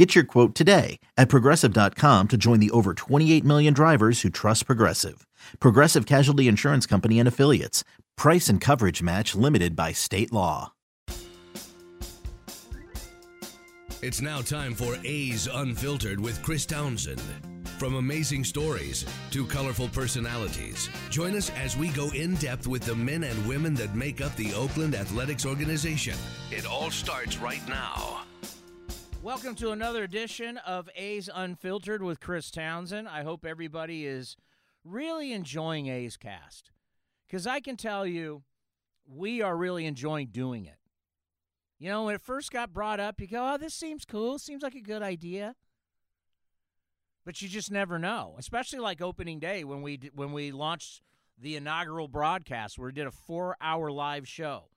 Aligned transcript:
Get 0.00 0.14
your 0.14 0.24
quote 0.24 0.54
today 0.54 0.98
at 1.18 1.28
progressive.com 1.28 2.28
to 2.28 2.38
join 2.38 2.58
the 2.58 2.70
over 2.70 2.94
28 2.94 3.44
million 3.44 3.74
drivers 3.74 4.22
who 4.22 4.30
trust 4.30 4.64
Progressive. 4.64 5.26
Progressive 5.58 6.06
Casualty 6.06 6.48
Insurance 6.48 6.86
Company 6.86 7.18
and 7.18 7.28
Affiliates. 7.28 7.84
Price 8.16 8.48
and 8.48 8.62
coverage 8.62 9.02
match 9.02 9.34
limited 9.34 9.76
by 9.76 9.92
state 9.92 10.32
law. 10.32 10.72
It's 14.00 14.22
now 14.22 14.40
time 14.40 14.72
for 14.72 14.96
A's 15.04 15.46
Unfiltered 15.52 16.18
with 16.18 16.42
Chris 16.42 16.64
Townsend. 16.64 17.20
From 17.76 17.96
amazing 17.96 18.44
stories 18.44 19.04
to 19.32 19.44
colorful 19.44 19.88
personalities, 19.88 20.88
join 21.10 21.36
us 21.36 21.50
as 21.50 21.76
we 21.76 21.90
go 21.90 22.08
in 22.12 22.36
depth 22.36 22.66
with 22.66 22.84
the 22.84 22.94
men 22.96 23.24
and 23.24 23.46
women 23.46 23.74
that 23.74 23.94
make 23.94 24.22
up 24.22 24.34
the 24.36 24.54
Oakland 24.54 24.94
Athletics 24.94 25.44
organization. 25.44 26.16
It 26.50 26.64
all 26.64 26.90
starts 26.90 27.36
right 27.36 27.68
now. 27.68 28.22
Welcome 29.22 29.54
to 29.56 29.72
another 29.72 30.02
edition 30.02 30.56
of 30.56 30.88
A's 30.96 31.28
Unfiltered 31.32 32.02
with 32.02 32.20
Chris 32.20 32.50
Townsend. 32.50 33.06
I 33.06 33.22
hope 33.22 33.44
everybody 33.44 34.06
is 34.06 34.34
really 34.82 35.34
enjoying 35.34 35.88
A's 35.88 36.16
Cast 36.16 36.70
because 37.26 37.46
I 37.46 37.60
can 37.60 37.76
tell 37.76 38.06
you 38.06 38.44
we 39.06 39.42
are 39.42 39.58
really 39.58 39.84
enjoying 39.84 40.28
doing 40.28 40.64
it. 40.64 40.78
You 41.78 41.90
know, 41.90 42.04
when 42.04 42.14
it 42.14 42.22
first 42.22 42.50
got 42.50 42.72
brought 42.72 42.98
up, 42.98 43.20
you 43.20 43.26
go, 43.26 43.52
oh, 43.52 43.58
this 43.58 43.74
seems 43.74 44.06
cool, 44.06 44.38
seems 44.38 44.62
like 44.62 44.74
a 44.74 44.80
good 44.80 45.02
idea. 45.02 45.54
But 47.26 47.42
you 47.42 47.48
just 47.50 47.70
never 47.70 47.98
know, 47.98 48.36
especially 48.38 48.78
like 48.78 49.02
opening 49.02 49.38
day 49.38 49.64
when 49.64 49.82
we 49.82 50.00
when 50.14 50.32
we 50.32 50.50
launched 50.50 51.02
the 51.38 51.56
inaugural 51.56 52.08
broadcast 52.08 52.78
where 52.78 52.86
we 52.86 52.92
did 52.94 53.06
a 53.06 53.10
4-hour 53.10 53.92
live 53.92 54.26
show. 54.26 54.70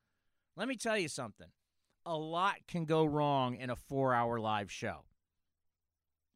Let 0.58 0.68
me 0.68 0.76
tell 0.76 0.98
you 0.98 1.08
something. 1.08 1.48
A 2.06 2.18
lot 2.18 2.56
can 2.68 2.86
go 2.86 3.06
wrong 3.06 3.56
in 3.56 3.70
a 3.70 3.76
4-hour 3.76 4.40
live 4.40 4.72
show. 4.72 5.06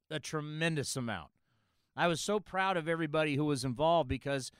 A 0.09 0.19
tremendous 0.19 0.95
amount. 0.95 1.29
I 1.95 2.07
was 2.07 2.21
so 2.21 2.39
proud 2.39 2.77
of 2.77 2.87
everybody 2.87 3.35
who 3.35 3.45
was 3.45 3.65
involved 3.65 4.07
because 4.07 4.51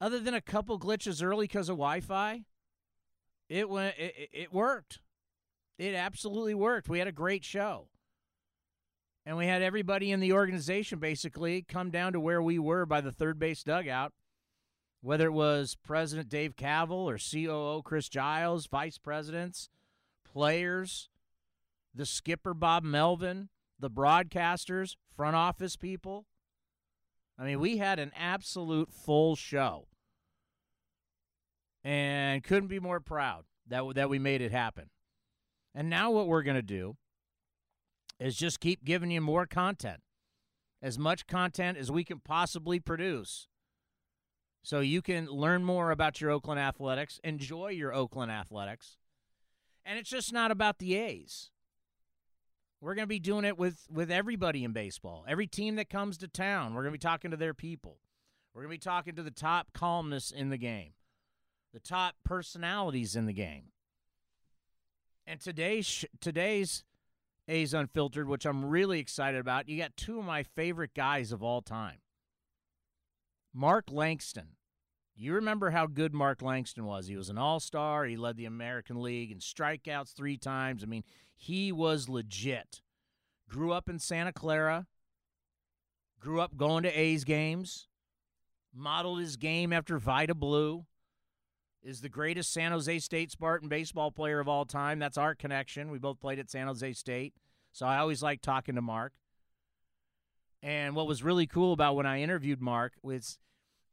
other 0.00 0.18
than 0.18 0.34
a 0.34 0.40
couple 0.40 0.78
glitches 0.78 1.22
early 1.22 1.46
because 1.46 1.68
of 1.68 1.76
Wi-Fi, 1.76 2.42
it 3.48 3.68
went 3.68 3.94
it, 3.98 4.30
it 4.32 4.52
worked. 4.52 5.00
It 5.78 5.94
absolutely 5.94 6.54
worked. 6.54 6.88
We 6.88 6.98
had 6.98 7.08
a 7.08 7.12
great 7.12 7.44
show. 7.44 7.88
And 9.26 9.36
we 9.36 9.46
had 9.46 9.62
everybody 9.62 10.10
in 10.10 10.20
the 10.20 10.32
organization 10.32 10.98
basically 10.98 11.62
come 11.62 11.90
down 11.90 12.12
to 12.12 12.20
where 12.20 12.42
we 12.42 12.58
were 12.58 12.84
by 12.86 13.00
the 13.00 13.12
third 13.12 13.38
base 13.38 13.62
dugout, 13.62 14.12
whether 15.00 15.26
it 15.26 15.32
was 15.32 15.76
President 15.82 16.28
Dave 16.28 16.56
Kaval 16.56 16.90
or 16.90 17.18
COO 17.18 17.82
Chris 17.82 18.08
Giles, 18.08 18.66
vice 18.66 18.98
presidents, 18.98 19.68
players, 20.34 21.08
the 21.94 22.04
skipper 22.04 22.52
Bob 22.52 22.82
Melvin, 22.82 23.48
the 23.78 23.88
broadcasters, 23.88 24.96
front 25.16 25.36
office 25.36 25.76
people. 25.76 26.26
I 27.38 27.44
mean, 27.44 27.60
we 27.60 27.78
had 27.78 27.98
an 27.98 28.12
absolute 28.16 28.92
full 28.92 29.36
show. 29.36 29.86
And 31.84 32.42
couldn't 32.42 32.68
be 32.68 32.80
more 32.80 33.00
proud 33.00 33.44
that 33.68 33.84
that 33.94 34.08
we 34.08 34.18
made 34.18 34.40
it 34.40 34.52
happen. 34.52 34.90
And 35.74 35.90
now 35.90 36.10
what 36.10 36.28
we're 36.28 36.42
going 36.42 36.56
to 36.56 36.62
do 36.62 36.96
is 38.18 38.36
just 38.36 38.60
keep 38.60 38.84
giving 38.84 39.10
you 39.10 39.20
more 39.20 39.46
content. 39.46 40.00
As 40.82 40.98
much 40.98 41.26
content 41.26 41.78
as 41.78 41.90
we 41.90 42.04
can 42.04 42.20
possibly 42.20 42.80
produce. 42.80 43.48
So 44.62 44.80
you 44.80 45.02
can 45.02 45.26
learn 45.26 45.62
more 45.62 45.90
about 45.90 46.20
your 46.20 46.30
Oakland 46.30 46.58
Athletics, 46.58 47.20
enjoy 47.22 47.68
your 47.68 47.92
Oakland 47.92 48.32
Athletics. 48.32 48.96
And 49.84 49.98
it's 49.98 50.10
just 50.10 50.32
not 50.32 50.50
about 50.50 50.78
the 50.78 50.96
A's. 50.96 51.50
We're 52.80 52.94
going 52.94 53.04
to 53.04 53.08
be 53.08 53.18
doing 53.18 53.44
it 53.44 53.58
with 53.58 53.86
with 53.90 54.10
everybody 54.10 54.64
in 54.64 54.72
baseball. 54.72 55.24
Every 55.26 55.46
team 55.46 55.76
that 55.76 55.88
comes 55.88 56.18
to 56.18 56.28
town, 56.28 56.74
we're 56.74 56.82
going 56.82 56.92
to 56.92 56.98
be 56.98 57.02
talking 57.02 57.30
to 57.30 57.36
their 57.36 57.54
people. 57.54 57.98
We're 58.52 58.62
going 58.62 58.72
to 58.72 58.78
be 58.78 58.90
talking 58.90 59.14
to 59.16 59.22
the 59.22 59.30
top 59.30 59.72
columnists 59.72 60.30
in 60.30 60.50
the 60.50 60.58
game. 60.58 60.92
The 61.72 61.80
top 61.80 62.14
personalities 62.24 63.16
in 63.16 63.26
the 63.26 63.32
game. 63.32 63.72
And 65.26 65.40
today's 65.40 66.04
today's 66.20 66.84
A's 67.48 67.74
Unfiltered, 67.74 68.28
which 68.28 68.46
I'm 68.46 68.64
really 68.64 68.98
excited 68.98 69.40
about, 69.40 69.68
you 69.68 69.78
got 69.78 69.96
two 69.96 70.18
of 70.18 70.24
my 70.24 70.42
favorite 70.42 70.94
guys 70.94 71.32
of 71.32 71.42
all 71.42 71.62
time. 71.62 71.98
Mark 73.52 73.86
Langston. 73.90 74.56
You 75.16 75.34
remember 75.34 75.70
how 75.70 75.86
good 75.86 76.12
Mark 76.12 76.42
Langston 76.42 76.84
was. 76.84 77.06
He 77.06 77.16
was 77.16 77.28
an 77.28 77.38
all 77.38 77.60
star. 77.60 78.04
He 78.04 78.16
led 78.16 78.36
the 78.36 78.46
American 78.46 79.00
League 79.00 79.30
in 79.30 79.38
strikeouts 79.38 80.12
three 80.12 80.36
times. 80.36 80.82
I 80.82 80.86
mean, 80.86 81.04
he 81.36 81.70
was 81.70 82.08
legit. 82.08 82.80
Grew 83.48 83.72
up 83.72 83.88
in 83.88 83.98
Santa 83.98 84.32
Clara. 84.32 84.86
Grew 86.18 86.40
up 86.40 86.56
going 86.56 86.82
to 86.82 86.90
A's 86.90 87.22
games. 87.22 87.86
Modeled 88.74 89.20
his 89.20 89.36
game 89.36 89.72
after 89.72 89.98
Vida 89.98 90.34
Blue 90.34 90.84
is 91.80 92.00
the 92.00 92.08
greatest 92.08 92.52
San 92.52 92.72
Jose 92.72 92.98
State 92.98 93.30
Spartan 93.30 93.68
baseball 93.68 94.10
player 94.10 94.40
of 94.40 94.48
all 94.48 94.64
time. 94.64 94.98
That's 94.98 95.18
our 95.18 95.34
connection. 95.34 95.90
We 95.90 95.98
both 95.98 96.18
played 96.18 96.40
at 96.40 96.50
San 96.50 96.66
Jose 96.66 96.92
State. 96.94 97.34
So 97.72 97.86
I 97.86 97.98
always 97.98 98.22
like 98.22 98.40
talking 98.40 98.74
to 98.74 98.82
Mark. 98.82 99.12
And 100.62 100.96
what 100.96 101.06
was 101.06 101.22
really 101.22 101.46
cool 101.46 101.72
about 101.72 101.94
when 101.94 102.06
I 102.06 102.22
interviewed 102.22 102.60
Mark 102.60 102.94
was 103.02 103.38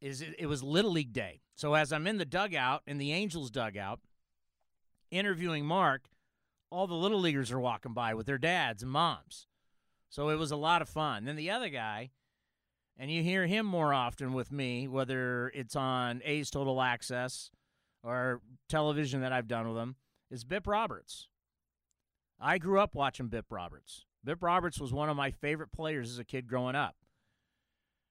is 0.01 0.21
it, 0.21 0.35
it 0.39 0.47
was 0.47 0.63
Little 0.63 0.91
League 0.91 1.13
Day. 1.13 1.41
So 1.55 1.75
as 1.75 1.93
I'm 1.93 2.07
in 2.07 2.17
the 2.17 2.25
dugout, 2.25 2.81
in 2.87 2.97
the 2.97 3.13
Angels 3.13 3.51
dugout, 3.51 3.99
interviewing 5.11 5.65
Mark, 5.65 6.09
all 6.71 6.87
the 6.87 6.95
little 6.95 7.19
leaguers 7.19 7.51
are 7.51 7.59
walking 7.59 7.93
by 7.93 8.13
with 8.13 8.25
their 8.25 8.37
dads 8.37 8.81
and 8.81 8.91
moms. 8.91 9.47
So 10.09 10.29
it 10.29 10.35
was 10.35 10.51
a 10.51 10.57
lot 10.57 10.81
of 10.81 10.89
fun. 10.89 11.25
Then 11.25 11.35
the 11.35 11.51
other 11.51 11.69
guy, 11.69 12.11
and 12.97 13.11
you 13.11 13.21
hear 13.23 13.45
him 13.45 13.65
more 13.65 13.93
often 13.93 14.33
with 14.33 14.51
me, 14.51 14.87
whether 14.87 15.51
it's 15.53 15.75
on 15.75 16.21
A's 16.25 16.49
Total 16.49 16.81
Access 16.81 17.51
or 18.03 18.41
television 18.67 19.21
that 19.21 19.31
I've 19.31 19.47
done 19.47 19.67
with 19.67 19.77
him 19.77 19.95
is 20.29 20.43
Bip 20.43 20.65
Roberts. 20.67 21.27
I 22.39 22.57
grew 22.57 22.79
up 22.79 22.95
watching 22.95 23.27
Bip 23.27 23.45
Roberts. 23.51 24.05
Bip 24.23 24.41
Roberts 24.41 24.79
was 24.79 24.91
one 24.91 25.09
of 25.09 25.17
my 25.17 25.31
favorite 25.31 25.71
players 25.71 26.09
as 26.09 26.19
a 26.19 26.23
kid 26.23 26.47
growing 26.47 26.75
up. 26.75 26.95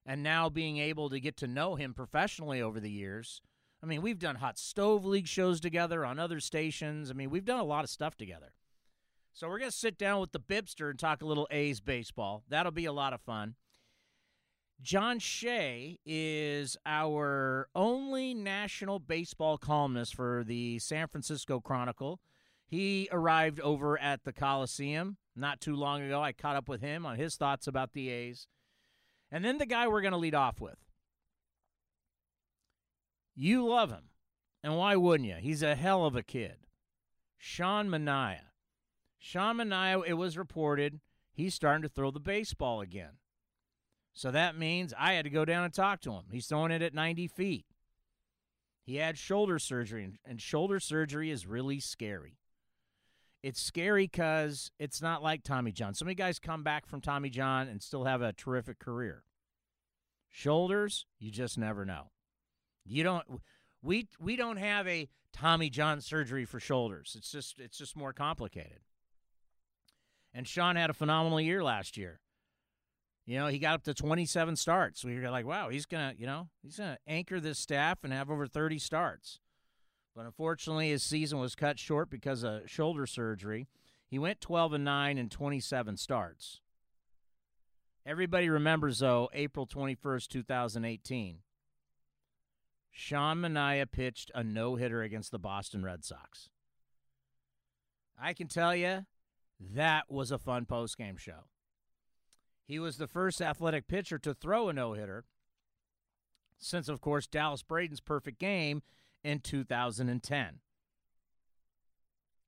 And 0.06 0.22
now 0.22 0.48
being 0.48 0.78
able 0.78 1.10
to 1.10 1.20
get 1.20 1.36
to 1.38 1.46
know 1.46 1.74
him 1.74 1.94
professionally 1.94 2.62
over 2.62 2.80
the 2.80 2.90
years. 2.90 3.42
I 3.82 3.86
mean, 3.86 4.02
we've 4.02 4.18
done 4.18 4.36
Hot 4.36 4.58
Stove 4.58 5.04
League 5.04 5.28
shows 5.28 5.60
together 5.60 6.04
on 6.04 6.18
other 6.18 6.40
stations. 6.40 7.10
I 7.10 7.14
mean, 7.14 7.30
we've 7.30 7.44
done 7.44 7.60
a 7.60 7.64
lot 7.64 7.84
of 7.84 7.90
stuff 7.90 8.16
together. 8.16 8.54
So 9.32 9.48
we're 9.48 9.58
going 9.58 9.70
to 9.70 9.76
sit 9.76 9.96
down 9.96 10.20
with 10.20 10.32
the 10.32 10.40
Bibster 10.40 10.90
and 10.90 10.98
talk 10.98 11.22
a 11.22 11.26
little 11.26 11.48
A's 11.50 11.80
baseball. 11.80 12.42
That'll 12.48 12.72
be 12.72 12.84
a 12.84 12.92
lot 12.92 13.12
of 13.12 13.20
fun. 13.20 13.54
John 14.82 15.18
Shea 15.18 15.98
is 16.06 16.76
our 16.86 17.68
only 17.74 18.32
national 18.32 18.98
baseball 18.98 19.58
columnist 19.58 20.14
for 20.14 20.42
the 20.46 20.78
San 20.78 21.06
Francisco 21.06 21.60
Chronicle. 21.60 22.20
He 22.66 23.08
arrived 23.12 23.60
over 23.60 23.98
at 23.98 24.24
the 24.24 24.32
Coliseum 24.32 25.18
not 25.36 25.60
too 25.60 25.74
long 25.74 26.02
ago. 26.02 26.22
I 26.22 26.32
caught 26.32 26.56
up 26.56 26.68
with 26.68 26.80
him 26.80 27.04
on 27.04 27.16
his 27.16 27.36
thoughts 27.36 27.66
about 27.66 27.92
the 27.92 28.08
A's. 28.08 28.46
And 29.30 29.44
then 29.44 29.58
the 29.58 29.66
guy 29.66 29.86
we're 29.88 30.00
going 30.00 30.12
to 30.12 30.18
lead 30.18 30.34
off 30.34 30.60
with. 30.60 30.78
You 33.34 33.66
love 33.66 33.90
him. 33.90 34.10
And 34.62 34.76
why 34.76 34.96
wouldn't 34.96 35.28
you? 35.28 35.36
He's 35.36 35.62
a 35.62 35.74
hell 35.74 36.04
of 36.04 36.16
a 36.16 36.22
kid. 36.22 36.56
Sean 37.38 37.88
Manaea. 37.88 38.50
Sean 39.18 39.56
Manaea, 39.56 40.02
it 40.06 40.14
was 40.14 40.36
reported, 40.36 41.00
he's 41.32 41.54
starting 41.54 41.82
to 41.82 41.88
throw 41.88 42.10
the 42.10 42.20
baseball 42.20 42.80
again. 42.80 43.12
So 44.12 44.30
that 44.30 44.58
means 44.58 44.92
I 44.98 45.14
had 45.14 45.24
to 45.24 45.30
go 45.30 45.44
down 45.44 45.64
and 45.64 45.72
talk 45.72 46.00
to 46.02 46.12
him. 46.12 46.24
He's 46.30 46.46
throwing 46.46 46.72
it 46.72 46.82
at 46.82 46.94
90 46.94 47.28
feet. 47.28 47.64
He 48.82 48.96
had 48.96 49.16
shoulder 49.16 49.58
surgery, 49.58 50.18
and 50.24 50.40
shoulder 50.40 50.80
surgery 50.80 51.30
is 51.30 51.46
really 51.46 51.80
scary. 51.80 52.39
It's 53.42 53.60
scary 53.60 54.04
because 54.04 54.70
it's 54.78 55.00
not 55.00 55.22
like 55.22 55.42
Tommy 55.42 55.72
John. 55.72 55.94
So 55.94 56.04
many 56.04 56.14
guys 56.14 56.38
come 56.38 56.62
back 56.62 56.86
from 56.86 57.00
Tommy 57.00 57.30
John 57.30 57.68
and 57.68 57.82
still 57.82 58.04
have 58.04 58.20
a 58.20 58.32
terrific 58.32 58.78
career. 58.78 59.24
Shoulders, 60.28 61.06
you 61.18 61.30
just 61.30 61.56
never 61.58 61.84
know. 61.84 62.10
You 62.84 63.02
don't. 63.02 63.24
We 63.82 64.08
we 64.20 64.36
don't 64.36 64.58
have 64.58 64.86
a 64.86 65.08
Tommy 65.32 65.70
John 65.70 66.00
surgery 66.00 66.44
for 66.44 66.60
shoulders. 66.60 67.14
It's 67.16 67.32
just 67.32 67.58
it's 67.58 67.78
just 67.78 67.96
more 67.96 68.12
complicated. 68.12 68.80
And 70.32 70.46
Sean 70.46 70.76
had 70.76 70.90
a 70.90 70.94
phenomenal 70.94 71.40
year 71.40 71.64
last 71.64 71.96
year. 71.96 72.20
You 73.26 73.38
know, 73.38 73.46
he 73.46 73.58
got 73.58 73.74
up 73.74 73.84
to 73.84 73.94
27 73.94 74.56
starts. 74.56 75.04
We 75.04 75.18
were 75.18 75.30
like, 75.30 75.46
wow, 75.46 75.68
he's 75.68 75.86
gonna, 75.86 76.14
you 76.16 76.26
know, 76.26 76.48
he's 76.62 76.78
gonna 76.78 76.98
anchor 77.06 77.40
this 77.40 77.58
staff 77.58 77.98
and 78.02 78.12
have 78.12 78.30
over 78.30 78.46
30 78.46 78.78
starts. 78.78 79.40
But 80.20 80.26
unfortunately, 80.26 80.90
his 80.90 81.02
season 81.02 81.38
was 81.38 81.54
cut 81.54 81.78
short 81.78 82.10
because 82.10 82.44
of 82.44 82.68
shoulder 82.68 83.06
surgery. 83.06 83.68
He 84.06 84.18
went 84.18 84.42
12 84.42 84.74
and 84.74 84.84
9 84.84 85.16
in 85.16 85.30
27 85.30 85.96
starts. 85.96 86.60
Everybody 88.04 88.50
remembers, 88.50 88.98
though, 88.98 89.30
April 89.32 89.66
21st, 89.66 90.28
2018. 90.28 91.38
Sean 92.90 93.38
Manaea 93.38 93.90
pitched 93.90 94.30
a 94.34 94.44
no 94.44 94.76
hitter 94.76 95.00
against 95.00 95.30
the 95.30 95.38
Boston 95.38 95.82
Red 95.82 96.04
Sox. 96.04 96.50
I 98.20 98.34
can 98.34 98.46
tell 98.48 98.76
you 98.76 99.06
that 99.58 100.10
was 100.10 100.30
a 100.30 100.38
fun 100.38 100.66
post 100.66 100.98
game 100.98 101.16
show. 101.16 101.46
He 102.66 102.78
was 102.78 102.98
the 102.98 103.08
first 103.08 103.40
athletic 103.40 103.88
pitcher 103.88 104.18
to 104.18 104.34
throw 104.34 104.68
a 104.68 104.74
no 104.74 104.92
hitter 104.92 105.24
since, 106.58 106.90
of 106.90 107.00
course, 107.00 107.26
Dallas 107.26 107.62
Braden's 107.62 108.00
perfect 108.00 108.38
game 108.38 108.82
in 109.24 109.40
2010. 109.40 110.60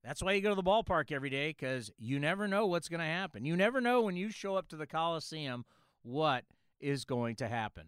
That's 0.03 0.21
why 0.21 0.33
you 0.33 0.41
go 0.41 0.49
to 0.49 0.55
the 0.55 0.63
ballpark 0.63 1.11
every 1.11 1.29
day 1.29 1.49
because 1.49 1.91
you 1.97 2.19
never 2.19 2.47
know 2.47 2.67
what's 2.67 2.89
going 2.89 2.99
to 2.99 3.05
happen. 3.05 3.45
You 3.45 3.55
never 3.55 3.79
know 3.79 4.01
when 4.01 4.17
you 4.17 4.29
show 4.31 4.55
up 4.55 4.67
to 4.69 4.75
the 4.75 4.85
Coliseum 4.85 5.63
what 6.01 6.43
is 6.81 7.05
going 7.05 7.37
to 7.37 7.47
happen. 7.47 7.87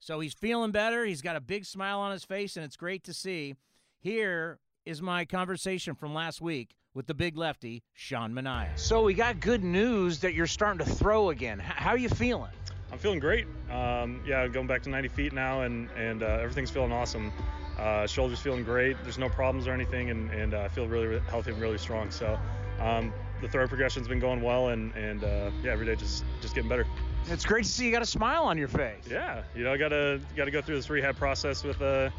So 0.00 0.20
he's 0.20 0.34
feeling 0.34 0.70
better. 0.70 1.04
He's 1.04 1.22
got 1.22 1.36
a 1.36 1.40
big 1.40 1.64
smile 1.64 2.00
on 2.00 2.12
his 2.12 2.24
face, 2.24 2.56
and 2.56 2.64
it's 2.64 2.76
great 2.76 3.04
to 3.04 3.14
see. 3.14 3.54
Here 3.98 4.58
is 4.84 5.00
my 5.00 5.24
conversation 5.24 5.94
from 5.94 6.12
last 6.12 6.40
week 6.40 6.74
with 6.94 7.06
the 7.06 7.14
big 7.14 7.36
lefty, 7.36 7.82
Sean 7.92 8.32
Manaea. 8.32 8.78
So 8.78 9.02
we 9.02 9.14
got 9.14 9.40
good 9.40 9.62
news 9.62 10.20
that 10.20 10.34
you're 10.34 10.46
starting 10.46 10.84
to 10.84 10.90
throw 10.90 11.30
again. 11.30 11.58
How 11.58 11.90
are 11.90 11.98
you 11.98 12.08
feeling? 12.08 12.50
I'm 12.92 12.98
feeling 12.98 13.20
great. 13.20 13.46
Um, 13.70 14.20
yeah, 14.26 14.48
going 14.48 14.66
back 14.66 14.82
to 14.82 14.90
90 14.90 15.08
feet 15.08 15.32
now, 15.32 15.62
and 15.62 15.88
and 15.96 16.22
uh, 16.22 16.26
everything's 16.26 16.70
feeling 16.70 16.92
awesome. 16.92 17.32
Uh, 17.80 18.06
shoulder's 18.06 18.38
feeling 18.38 18.62
great. 18.62 18.96
There's 19.04 19.16
no 19.16 19.30
problems 19.30 19.66
or 19.66 19.72
anything, 19.72 20.10
and 20.10 20.30
and 20.30 20.52
uh, 20.52 20.60
I 20.60 20.68
feel 20.68 20.86
really, 20.86 21.06
really 21.06 21.22
healthy 21.30 21.52
and 21.52 21.60
really 21.60 21.78
strong. 21.78 22.10
So 22.10 22.38
um, 22.78 23.12
the 23.40 23.48
throw 23.48 23.66
progression's 23.66 24.06
been 24.06 24.20
going 24.20 24.42
well, 24.42 24.68
and 24.68 24.94
and 24.94 25.24
uh, 25.24 25.50
yeah, 25.62 25.72
every 25.72 25.86
day 25.86 25.96
just 25.96 26.24
just 26.42 26.54
getting 26.54 26.68
better. 26.68 26.86
It's 27.28 27.44
great 27.44 27.64
to 27.64 27.70
see 27.70 27.86
you 27.86 27.90
got 27.90 28.02
a 28.02 28.06
smile 28.06 28.44
on 28.44 28.58
your 28.58 28.68
face. 28.68 29.04
Yeah, 29.10 29.44
you 29.54 29.64
know, 29.64 29.72
I 29.72 29.78
gotta 29.78 30.20
gotta 30.36 30.50
go 30.50 30.60
through 30.60 30.76
this 30.76 30.90
rehab 30.90 31.16
process 31.16 31.64
with 31.64 31.80
a 31.80 32.12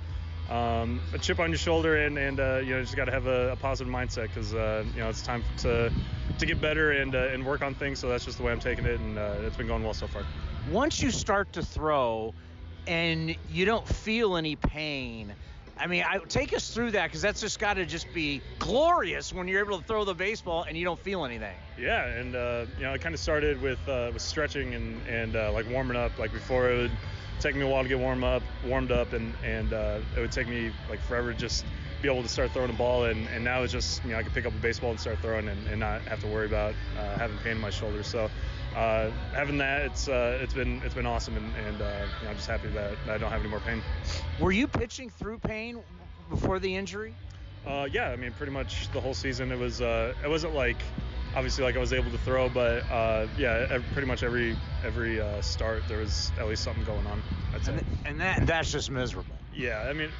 um, 0.49 0.99
a 1.13 1.19
chip 1.19 1.39
on 1.39 1.51
your 1.51 1.59
shoulder, 1.59 2.05
and 2.05 2.17
and 2.17 2.39
uh, 2.39 2.61
you 2.63 2.71
know, 2.71 2.81
just 2.81 2.95
gotta 2.95 3.11
have 3.11 3.27
a, 3.27 3.51
a 3.51 3.55
positive 3.55 3.93
mindset 3.93 4.29
because 4.29 4.55
uh, 4.55 4.83
you 4.95 4.99
know 5.01 5.09
it's 5.09 5.21
time 5.21 5.43
to 5.59 5.91
to 6.39 6.45
get 6.47 6.59
better 6.59 6.91
and 6.91 7.13
uh, 7.13 7.29
and 7.31 7.45
work 7.45 7.61
on 7.61 7.75
things. 7.75 7.99
So 7.99 8.09
that's 8.09 8.25
just 8.25 8.39
the 8.39 8.43
way 8.43 8.51
I'm 8.51 8.59
taking 8.59 8.85
it, 8.85 8.99
and 8.99 9.19
uh, 9.19 9.35
it's 9.41 9.57
been 9.57 9.67
going 9.67 9.83
well 9.83 9.93
so 9.93 10.07
far. 10.07 10.23
Once 10.71 11.01
you 11.03 11.11
start 11.11 11.53
to 11.53 11.61
throw, 11.61 12.33
and 12.87 13.35
you 13.49 13.65
don't 13.65 13.87
feel 13.87 14.35
any 14.35 14.55
pain 14.55 15.35
I 15.81 15.87
mean, 15.87 16.03
I, 16.07 16.19
take 16.29 16.53
us 16.53 16.69
through 16.69 16.91
that 16.91 17.07
because 17.07 17.23
that's 17.23 17.41
just 17.41 17.57
got 17.57 17.73
to 17.73 17.87
just 17.87 18.13
be 18.13 18.39
glorious 18.59 19.33
when 19.33 19.47
you're 19.47 19.65
able 19.65 19.79
to 19.79 19.83
throw 19.83 20.05
the 20.05 20.13
baseball 20.13 20.63
and 20.67 20.77
you 20.77 20.85
don't 20.85 20.99
feel 20.99 21.25
anything. 21.25 21.55
Yeah, 21.79 22.05
and 22.05 22.35
uh, 22.35 22.65
you 22.77 22.83
know, 22.83 22.93
it 22.93 23.01
kind 23.01 23.15
of 23.15 23.19
started 23.19 23.59
with 23.59 23.79
uh, 23.89 24.11
with 24.13 24.21
stretching 24.21 24.75
and 24.75 25.01
and 25.07 25.35
uh, 25.35 25.51
like 25.51 25.67
warming 25.71 25.97
up. 25.97 26.19
Like 26.19 26.31
before, 26.31 26.69
it 26.69 26.77
would 26.77 26.91
take 27.39 27.55
me 27.55 27.63
a 27.63 27.67
while 27.67 27.81
to 27.81 27.89
get 27.89 27.97
warm 27.97 28.23
up, 28.23 28.43
warmed 28.63 28.91
up, 28.91 29.13
and 29.13 29.33
and 29.43 29.73
uh, 29.73 29.99
it 30.15 30.19
would 30.19 30.31
take 30.31 30.47
me 30.47 30.71
like 30.87 30.99
forever 30.99 31.33
to 31.33 31.39
just 31.39 31.65
be 32.03 32.09
able 32.09 32.21
to 32.21 32.29
start 32.29 32.51
throwing 32.51 32.69
a 32.69 32.73
ball. 32.73 33.05
And, 33.05 33.27
and 33.29 33.43
now 33.43 33.63
it's 33.63 33.73
just 33.73 34.03
you 34.05 34.11
know 34.11 34.19
I 34.19 34.23
can 34.23 34.31
pick 34.33 34.45
up 34.45 34.53
a 34.53 34.57
baseball 34.57 34.91
and 34.91 34.99
start 34.99 35.17
throwing 35.19 35.47
and, 35.47 35.67
and 35.67 35.79
not 35.79 36.03
have 36.03 36.21
to 36.21 36.27
worry 36.27 36.45
about 36.45 36.75
uh, 36.99 37.17
having 37.17 37.37
pain 37.39 37.53
in 37.53 37.59
my 37.59 37.71
shoulder. 37.71 38.03
So 38.03 38.29
uh, 38.75 39.09
having 39.33 39.57
that, 39.57 39.81
it's 39.81 40.07
uh, 40.07 40.39
it's 40.41 40.53
been 40.53 40.81
it's 40.85 40.95
been 40.95 41.05
awesome, 41.05 41.35
and, 41.35 41.55
and 41.67 41.81
uh, 41.81 41.85
you 42.19 42.25
know, 42.25 42.29
I'm 42.29 42.35
just 42.35 42.47
happy 42.47 42.69
that, 42.69 42.93
I 43.09 43.17
don't 43.17 43.31
have 43.31 43.41
any 43.41 43.49
more 43.49 43.59
pain. 43.59 43.81
Were 44.39 44.51
you 44.51 44.67
pitching 44.67 45.09
through 45.09 45.39
pain 45.39 45.79
before 46.29 46.57
the 46.57 46.73
injury? 46.73 47.13
Uh, 47.67 47.87
yeah, 47.91 48.09
I 48.09 48.15
mean, 48.15 48.31
pretty 48.31 48.53
much 48.53 48.89
the 48.91 49.01
whole 49.01 49.13
season. 49.13 49.51
It 49.51 49.59
was 49.59 49.81
uh, 49.81 50.13
it 50.23 50.29
wasn't 50.29 50.55
like 50.55 50.81
obviously 51.35 51.65
like 51.65 51.75
I 51.75 51.79
was 51.79 51.91
able 51.91 52.11
to 52.11 52.17
throw, 52.19 52.47
but 52.47 52.89
uh, 52.89 53.27
yeah, 53.37 53.79
pretty 53.91 54.07
much 54.07 54.23
every 54.23 54.55
every 54.85 55.21
start 55.41 55.83
there 55.89 55.99
was 55.99 56.31
at 56.39 56.47
least 56.47 56.63
something 56.63 56.83
going 56.85 57.05
on. 57.07 57.21
I'd 57.53 57.65
say. 57.65 57.73
And, 57.73 57.85
and 58.05 58.21
that 58.21 58.47
that's 58.47 58.71
just 58.71 58.89
miserable. 58.89 59.35
Yeah, 59.53 59.79
I 59.81 59.93
mean. 59.93 60.11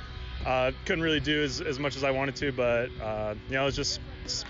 couldn't 0.86 1.04
really 1.04 1.20
do 1.22 1.42
as, 1.44 1.62
as 1.62 1.80
much 1.80 1.96
as 1.96 2.04
I 2.04 2.12
wanted 2.12 2.36
to, 2.38 2.52
but 2.52 2.90
you 3.48 3.56
know, 3.56 3.62
it 3.62 3.66
was 3.66 3.76
just 3.78 4.02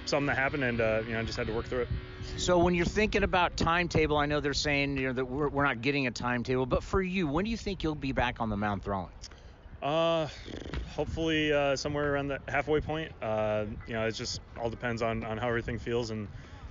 something 0.06 0.26
that 0.26 0.38
happened, 0.38 0.64
and 0.64 0.80
you 1.08 1.14
know, 1.14 1.20
I 1.20 1.24
just 1.24 1.38
had 1.38 1.46
to 1.48 1.54
work 1.54 1.68
through 1.68 1.82
it. 1.82 1.90
So 2.38 2.58
when 2.58 2.74
you're 2.74 2.86
thinking 2.86 3.24
about 3.24 3.56
timetable, 3.56 4.18
I 4.18 4.26
know 4.26 4.40
they're 4.40 4.54
saying 4.54 4.98
you 4.98 5.08
know 5.08 5.14
that 5.14 5.26
we're, 5.26 5.50
we're 5.50 5.64
not 5.64 5.82
getting 5.82 6.08
a 6.08 6.12
timetable, 6.12 6.66
but 6.66 6.84
for 6.84 7.02
you, 7.02 7.28
when 7.28 7.46
do 7.46 7.52
you 7.52 7.58
think 7.58 7.84
you'll 7.84 7.96
be 7.96 8.12
back 8.12 8.42
on 8.42 8.50
the 8.50 8.58
mound 8.58 8.84
throwing? 8.84 9.12
Uh, 9.82 10.28
hopefully 10.96 11.52
uh, 11.54 11.76
somewhere 11.76 12.14
around 12.14 12.28
the 12.28 12.40
halfway 12.48 12.82
point. 12.82 13.12
Uh, 13.22 13.66
you 13.88 13.94
know, 13.94 14.08
it 14.08 14.12
just 14.12 14.42
all 14.60 14.70
depends 14.70 15.02
on, 15.02 15.24
on 15.24 15.38
how 15.38 15.48
everything 15.48 15.80
feels 15.80 16.12
and 16.12 16.28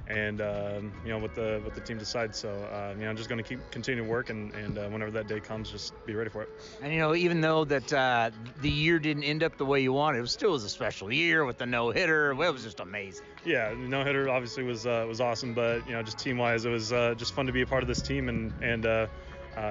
and 0.07 0.41
um, 0.41 0.93
you 1.05 1.11
know 1.11 1.19
what 1.19 1.35
the 1.35 1.61
what 1.63 1.75
the 1.75 1.81
team 1.81 1.99
decides. 1.99 2.39
So 2.39 2.49
uh, 2.49 2.95
you 2.97 3.05
know, 3.05 3.11
I'm 3.11 3.17
just 3.17 3.29
going 3.29 3.43
to 3.43 3.49
keep 3.49 3.59
continue 3.71 4.03
to 4.03 4.09
work, 4.09 4.31
and 4.31 4.53
and 4.55 4.79
uh, 4.79 4.89
whenever 4.89 5.11
that 5.13 5.29
day 5.29 5.41
comes, 5.41 5.71
just 5.71 5.93
be 6.07 6.15
ready 6.15 6.31
for 6.31 6.43
it. 6.43 6.49
And 6.83 6.93
you 6.93 6.99
know, 6.99 7.15
even 7.15 7.41
though 7.41 7.65
that 7.65 7.93
uh, 7.93 8.31
the 8.61 8.71
year 8.71 8.99
didn't 8.99 9.25
end 9.25 9.43
up 9.43 9.57
the 9.57 9.65
way 9.65 9.81
you 9.81 9.93
wanted, 9.93 10.19
it 10.19 10.23
was 10.23 10.33
still 10.33 10.53
was 10.53 10.65
a 10.65 10.69
special 10.69 11.13
year 11.13 11.45
with 11.45 11.59
the 11.59 11.67
no 11.67 11.91
hitter. 11.91 12.33
It 12.33 12.37
was 12.37 12.63
just 12.63 12.81
amazing. 12.81 13.27
Yeah, 13.45 13.75
no 13.77 14.05
hitter 14.05 14.29
obviously 14.29 14.63
was 14.65 14.87
uh, 14.87 15.05
was 15.09 15.21
awesome, 15.21 15.55
but 15.55 15.87
you 15.87 15.93
know, 15.93 16.03
just 16.03 16.19
team 16.19 16.39
wise, 16.39 16.65
it 16.65 16.71
was 16.71 16.93
uh, 16.93 17.15
just 17.17 17.35
fun 17.35 17.47
to 17.47 17.53
be 17.53 17.63
a 17.63 17.67
part 17.67 17.83
of 17.83 17.89
this 17.89 18.03
team, 18.03 18.29
and 18.29 18.53
and 18.63 18.87
uh, 18.87 19.07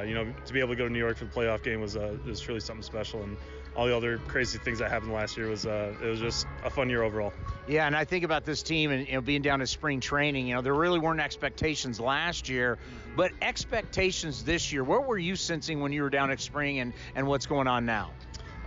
you 0.06 0.14
know, 0.14 0.31
to 0.46 0.54
be 0.54 0.60
able 0.60 0.70
to 0.70 0.76
go 0.76 0.88
to 0.88 0.94
New 0.94 1.00
York 1.00 1.18
for 1.18 1.26
the 1.26 1.31
playoff 1.31 1.64
game 1.64 1.81
was 1.81 1.96
was 1.96 2.40
truly 2.40 2.60
something 2.60 2.84
special, 2.84 3.24
and 3.24 3.38
all 3.75 3.88
the 3.88 3.95
other 3.95 4.18
crazy 4.27 4.57
things 4.57 4.80
that 4.80 4.89
happened 4.89 5.13
last 5.13 5.38
year 5.38 5.48
was 5.48 5.66
uh, 5.66 5.94
it 6.01 6.06
was 6.06 6.19
just 6.19 6.48
a 6.63 6.69
fun 6.69 6.89
year 6.89 7.04
overall. 7.04 7.33
Yeah, 7.68 7.86
and 7.86 7.95
I 7.95 8.04
think 8.04 8.24
about 8.24 8.45
this 8.45 8.63
team 8.63 8.92
and 8.92 9.07
you 9.07 9.13
know 9.13 9.21
being 9.21 9.42
down 9.42 9.60
to 9.60 9.68
spring 9.68 10.00
training. 10.00 10.48
You 10.48 10.56
know, 10.56 10.62
there 10.62 10.74
really 10.74 11.00
weren't 11.00 11.19
expectations 11.19 12.00
last 12.00 12.50
year, 12.50 12.77
but 13.16 13.31
expectations 13.42 14.44
this 14.44 14.71
year. 14.71 14.83
What 14.83 15.06
were 15.06 15.18
you 15.18 15.36
sensing 15.36 15.80
when 15.80 15.92
you 15.92 16.04
were 16.04 16.10
down 16.10 16.31
at 16.31 16.42
spring, 16.42 16.80
and 16.80 16.94
and 17.16 17.27
what's 17.27 17.45
going 17.45 17.68
on 17.68 17.86
now? 17.86 18.12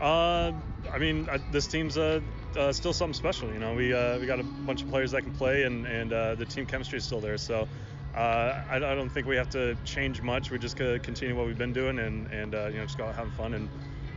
Uh, 0.01 0.53
I 0.93 0.99
mean, 0.99 1.29
I, 1.31 1.39
this 1.53 1.67
team's 1.67 1.97
uh, 1.97 2.21
uh, 2.57 2.73
still 2.73 2.93
something 2.93 3.15
special. 3.15 3.53
You 3.53 3.61
know, 3.61 3.75
we 3.75 3.93
uh, 3.93 4.19
we 4.19 4.27
got 4.27 4.41
a 4.41 4.45
bunch 4.45 4.83
of 4.83 4.89
players 4.89 5.13
that 5.13 5.23
can 5.23 5.33
play, 5.33 5.65
and 5.65 5.87
and 5.87 6.13
uh, 6.13 6.35
the 6.35 6.45
team 6.45 6.67
chemistry 6.67 6.99
is 6.99 7.05
still 7.05 7.21
there. 7.21 7.39
So. 7.39 7.69
Uh, 8.15 8.63
I, 8.69 8.77
I, 8.77 8.95
don't 8.95 9.09
think 9.09 9.27
we 9.27 9.37
have 9.37 9.49
to 9.53 9.75
change 9.87 10.21
much. 10.21 10.51
We 10.51 10.59
just 10.59 10.77
continue 10.77 11.35
what 11.35 11.47
we've 11.47 11.57
been 11.57 11.73
doing, 11.73 11.99
and 11.99 12.27
and 12.27 12.55
uh, 12.55 12.67
you 12.67 12.77
know 12.77 12.85
just 12.85 12.99
go 12.99 13.07
out 13.07 13.15
having 13.15 13.33
fun 13.33 13.55
and 13.55 13.71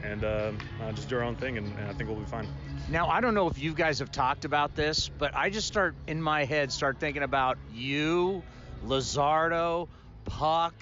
and 0.06 0.24
uh, 0.24 0.52
uh, 0.82 0.92
just 0.92 1.10
do 1.10 1.18
our 1.18 1.24
own 1.24 1.36
thing, 1.36 1.58
and, 1.58 1.68
and, 1.78 1.90
I 1.90 1.94
think 1.94 2.10
we'll 2.10 2.20
be 2.20 2.26
fine. 2.26 2.48
Now, 2.90 3.08
I 3.08 3.22
don't 3.22 3.34
know 3.34 3.48
if 3.48 3.58
you 3.58 3.74
guys 3.74 4.00
have 4.00 4.12
talked 4.12 4.46
about 4.46 4.76
this, 4.76 5.10
but 5.10 5.36
I 5.36 5.50
just 5.50 5.68
start 5.68 5.96
in 6.08 6.22
my 6.22 6.46
head 6.46 6.72
start 6.72 7.00
thinking 7.00 7.24
about 7.24 7.58
you, 7.74 8.44
Luzardo, 8.86 9.88
Puk. 10.26 10.74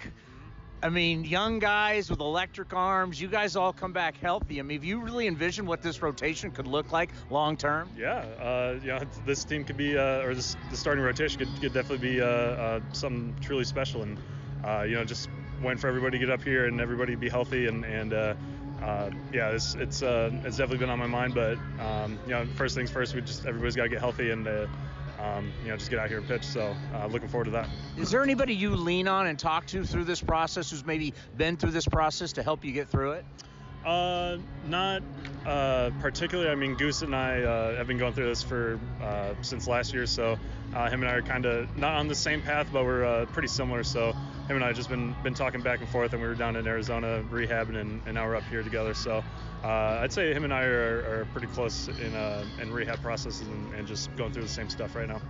I 0.82 0.90
mean, 0.90 1.24
young 1.24 1.60
guys 1.60 2.10
with 2.10 2.20
electric 2.20 2.74
arms. 2.74 3.22
You 3.22 3.30
guys 3.30 3.56
all 3.56 3.72
come 3.72 3.94
back 3.94 4.18
healthy. 4.18 4.60
I 4.60 4.64
mean, 4.64 4.78
have 4.78 4.84
you 4.84 5.00
really 5.00 5.28
envisioned 5.28 5.66
what 5.66 5.82
this 5.82 6.02
rotation 6.02 6.52
could 6.52 6.68
look 6.68 6.92
like 6.92 7.10
long 7.30 7.56
term? 7.56 7.90
Yeah, 7.98 8.18
uh, 8.18 8.80
you 8.82 8.88
know, 8.90 9.00
this 9.26 9.46
team 9.46 9.64
could 9.64 9.78
be, 9.78 9.98
uh, 9.98 10.24
or 10.24 10.36
this 10.36 10.58
the 10.70 10.76
starting 10.76 11.04
rotation 11.04 11.40
could, 11.40 11.62
could 11.62 11.74
definitely 11.74 12.10
be 12.10 12.22
uh, 12.22 12.26
uh 12.26 12.80
something 12.92 13.34
truly 13.40 13.64
special, 13.64 14.02
and 14.02 14.20
uh, 14.66 14.84
you 14.86 14.96
know, 14.96 15.06
just 15.06 15.30
went 15.62 15.80
for 15.80 15.88
everybody 15.88 16.20
to 16.20 16.26
get 16.26 16.34
up 16.34 16.44
here 16.44 16.66
and 16.66 16.82
everybody 16.82 17.16
be 17.16 17.30
healthy 17.30 17.68
and 17.68 17.86
and 17.86 18.12
uh, 18.12 18.34
uh, 18.84 19.10
yeah, 19.32 19.50
it's 19.50 19.76
it's 19.76 20.04
uh, 20.04 20.30
it's 20.44 20.58
definitely 20.58 20.80
been 20.80 20.90
on 20.90 21.00
my 21.00 21.08
mind. 21.08 21.34
But 21.34 21.58
um, 21.80 22.20
you 22.26 22.32
know, 22.32 22.46
first 22.56 22.76
things 22.76 22.92
first, 22.92 23.16
we 23.16 23.22
just 23.22 23.46
everybody's 23.46 23.76
got 23.76 23.84
to 23.84 23.90
get 23.90 24.00
healthy 24.00 24.32
and 24.32 24.48
uh, 24.48 24.68
um, 25.20 25.52
you 25.64 25.70
know 25.70 25.78
just 25.78 25.90
get 25.90 26.00
out 26.00 26.10
here 26.10 26.18
and 26.18 26.28
pitch. 26.28 26.44
So 26.44 26.76
uh, 26.94 27.08
looking 27.08 27.30
forward 27.30 27.46
to 27.46 27.52
that. 27.52 27.70
Is 27.98 28.12
there 28.12 28.24
anybody 28.24 28.54
you 28.54 28.76
lean 28.76 29.08
on 29.08 29.28
and 29.28 29.40
talk 29.40 29.66
to 29.68 29.86
through 29.86 30.04
this 30.04 30.22
process 30.22 30.70
who's 30.72 30.86
maybe 30.86 31.14
been 31.38 31.56
through 31.56 31.72
this 31.72 31.88
process 31.88 32.34
to 32.34 32.44
help 32.44 32.66
you 32.66 32.74
get 32.74 32.90
through 32.90 33.14
it? 33.14 33.26
Uh, 33.86 34.38
not 34.68 35.04
uh, 35.46 35.92
particularly. 36.00 36.50
I 36.50 36.56
mean, 36.56 36.76
Goose 36.76 37.02
and 37.02 37.14
I 37.14 37.42
uh, 37.42 37.76
have 37.76 37.88
been 37.88 37.98
going 37.98 38.14
through 38.14 38.28
this 38.28 38.42
for 38.42 38.80
uh, 39.02 39.34
since 39.42 39.68
last 39.68 39.94
year, 39.94 40.06
so 40.06 40.38
uh, 40.74 40.90
him 40.90 41.02
and 41.02 41.10
I 41.10 41.16
are 41.16 41.22
kind 41.22 41.46
of 41.46 41.76
not 41.78 41.96
on 41.96 42.08
the 42.08 42.16
same 42.16 42.42
path, 42.42 42.68
but 42.72 42.86
we're 42.86 43.04
uh, 43.04 43.26
pretty 43.28 43.50
similar. 43.50 43.84
So 43.84 44.14
him 44.48 44.56
and 44.56 44.64
I 44.64 44.68
have 44.68 44.76
just 44.78 44.90
been 44.90 45.14
been 45.22 45.34
talking 45.34 45.62
back 45.62 45.82
and 45.82 45.90
forth, 45.90 46.14
and 46.14 46.22
we 46.22 46.28
were 46.28 46.36
down 46.36 46.56
in 46.56 46.66
Arizona 46.66 47.24
rehabbing, 47.30 47.76
and, 47.76 48.02
and 48.06 48.16
now 48.16 48.26
we're 48.26 48.38
up 48.38 48.44
here 48.44 48.64
together. 48.64 48.94
So 48.94 49.22
I'd 49.64 50.14
say 50.14 50.34
him 50.34 50.46
and 50.46 50.54
I 50.54 50.64
are, 50.64 51.22
are 51.22 51.28
pretty 51.34 51.48
close 51.48 51.90
in 51.90 52.16
uh, 52.16 52.46
in 52.62 52.72
rehab 52.72 53.02
processes 53.02 53.48
and, 53.48 53.74
and, 53.74 53.88
just 53.88 54.16
going 54.16 54.32
through 54.32 54.44
the 54.44 54.50
same 54.50 54.70
stuff 54.70 54.96
right 54.96 55.08
now. 55.08 55.22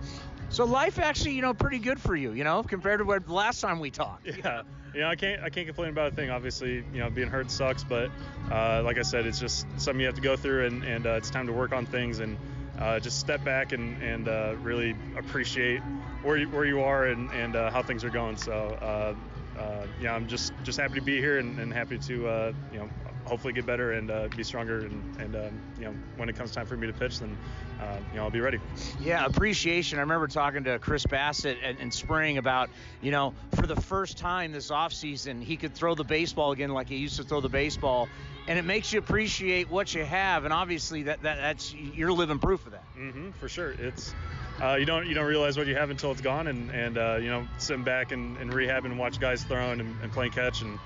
So 0.54 0.64
life 0.64 1.00
actually, 1.00 1.32
you 1.32 1.42
know, 1.42 1.52
pretty 1.52 1.80
good 1.80 2.00
for 2.00 2.14
you, 2.14 2.30
you 2.30 2.44
know, 2.44 2.62
compared 2.62 3.00
to 3.00 3.04
what 3.04 3.28
last 3.28 3.60
time 3.60 3.80
we 3.80 3.90
talked. 3.90 4.24
Yeah, 4.44 4.62
you 4.94 5.00
know, 5.00 5.08
I 5.08 5.16
can't 5.16 5.42
I 5.42 5.50
can't 5.50 5.66
complain 5.66 5.88
about 5.88 6.12
a 6.12 6.14
thing. 6.14 6.30
Obviously, 6.30 6.84
you 6.92 7.00
know, 7.00 7.10
being 7.10 7.26
hurt 7.26 7.50
sucks, 7.50 7.82
but 7.82 8.08
uh, 8.52 8.80
like 8.84 8.96
I 8.96 9.02
said, 9.02 9.26
it's 9.26 9.40
just 9.40 9.66
something 9.78 9.98
you 9.98 10.06
have 10.06 10.14
to 10.14 10.20
go 10.20 10.36
through, 10.36 10.66
and, 10.66 10.84
and 10.84 11.06
uh, 11.06 11.14
it's 11.14 11.28
time 11.28 11.48
to 11.48 11.52
work 11.52 11.72
on 11.72 11.86
things 11.86 12.20
and 12.20 12.38
uh, 12.78 13.00
just 13.00 13.18
step 13.18 13.42
back 13.44 13.72
and, 13.72 14.00
and 14.00 14.28
uh, 14.28 14.54
really 14.62 14.94
appreciate 15.16 15.80
where 16.22 16.36
you, 16.36 16.48
where 16.50 16.64
you 16.64 16.80
are 16.82 17.06
and, 17.06 17.32
and 17.32 17.56
uh, 17.56 17.70
how 17.72 17.82
things 17.82 18.04
are 18.04 18.10
going. 18.10 18.36
So, 18.36 18.52
uh, 18.52 19.14
uh, 19.58 19.86
yeah, 20.00 20.14
I'm 20.14 20.28
just 20.28 20.52
just 20.62 20.78
happy 20.78 20.94
to 20.94 21.04
be 21.04 21.18
here 21.18 21.40
and, 21.40 21.58
and 21.58 21.72
happy 21.72 21.98
to 21.98 22.28
uh, 22.28 22.52
you 22.72 22.78
know 22.78 22.90
hopefully 23.24 23.52
get 23.52 23.66
better 23.66 23.92
and 23.92 24.10
uh, 24.10 24.28
be 24.36 24.42
stronger. 24.42 24.80
And, 24.80 25.20
and 25.20 25.36
um, 25.36 25.60
you 25.78 25.84
know, 25.84 25.94
when 26.16 26.28
it 26.28 26.36
comes 26.36 26.52
time 26.52 26.66
for 26.66 26.76
me 26.76 26.86
to 26.86 26.92
pitch, 26.92 27.20
then 27.20 27.36
uh, 27.80 27.96
you 28.12 28.18
know 28.18 28.24
I'll 28.24 28.30
be 28.30 28.40
ready. 28.40 28.58
Yeah, 29.00 29.24
appreciation. 29.26 29.98
I 29.98 30.02
remember 30.02 30.26
talking 30.26 30.64
to 30.64 30.78
Chris 30.78 31.04
Bassitt 31.06 31.62
in, 31.62 31.78
in 31.78 31.90
spring 31.90 32.38
about 32.38 32.70
you 33.00 33.10
know 33.10 33.34
for 33.54 33.66
the 33.66 33.76
first 33.76 34.18
time 34.18 34.52
this 34.52 34.70
offseason 34.70 35.42
he 35.42 35.56
could 35.56 35.74
throw 35.74 35.94
the 35.94 36.04
baseball 36.04 36.52
again 36.52 36.70
like 36.70 36.88
he 36.88 36.96
used 36.96 37.16
to 37.16 37.24
throw 37.24 37.40
the 37.40 37.48
baseball, 37.48 38.08
and 38.46 38.58
it 38.58 38.64
makes 38.64 38.92
you 38.92 38.98
appreciate 38.98 39.70
what 39.70 39.94
you 39.94 40.04
have. 40.04 40.44
And 40.44 40.52
obviously 40.52 41.04
that, 41.04 41.22
that 41.22 41.36
that's 41.36 41.74
you're 41.74 42.12
living 42.12 42.38
proof 42.38 42.66
of 42.66 42.72
that. 42.72 42.84
Mm-hmm, 42.96 43.30
for 43.32 43.48
sure. 43.48 43.72
It's 43.72 44.14
uh, 44.62 44.74
you 44.74 44.86
don't 44.86 45.06
you 45.06 45.14
don't 45.14 45.26
realize 45.26 45.56
what 45.56 45.66
you 45.66 45.74
have 45.74 45.90
until 45.90 46.12
it's 46.12 46.20
gone, 46.20 46.46
and 46.46 46.70
and 46.70 46.98
uh, 46.98 47.18
you 47.20 47.28
know 47.28 47.46
sitting 47.58 47.84
back 47.84 48.12
and, 48.12 48.36
and 48.38 48.52
rehab 48.52 48.84
and 48.84 48.98
watch 48.98 49.18
guys 49.18 49.42
throwing 49.44 49.80
and, 49.80 49.94
and 50.02 50.12
playing 50.12 50.32
catch 50.32 50.62
and 50.62 50.78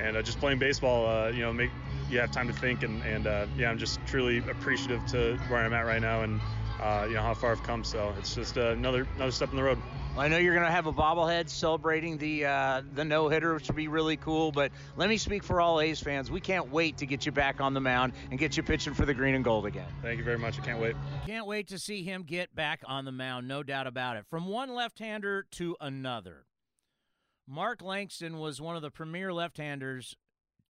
and 0.00 0.16
uh, 0.16 0.22
just 0.22 0.38
playing 0.38 0.58
baseball, 0.58 1.06
uh, 1.06 1.28
you 1.28 1.42
know, 1.42 1.52
make 1.52 1.70
you 2.10 2.18
have 2.18 2.30
time 2.30 2.48
to 2.48 2.54
think 2.54 2.82
and 2.82 3.02
and 3.02 3.26
uh, 3.26 3.46
yeah, 3.56 3.70
I'm 3.70 3.78
just 3.78 3.98
truly 4.06 4.38
appreciative 4.38 5.04
to 5.06 5.36
where 5.48 5.60
I'm 5.60 5.72
at 5.72 5.86
right 5.86 6.02
now 6.02 6.22
and 6.22 6.40
uh, 6.80 7.06
you 7.08 7.14
know 7.14 7.22
how 7.22 7.34
far 7.34 7.52
I've 7.52 7.62
come. 7.62 7.84
So 7.84 8.12
it's 8.18 8.34
just 8.34 8.56
another 8.56 9.06
another 9.16 9.32
step 9.32 9.50
in 9.50 9.56
the 9.56 9.62
road. 9.62 9.78
I 10.16 10.28
know 10.28 10.38
you're 10.38 10.54
going 10.54 10.66
to 10.66 10.70
have 10.70 10.86
a 10.86 10.92
bobblehead 10.92 11.48
celebrating 11.48 12.18
the 12.18 12.44
uh, 12.46 12.82
the 12.94 13.04
no 13.04 13.28
hitter, 13.28 13.54
which 13.54 13.66
would 13.66 13.76
be 13.76 13.88
really 13.88 14.16
cool. 14.16 14.52
But 14.52 14.70
let 14.96 15.08
me 15.08 15.16
speak 15.16 15.42
for 15.42 15.60
all 15.60 15.80
A's 15.80 15.98
fans. 15.98 16.30
We 16.30 16.40
can't 16.40 16.70
wait 16.70 16.98
to 16.98 17.06
get 17.06 17.26
you 17.26 17.32
back 17.32 17.60
on 17.60 17.74
the 17.74 17.80
mound 17.80 18.12
and 18.30 18.38
get 18.38 18.56
you 18.56 18.62
pitching 18.62 18.94
for 18.94 19.06
the 19.06 19.14
green 19.14 19.34
and 19.34 19.44
gold 19.44 19.66
again. 19.66 19.88
Thank 20.02 20.18
you 20.18 20.24
very 20.24 20.38
much. 20.38 20.58
I 20.60 20.62
can't 20.62 20.80
wait. 20.80 20.94
Can't 21.26 21.46
wait 21.46 21.68
to 21.68 21.80
see 21.80 22.04
him 22.04 22.22
get 22.22 22.54
back 22.54 22.82
on 22.86 23.04
the 23.04 23.12
mound, 23.12 23.48
no 23.48 23.64
doubt 23.64 23.88
about 23.88 24.16
it. 24.16 24.24
From 24.30 24.46
one 24.46 24.72
left-hander 24.72 25.46
to 25.52 25.76
another. 25.80 26.44
Mark 27.46 27.82
Langston 27.82 28.38
was 28.38 28.60
one 28.60 28.76
of 28.76 28.82
the 28.82 28.90
premier 28.90 29.32
left-handers 29.32 30.16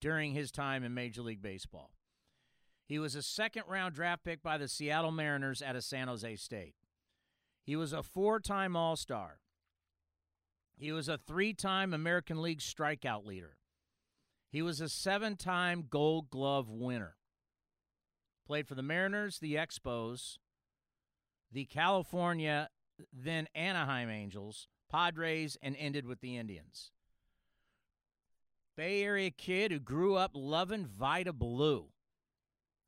during 0.01 0.33
his 0.33 0.51
time 0.51 0.83
in 0.83 0.93
Major 0.93 1.21
League 1.21 1.41
Baseball. 1.41 1.91
He 2.85 2.99
was 2.99 3.15
a 3.15 3.21
second 3.21 3.63
round 3.67 3.95
draft 3.95 4.23
pick 4.23 4.43
by 4.43 4.57
the 4.57 4.67
Seattle 4.67 5.11
Mariners 5.11 5.61
out 5.61 5.75
of 5.75 5.83
San 5.83 6.07
Jose 6.07 6.35
State. 6.35 6.75
He 7.63 7.75
was 7.75 7.93
a 7.93 8.03
four 8.03 8.39
time 8.39 8.75
All 8.75 8.95
Star. 8.95 9.39
He 10.77 10.91
was 10.91 11.09
a 11.09 11.17
three 11.17 11.53
time 11.53 11.93
American 11.93 12.41
League 12.41 12.59
strikeout 12.59 13.25
leader. 13.25 13.57
He 14.51 14.61
was 14.61 14.81
a 14.81 14.89
seven 14.89 15.35
time 15.35 15.85
Gold 15.89 16.29
Glove 16.29 16.69
winner. 16.69 17.15
Played 18.45 18.67
for 18.67 18.75
the 18.75 18.83
Mariners, 18.83 19.39
the 19.39 19.55
Expos, 19.55 20.37
the 21.51 21.65
California, 21.65 22.69
then 23.11 23.47
Anaheim 23.55 24.09
Angels, 24.09 24.67
Padres, 24.95 25.57
and 25.61 25.75
ended 25.77 26.05
with 26.05 26.21
the 26.21 26.37
Indians. 26.37 26.91
Bay 28.77 29.03
Area 29.03 29.29
kid 29.29 29.69
who 29.69 29.79
grew 29.79 30.15
up 30.15 30.31
loving 30.33 30.85
Vida 30.85 31.33
Blue 31.33 31.87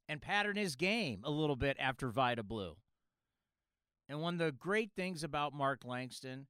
and 0.07 0.21
patterned 0.21 0.57
his 0.57 0.77
game 0.77 1.19
a 1.25 1.29
little 1.29 1.57
bit 1.57 1.75
after 1.77 2.07
Vida 2.07 2.43
Blue. 2.43 2.77
And 4.07 4.21
one 4.21 4.35
of 4.35 4.39
the 4.39 4.53
great 4.53 4.91
things 4.95 5.21
about 5.21 5.53
Mark 5.53 5.81
Langston 5.83 6.47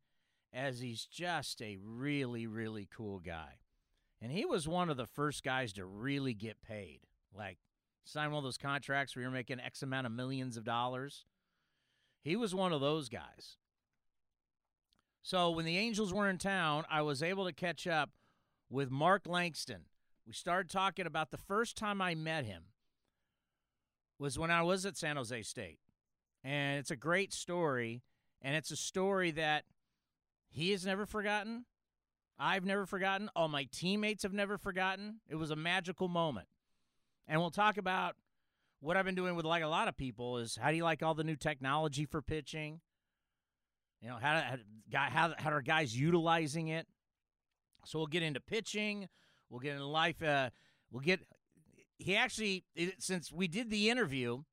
as 0.54 0.80
he's 0.80 1.08
just 1.08 1.60
a 1.60 1.80
really 1.82 2.46
really 2.46 2.88
cool 2.96 3.20
guy. 3.20 3.58
And 4.22 4.32
he 4.32 4.46
was 4.46 4.68
one 4.68 4.92
of 4.92 4.98
the 4.98 5.08
first 5.08 5.44
guys 5.44 5.74
to 5.74 5.86
really 5.86 6.36
get 6.36 6.62
paid. 6.62 7.00
Like 7.36 7.58
sign 8.06 8.30
one 8.30 8.38
of 8.38 8.44
those 8.44 8.60
contracts 8.60 9.16
where 9.16 9.24
you're 9.24 9.32
making 9.32 9.60
X 9.60 9.82
amount 9.82 10.06
of 10.06 10.14
millions 10.14 10.56
of 10.56 10.64
dollars. 10.64 11.26
He 12.22 12.36
was 12.36 12.54
one 12.54 12.74
of 12.74 12.82
those 12.82 13.10
guys. 13.10 13.58
So 15.28 15.50
when 15.50 15.66
the 15.66 15.78
Angels 15.78 16.14
were 16.14 16.30
in 16.30 16.38
town, 16.38 16.86
I 16.90 17.02
was 17.02 17.22
able 17.22 17.44
to 17.48 17.52
catch 17.52 17.86
up 17.86 18.12
with 18.70 18.90
Mark 18.90 19.28
Langston. 19.28 19.82
We 20.26 20.32
started 20.32 20.72
talking 20.72 21.06
about 21.06 21.32
the 21.32 21.38
first 21.38 21.76
time 21.76 22.02
I 22.02 22.16
met 22.16 22.46
him 22.46 22.64
was 24.18 24.40
when 24.40 24.52
I 24.52 24.62
was 24.62 24.86
at 24.86 24.96
San 24.96 25.18
Jose 25.18 25.42
State. 25.42 25.80
And 26.46 26.80
it's 26.80 26.92
a 26.92 26.96
great 26.96 27.34
story. 27.34 28.04
And 28.42 28.56
it's 28.56 28.72
a 28.72 28.78
story 28.78 29.32
that 29.32 29.66
he 30.48 30.72
has 30.72 30.86
never 30.86 31.06
forgotten. 31.06 31.66
I've 32.40 32.64
never 32.64 32.86
forgotten. 32.86 33.30
All 33.36 33.50
my 33.50 33.68
teammates 33.70 34.24
have 34.24 34.32
never 34.32 34.58
forgotten. 34.58 35.20
It 35.28 35.36
was 35.36 35.52
a 35.52 35.58
magical 35.58 36.08
moment. 36.08 36.48
And 37.28 37.42
we'll 37.42 37.52
talk 37.52 37.76
about 37.76 38.16
what 38.80 38.96
I've 38.96 39.04
been 39.04 39.14
doing 39.14 39.36
with 39.36 39.44
like 39.44 39.62
a 39.62 39.68
lot 39.68 39.90
of 39.90 39.98
people 39.98 40.38
is 40.38 40.56
how 40.56 40.72
do 40.72 40.78
you 40.78 40.86
like 40.86 41.04
all 41.04 41.16
the 41.16 41.26
new 41.26 41.36
technology 41.36 42.06
for 42.06 42.22
pitching? 42.22 42.80
You 44.02 44.10
know, 44.10 44.18
how 44.22 44.58
how 44.94 45.34
how, 45.38 45.52
are 45.52 45.62
guys 45.62 45.98
utilizing 45.98 46.68
it? 46.68 46.88
So 47.86 48.00
we'll 48.00 48.08
get 48.08 48.24
into 48.24 48.40
pitching. 48.40 49.08
We'll 49.50 49.60
get 49.60 49.74
into 49.74 49.86
life. 49.86 50.22
Uh, 50.22 50.50
we'll 50.92 51.02
get. 51.02 51.22
He 51.98 52.16
actually, 52.16 52.64
since 53.00 53.32
we 53.32 53.48
did 53.48 53.72
the 53.72 53.90
interview, 53.90 54.44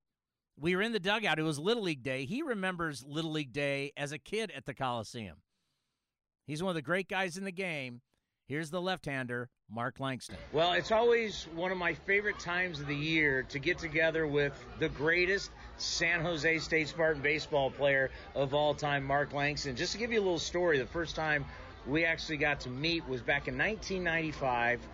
we 0.58 0.74
were 0.74 0.82
in 0.82 0.92
the 0.92 1.00
dugout. 1.00 1.38
It 1.38 1.42
was 1.42 1.58
Little 1.58 1.82
League 1.82 2.02
Day. 2.02 2.24
He 2.24 2.42
remembers 2.42 3.04
Little 3.04 3.32
League 3.32 3.52
Day 3.52 3.92
as 3.96 4.12
a 4.12 4.18
kid 4.18 4.50
at 4.56 4.64
the 4.64 4.72
Coliseum. 4.72 5.38
He's 6.46 6.62
one 6.62 6.70
of 6.70 6.76
the 6.76 6.82
great 6.82 7.08
guys 7.08 7.36
in 7.36 7.44
the 7.44 7.52
game. 7.52 8.00
Here's 8.46 8.68
the 8.68 8.80
left-hander, 8.80 9.48
Mark 9.70 10.00
Langston. 10.00 10.36
Well, 10.52 10.74
it's 10.74 10.92
always 10.92 11.44
one 11.54 11.72
of 11.72 11.78
my 11.78 11.94
favorite 11.94 12.38
times 12.38 12.78
of 12.78 12.86
the 12.86 12.94
year 12.94 13.42
to 13.44 13.58
get 13.58 13.78
together 13.78 14.26
with 14.26 14.52
the 14.78 14.90
greatest 14.90 15.50
San 15.78 16.20
Jose 16.20 16.58
State 16.58 16.88
Spartan 16.88 17.22
baseball 17.22 17.70
player 17.70 18.10
of 18.34 18.52
all 18.52 18.74
time, 18.74 19.02
Mark 19.02 19.32
Langston. 19.32 19.76
Just 19.76 19.92
to 19.92 19.98
give 19.98 20.12
you 20.12 20.18
a 20.18 20.20
little 20.20 20.38
story, 20.38 20.78
the 20.78 20.84
first 20.84 21.16
time 21.16 21.46
we 21.86 22.04
actually 22.04 22.36
got 22.36 22.60
to 22.60 22.68
meet 22.68 23.08
was 23.08 23.22
back 23.22 23.48
in 23.48 23.56
1995. 23.56 24.86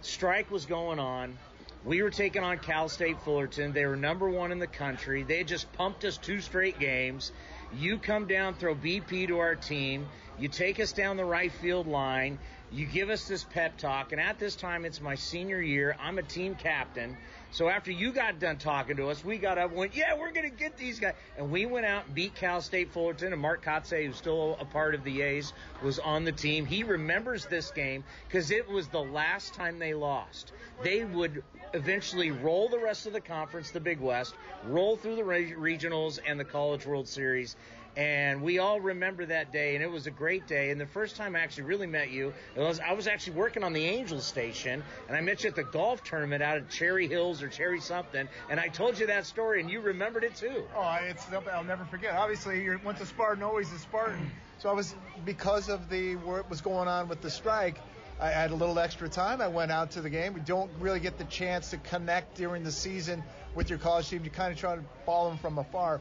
Strike 0.00 0.48
was 0.52 0.64
going 0.64 1.00
on. 1.00 1.36
We 1.84 2.00
were 2.00 2.10
taking 2.10 2.44
on 2.44 2.58
Cal 2.60 2.88
State 2.88 3.20
Fullerton. 3.22 3.72
They 3.72 3.86
were 3.86 3.96
number 3.96 4.30
one 4.30 4.52
in 4.52 4.60
the 4.60 4.68
country. 4.68 5.24
They 5.24 5.38
had 5.38 5.48
just 5.48 5.70
pumped 5.72 6.04
us 6.04 6.16
two 6.16 6.40
straight 6.40 6.78
games. 6.78 7.32
You 7.76 7.98
come 7.98 8.28
down, 8.28 8.54
throw 8.54 8.76
BP 8.76 9.26
to 9.26 9.40
our 9.40 9.56
team. 9.56 10.06
You 10.38 10.48
take 10.48 10.80
us 10.80 10.92
down 10.92 11.16
the 11.16 11.24
right 11.24 11.52
field 11.52 11.86
line. 11.86 12.38
You 12.72 12.86
give 12.86 13.08
us 13.08 13.28
this 13.28 13.44
pep 13.44 13.78
talk. 13.78 14.10
And 14.10 14.20
at 14.20 14.40
this 14.40 14.56
time, 14.56 14.84
it's 14.84 15.00
my 15.00 15.14
senior 15.14 15.60
year. 15.60 15.96
I'm 16.00 16.18
a 16.18 16.22
team 16.22 16.56
captain. 16.56 17.16
So 17.52 17.68
after 17.68 17.92
you 17.92 18.12
got 18.12 18.40
done 18.40 18.56
talking 18.56 18.96
to 18.96 19.10
us, 19.10 19.24
we 19.24 19.38
got 19.38 19.58
up 19.58 19.70
and 19.70 19.78
went, 19.78 19.94
yeah, 19.94 20.18
we're 20.18 20.32
going 20.32 20.50
to 20.50 20.56
get 20.56 20.76
these 20.76 20.98
guys. 20.98 21.14
And 21.38 21.52
we 21.52 21.66
went 21.66 21.86
out 21.86 22.06
and 22.06 22.14
beat 22.16 22.34
Cal 22.34 22.60
State 22.60 22.90
Fullerton. 22.90 23.32
And 23.32 23.40
Mark 23.40 23.64
Kotsay, 23.64 24.06
who's 24.06 24.16
still 24.16 24.56
a 24.58 24.64
part 24.64 24.96
of 24.96 25.04
the 25.04 25.22
A's, 25.22 25.52
was 25.84 26.00
on 26.00 26.24
the 26.24 26.32
team. 26.32 26.66
He 26.66 26.82
remembers 26.82 27.46
this 27.46 27.70
game 27.70 28.02
because 28.26 28.50
it 28.50 28.68
was 28.68 28.88
the 28.88 29.04
last 29.04 29.54
time 29.54 29.78
they 29.78 29.94
lost. 29.94 30.50
They 30.82 31.04
would 31.04 31.44
eventually 31.74 32.32
roll 32.32 32.68
the 32.68 32.78
rest 32.78 33.06
of 33.06 33.12
the 33.12 33.20
conference, 33.20 33.70
the 33.70 33.80
Big 33.80 34.00
West, 34.00 34.34
roll 34.64 34.96
through 34.96 35.14
the 35.14 35.22
regionals 35.22 36.18
and 36.26 36.40
the 36.40 36.44
College 36.44 36.86
World 36.86 37.06
Series. 37.06 37.54
And 37.96 38.42
we 38.42 38.58
all 38.58 38.80
remember 38.80 39.24
that 39.26 39.52
day, 39.52 39.76
and 39.76 39.84
it 39.84 39.90
was 39.90 40.06
a 40.06 40.10
great 40.10 40.48
day. 40.48 40.70
And 40.70 40.80
the 40.80 40.86
first 40.86 41.14
time 41.14 41.36
I 41.36 41.40
actually 41.40 41.64
really 41.64 41.86
met 41.86 42.10
you, 42.10 42.34
was 42.56 42.80
I 42.80 42.92
was 42.92 43.06
actually 43.06 43.34
working 43.34 43.62
on 43.62 43.72
the 43.72 43.84
Angels 43.84 44.24
station, 44.24 44.82
and 45.06 45.16
I 45.16 45.20
met 45.20 45.44
you 45.44 45.50
at 45.50 45.56
the 45.56 45.62
golf 45.62 46.02
tournament 46.02 46.42
out 46.42 46.56
at 46.56 46.70
Cherry 46.70 47.06
Hills 47.06 47.42
or 47.42 47.48
Cherry 47.48 47.80
something, 47.80 48.28
and 48.50 48.58
I 48.58 48.68
told 48.68 48.98
you 48.98 49.06
that 49.06 49.26
story, 49.26 49.60
and 49.60 49.70
you 49.70 49.80
remembered 49.80 50.24
it 50.24 50.34
too. 50.34 50.64
Oh, 50.76 50.98
it's 51.02 51.24
I'll 51.52 51.62
never 51.62 51.84
forget. 51.84 52.14
Obviously, 52.14 52.62
you're 52.62 52.78
once 52.78 53.00
a 53.00 53.06
Spartan, 53.06 53.44
always 53.44 53.72
a 53.72 53.78
Spartan. 53.78 54.18
Mm. 54.18 54.30
So 54.58 54.70
I 54.70 54.72
was 54.72 54.94
because 55.24 55.68
of 55.68 55.88
the 55.88 56.16
what 56.16 56.50
was 56.50 56.60
going 56.60 56.88
on 56.88 57.08
with 57.08 57.20
the 57.20 57.30
strike. 57.30 57.78
I 58.20 58.30
had 58.30 58.52
a 58.52 58.54
little 58.54 58.78
extra 58.78 59.08
time. 59.08 59.40
I 59.40 59.48
went 59.48 59.72
out 59.72 59.92
to 59.92 60.00
the 60.00 60.10
game. 60.10 60.34
We 60.34 60.40
don't 60.40 60.70
really 60.78 61.00
get 61.00 61.18
the 61.18 61.24
chance 61.24 61.70
to 61.70 61.78
connect 61.78 62.36
during 62.36 62.62
the 62.62 62.70
season 62.70 63.24
with 63.54 63.68
your 63.68 63.78
college 63.78 64.08
team. 64.08 64.24
You 64.24 64.30
kind 64.30 64.52
of 64.52 64.58
try 64.58 64.76
to 64.76 64.82
follow 65.04 65.30
them 65.30 65.38
from 65.38 65.58
afar. 65.58 66.00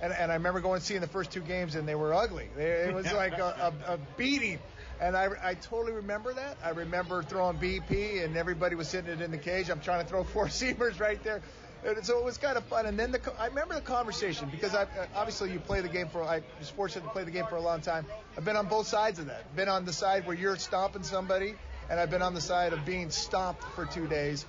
And, 0.00 0.12
and 0.12 0.30
I 0.30 0.34
remember 0.34 0.60
going 0.60 0.76
and 0.76 0.82
seeing 0.82 1.00
the 1.00 1.06
first 1.06 1.30
two 1.30 1.40
games, 1.40 1.74
and 1.74 1.88
they 1.88 1.94
were 1.94 2.12
ugly. 2.12 2.48
It 2.58 2.94
was 2.94 3.10
like 3.12 3.38
a, 3.38 3.72
a, 3.88 3.94
a 3.94 3.98
beating. 4.16 4.58
And 5.00 5.16
I, 5.16 5.28
I 5.42 5.54
totally 5.54 5.92
remember 5.92 6.32
that. 6.32 6.56
I 6.64 6.70
remember 6.70 7.22
throwing 7.22 7.58
BP, 7.58 8.24
and 8.24 8.36
everybody 8.36 8.74
was 8.74 8.88
sitting 8.88 9.20
in 9.20 9.30
the 9.30 9.38
cage. 9.38 9.70
I'm 9.70 9.80
trying 9.80 10.02
to 10.02 10.08
throw 10.08 10.24
four 10.34 10.46
seamers 10.46 11.00
right 11.00 11.22
there. 11.22 11.42
And 11.84 12.04
so 12.04 12.18
it 12.18 12.24
was 12.24 12.38
kind 12.38 12.56
of 12.56 12.64
fun. 12.64 12.86
And 12.86 12.98
then 12.98 13.12
the, 13.12 13.20
I 13.38 13.46
remember 13.48 13.74
the 13.74 13.82
conversation 13.82 14.48
because 14.50 14.74
I 14.74 14.86
obviously 15.14 15.52
you 15.52 15.58
play 15.58 15.82
the 15.82 15.88
game 15.88 16.08
for. 16.08 16.22
I 16.22 16.42
was 16.58 16.70
fortunate 16.70 17.04
to 17.04 17.10
play 17.10 17.24
the 17.24 17.30
game 17.30 17.44
for 17.46 17.56
a 17.56 17.60
long 17.60 17.82
time. 17.82 18.06
I've 18.38 18.44
been 18.44 18.56
on 18.56 18.68
both 18.68 18.86
sides 18.86 19.18
of 19.18 19.26
that. 19.26 19.54
Been 19.54 19.68
on 19.68 19.84
the 19.84 19.92
side 19.92 20.26
where 20.26 20.34
you're 20.34 20.56
stomping 20.56 21.02
somebody, 21.02 21.56
and 21.90 22.00
I've 22.00 22.10
been 22.10 22.22
on 22.22 22.32
the 22.32 22.40
side 22.40 22.72
of 22.72 22.86
being 22.86 23.10
stomped 23.10 23.64
for 23.74 23.84
two 23.84 24.06
days 24.06 24.46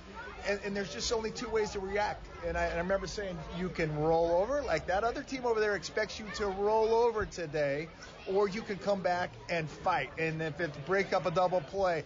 and, 0.48 0.60
and, 0.64 0.76
there's 0.76 0.92
just 0.92 1.12
only 1.12 1.30
two 1.30 1.48
ways 1.48 1.70
to 1.70 1.80
react. 1.80 2.26
And 2.46 2.56
I, 2.56 2.64
and 2.64 2.74
I, 2.74 2.78
remember 2.78 3.06
saying, 3.06 3.36
you 3.58 3.68
can 3.68 3.94
roll 3.96 4.32
over, 4.32 4.62
like 4.62 4.86
that 4.86 5.04
other 5.04 5.22
team 5.22 5.44
over 5.44 5.60
there 5.60 5.74
expects 5.74 6.18
you 6.18 6.26
to 6.36 6.46
roll 6.46 6.94
over 6.94 7.26
today, 7.26 7.88
or 8.26 8.48
you 8.48 8.62
can 8.62 8.76
come 8.76 9.00
back 9.00 9.30
and 9.48 9.68
fight. 9.68 10.10
And 10.18 10.40
if 10.42 10.60
it's 10.60 10.76
break 10.78 11.12
up 11.12 11.26
a 11.26 11.30
double 11.30 11.60
play, 11.60 12.04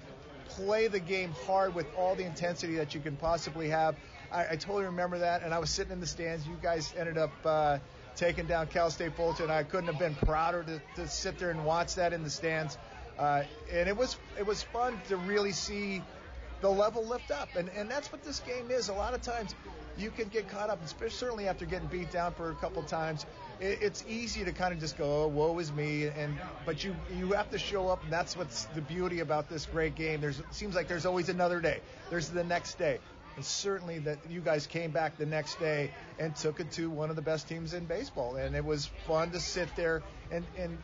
play 0.49 0.89
the 0.89 1.01
game 1.01 1.33
hard 1.47 1.75
with 1.75 1.87
all 1.97 2.15
the 2.15 2.25
intensity 2.25 2.77
that 2.77 2.95
you 2.95 3.01
can 3.01 3.17
possibly 3.17 3.69
have. 3.69 3.97
I, 4.33 4.49
I 4.51 4.57
totally 4.57 4.85
remember 4.85 5.19
that. 5.19 5.43
And 5.43 5.55
I 5.55 5.59
was 5.59 5.71
sitting 5.71 5.93
in 5.93 6.01
the 6.01 6.07
stands. 6.07 6.47
You 6.47 6.57
guys 6.63 6.95
ended 6.99 7.19
up 7.19 7.33
uh, 7.45 7.79
taking 8.17 8.47
down 8.47 8.67
Cal 8.69 8.91
State 8.91 9.15
Fullerton. 9.15 9.51
I 9.51 9.63
couldn't 9.63 9.87
have 9.87 9.99
been 9.99 10.15
prouder 10.15 10.63
to, 10.65 10.81
to 10.97 11.09
sit 11.09 11.39
there 11.39 11.51
and 11.51 11.65
watch 11.65 11.97
that 11.97 12.13
in 12.13 12.23
the 12.23 12.31
stands. 12.31 12.79
Uh, 13.19 13.43
and 13.71 13.89
it 13.89 13.97
was 13.97 14.17
it 14.39 14.47
was 14.47 14.63
fun 14.63 14.99
to 15.09 15.17
really 15.17 15.53
see 15.53 16.03
the 16.61 16.69
level 16.69 17.05
lift 17.05 17.31
up, 17.31 17.57
and 17.57 17.69
and 17.71 17.91
that's 17.91 18.13
what 18.13 18.23
this 18.23 18.41
game 18.41 18.71
is. 18.71 18.89
A 18.89 18.93
lot 18.93 19.15
of 19.15 19.23
times, 19.23 19.55
you 19.97 20.11
can 20.11 20.29
get 20.29 20.49
caught 20.49 20.71
up, 20.71 20.85
especially 20.85 21.17
certainly 21.17 21.49
after 21.49 21.65
getting 21.65 21.89
beat 21.89 22.11
down 22.11 22.33
for 22.33 22.51
a 22.51 22.55
couple 22.55 22.83
times. 22.83 23.27
It, 23.61 23.79
it's 23.83 24.05
easy 24.09 24.45
to 24.45 24.53
kind 24.53 24.73
of 24.73 24.81
just 24.81 24.97
go, 24.99 25.25
oh, 25.25 25.29
"Woe 25.29 25.59
is 25.59 25.73
me," 25.73 26.07
and 26.07 26.39
but 26.65 26.83
you 26.85 26.95
you 27.17 27.33
have 27.33 27.51
to 27.51 27.59
show 27.59 27.89
up, 27.89 28.03
and 28.05 28.13
that's 28.13 28.37
what's 28.37 28.65
the 28.67 28.81
beauty 28.81 29.21
about 29.21 29.49
this 29.49 29.67
great 29.67 29.95
game. 29.95 30.21
There's 30.21 30.39
it 30.39 30.47
seems 30.53 30.75
like 30.75 30.89
there's 30.89 31.07
always 31.07 31.29
another 31.29 31.61
day. 31.61 31.81
There's 32.11 32.29
the 32.29 32.45
next 32.45 32.79
day. 32.79 32.99
And 33.37 33.45
certainly 33.45 34.01
that 34.01 34.19
you 34.29 34.41
guys 34.41 34.67
came 34.67 34.91
back 34.91 35.17
the 35.17 35.25
next 35.25 35.59
day 35.61 35.93
and 36.19 36.35
took 36.35 36.61
it 36.61 36.73
to 36.73 36.91
one 36.91 37.11
of 37.11 37.17
the 37.17 37.23
best 37.23 37.49
teams 37.49 37.75
in 37.75 37.87
baseball. 37.87 38.37
And 38.37 38.57
it 38.57 38.65
was 38.65 38.91
fun 39.07 39.31
to 39.31 39.41
sit 39.41 39.75
there 39.77 40.03
and, 40.31 40.45
and 40.59 40.77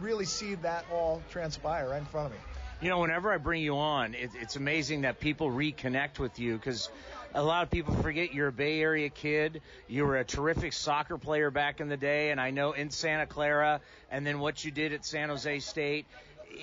really 0.00 0.26
see 0.26 0.54
that 0.56 0.84
all 0.92 1.22
transpire 1.30 1.88
right 1.88 1.98
in 1.98 2.04
front 2.04 2.26
of 2.26 2.32
me. 2.32 2.38
You 2.84 2.90
know, 2.90 2.98
whenever 2.98 3.32
I 3.32 3.38
bring 3.38 3.62
you 3.62 3.78
on, 3.78 4.12
it, 4.12 4.32
it's 4.38 4.56
amazing 4.56 5.00
that 5.00 5.18
people 5.18 5.50
reconnect 5.50 6.18
with 6.18 6.38
you 6.38 6.58
because 6.58 6.90
a 7.32 7.42
lot 7.42 7.62
of 7.62 7.70
people 7.70 7.94
forget 7.94 8.34
you're 8.34 8.48
a 8.48 8.52
Bay 8.52 8.78
Area 8.78 9.08
kid. 9.08 9.62
You 9.88 10.04
were 10.04 10.18
a 10.18 10.24
terrific 10.24 10.74
soccer 10.74 11.16
player 11.16 11.50
back 11.50 11.80
in 11.80 11.88
the 11.88 11.96
day, 11.96 12.30
and 12.30 12.38
I 12.38 12.50
know 12.50 12.72
in 12.72 12.90
Santa 12.90 13.24
Clara, 13.24 13.80
and 14.10 14.26
then 14.26 14.38
what 14.38 14.66
you 14.66 14.70
did 14.70 14.92
at 14.92 15.06
San 15.06 15.30
Jose 15.30 15.60
State. 15.60 16.04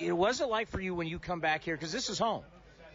It 0.00 0.12
was 0.12 0.40
it 0.40 0.48
like 0.48 0.68
for 0.68 0.80
you 0.80 0.94
when 0.94 1.08
you 1.08 1.18
come 1.18 1.40
back 1.40 1.64
here? 1.64 1.74
Because 1.74 1.90
this 1.90 2.08
is 2.08 2.20
home. 2.20 2.44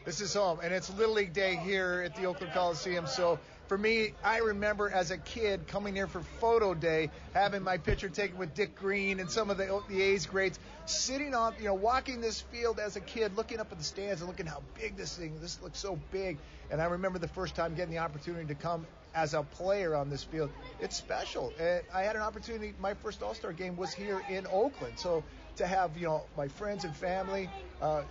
This 0.05 0.22
is 0.22 0.34
home, 0.34 0.62
and 0.63 0.74
it's 0.74 0.89
Little 0.96 1.15
League 1.15 1.34
Day 1.34 1.57
here 1.57 2.03
at 2.05 2.15
the 2.15 2.27
Oakland 2.27 2.53
Coliseum. 2.53 3.07
So 3.07 3.39
for 3.67 3.77
me, 3.77 4.13
I 4.24 4.39
remember 4.39 4.89
as 4.89 5.12
a 5.12 5.17
kid 5.17 5.67
coming 5.67 5.95
here 5.95 6.07
for 6.07 6.21
photo 6.39 6.74
day, 6.74 7.12
having 7.33 7.63
my 7.63 7.77
picture 7.77 8.09
taken 8.09 8.38
with 8.38 8.53
Dick 8.53 8.75
Green 8.75 9.19
and 9.19 9.29
some 9.29 9.50
of 9.50 9.57
the, 9.57 9.81
the 9.89 10.01
A's 10.01 10.25
greats, 10.25 10.59
sitting 10.86 11.36
on, 11.36 11.53
you 11.59 11.65
know, 11.65 11.74
walking 11.74 12.21
this 12.21 12.41
field 12.41 12.79
as 12.79 12.95
a 12.95 13.01
kid, 13.01 13.36
looking 13.36 13.59
up 13.59 13.71
at 13.71 13.77
the 13.77 13.83
stands 13.83 14.21
and 14.21 14.29
looking 14.29 14.45
how 14.45 14.63
big 14.79 14.95
this 14.95 15.17
thing, 15.17 15.39
this 15.41 15.62
looks 15.62 15.79
so 15.79 16.00
big. 16.12 16.38
And 16.71 16.81
I 16.81 16.86
remember 16.86 17.19
the 17.19 17.27
first 17.27 17.55
time 17.55 17.75
getting 17.75 17.93
the 17.93 18.00
opportunity 18.00 18.45
to 18.47 18.55
come 18.55 18.88
as 19.13 19.33
a 19.33 19.43
player 19.43 19.95
on 19.95 20.09
this 20.09 20.24
field. 20.24 20.50
It's 20.79 20.95
special. 20.95 21.51
And 21.59 21.81
I 21.93 22.03
had 22.03 22.15
an 22.15 22.21
opportunity, 22.21 22.74
my 22.79 22.93
first 22.93 23.24
All 23.24 23.33
Star 23.33 23.51
game 23.51 23.75
was 23.75 23.93
here 23.93 24.21
in 24.29 24.45
Oakland. 24.47 24.93
So 24.97 25.24
to 25.57 25.67
have, 25.67 25.97
you 25.97 26.05
know, 26.05 26.24
my 26.38 26.47
friends 26.47 26.86
and 26.86 26.95
family 26.95 27.50
uh, 27.81 28.03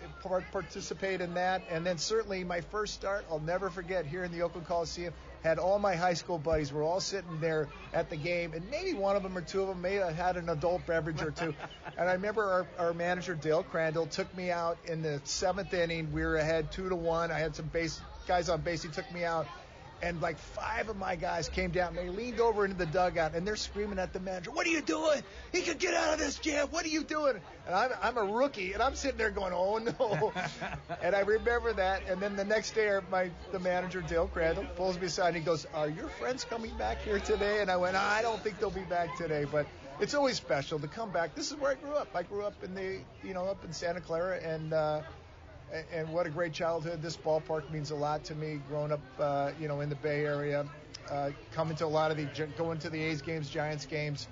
participate 0.53 1.21
in 1.21 1.35
that. 1.35 1.63
And 1.71 1.87
then 1.87 1.97
certainly 1.97 2.45
my 2.45 2.61
first 2.61 2.95
start, 2.95 3.25
I'll 3.31 3.39
never 3.39 3.71
forget 3.71 4.05
here 4.05 4.25
in 4.25 4.33
the 4.33 4.43
Oakland 4.43 4.67
Coliseum 4.67 5.15
had 5.47 5.59
all 5.59 5.79
my 5.79 5.95
high 5.95 6.15
school 6.15 6.39
buddies. 6.39 6.73
We're 6.73 6.85
all 6.85 7.01
sitting 7.01 7.41
there 7.41 7.69
at 7.95 8.11
the 8.11 8.17
game, 8.17 8.53
and 8.53 8.69
maybe 8.69 8.95
one 8.95 9.15
of 9.17 9.23
them 9.23 9.39
or 9.39 9.43
two 9.43 9.63
of 9.63 9.69
them 9.69 9.81
may 9.81 9.95
have 9.95 10.15
had 10.15 10.37
an 10.37 10.49
adult 10.49 10.85
beverage 10.87 11.23
or 11.23 11.31
two. 11.31 11.55
and 11.99 12.09
I 12.09 12.13
remember 12.13 12.45
our, 12.45 12.67
our 12.79 12.93
manager 12.93 13.35
Del 13.35 13.63
Crandall 13.63 14.07
took 14.07 14.35
me 14.37 14.51
out 14.51 14.77
in 14.87 15.03
the 15.03 15.21
seventh 15.25 15.73
inning. 15.73 16.13
We 16.13 16.23
were 16.23 16.37
ahead 16.37 16.73
two 16.73 16.89
to 16.89 16.97
one. 16.97 17.31
I 17.31 17.39
had 17.39 17.55
some 17.55 17.67
base 17.67 18.01
guys 18.27 18.49
on 18.49 18.61
base. 18.63 18.83
He 18.83 18.89
took 18.89 19.11
me 19.15 19.25
out, 19.25 19.47
and 20.03 20.21
like 20.21 20.39
five 20.39 20.89
of 20.89 20.97
my 20.97 21.17
guys 21.17 21.49
came 21.49 21.71
down. 21.71 21.97
And 21.97 21.99
they 21.99 22.11
leaned 22.11 22.41
over 22.41 22.65
into 22.65 22.77
the 22.77 22.87
dugout 22.87 23.35
and 23.35 23.47
they're 23.47 23.57
screaming 23.57 23.99
at 23.99 24.13
the 24.13 24.21
manager, 24.21 24.51
"What 24.51 24.67
are 24.67 24.71
you 24.71 24.83
doing? 24.83 25.23
He 25.53 25.63
could 25.63 25.79
get 25.79 25.95
out 25.95 26.15
of 26.15 26.19
this 26.19 26.39
jam. 26.39 26.69
What 26.71 26.85
are 26.85 26.89
you 26.89 27.05
doing?" 27.05 27.41
And 27.67 27.75
I'm, 27.75 27.91
I'm 28.03 28.17
a 28.19 28.25
rookie 28.25 28.73
and 28.73 28.83
I'm 28.83 28.95
sitting 28.95 29.19
there 29.19 29.31
going, 29.31 29.53
"Oh 29.55 29.79
no!" 29.79 30.33
and 31.03 31.15
I 31.15 31.21
remember 31.21 31.73
that. 31.75 32.03
And 32.09 32.21
then 32.21 32.37
the 32.37 32.45
next 32.45 32.75
day, 32.75 32.99
my 33.11 33.31
the 33.53 33.59
manager 33.59 34.03
Del 34.03 34.29
Crandall 34.29 34.67
pulls 34.77 34.99
me 34.99 35.07
aside 35.07 35.29
and 35.29 35.37
he 35.37 35.43
goes, 35.43 35.67
"Are 35.75 35.89
your 35.89 36.09
friends 36.09 36.45
coming 36.45 36.77
back 36.77 37.03
here 37.03 37.19
today?" 37.19 37.61
And 37.61 37.71
I 37.71 37.77
went, 37.77 37.97
"I 37.97 38.23
don't 38.23 38.43
think 38.43 38.59
they'll 38.59 38.71
be 38.71 38.83
back 38.83 39.17
today, 39.17 39.45
but." 39.51 39.67
It's 39.99 40.13
always 40.13 40.37
special 40.37 40.79
to 40.81 40.89
come 40.89 41.11
back. 41.11 41.35
This 41.35 41.51
is 41.51 41.57
where 41.57 41.71
I 41.71 41.75
grew 41.75 41.95
up. 41.95 42.09
I 42.15 42.23
grew 42.23 42.45
up 42.45 42.63
in 42.63 42.75
the, 42.75 42.99
you 43.25 43.33
know, 43.33 43.47
up 43.47 43.65
in 43.65 43.73
Santa 43.73 44.03
Clara, 44.03 44.39
and 44.39 44.75
uh, 44.75 45.01
and 45.93 46.09
what 46.13 46.27
a 46.27 46.31
great 46.31 46.53
childhood. 46.53 47.03
This 47.03 47.17
ballpark 47.17 47.71
means 47.71 47.91
a 47.91 47.97
lot 47.97 48.25
to 48.25 48.35
me. 48.35 48.61
Growing 48.69 48.93
up, 48.93 49.01
uh, 49.19 49.51
you 49.61 49.69
know, 49.69 49.81
in 49.81 49.89
the 49.89 49.97
Bay 49.97 50.25
Area, 50.25 50.67
uh, 51.11 51.31
coming 51.53 51.77
to 51.77 51.87
a 51.87 51.89
lot 51.89 52.11
of 52.11 52.17
the 52.17 52.27
going 52.57 52.79
to 52.79 52.91
the 52.91 53.03
A's 53.03 53.23
games, 53.23 53.49
Giants 53.51 53.87
games 53.87 54.29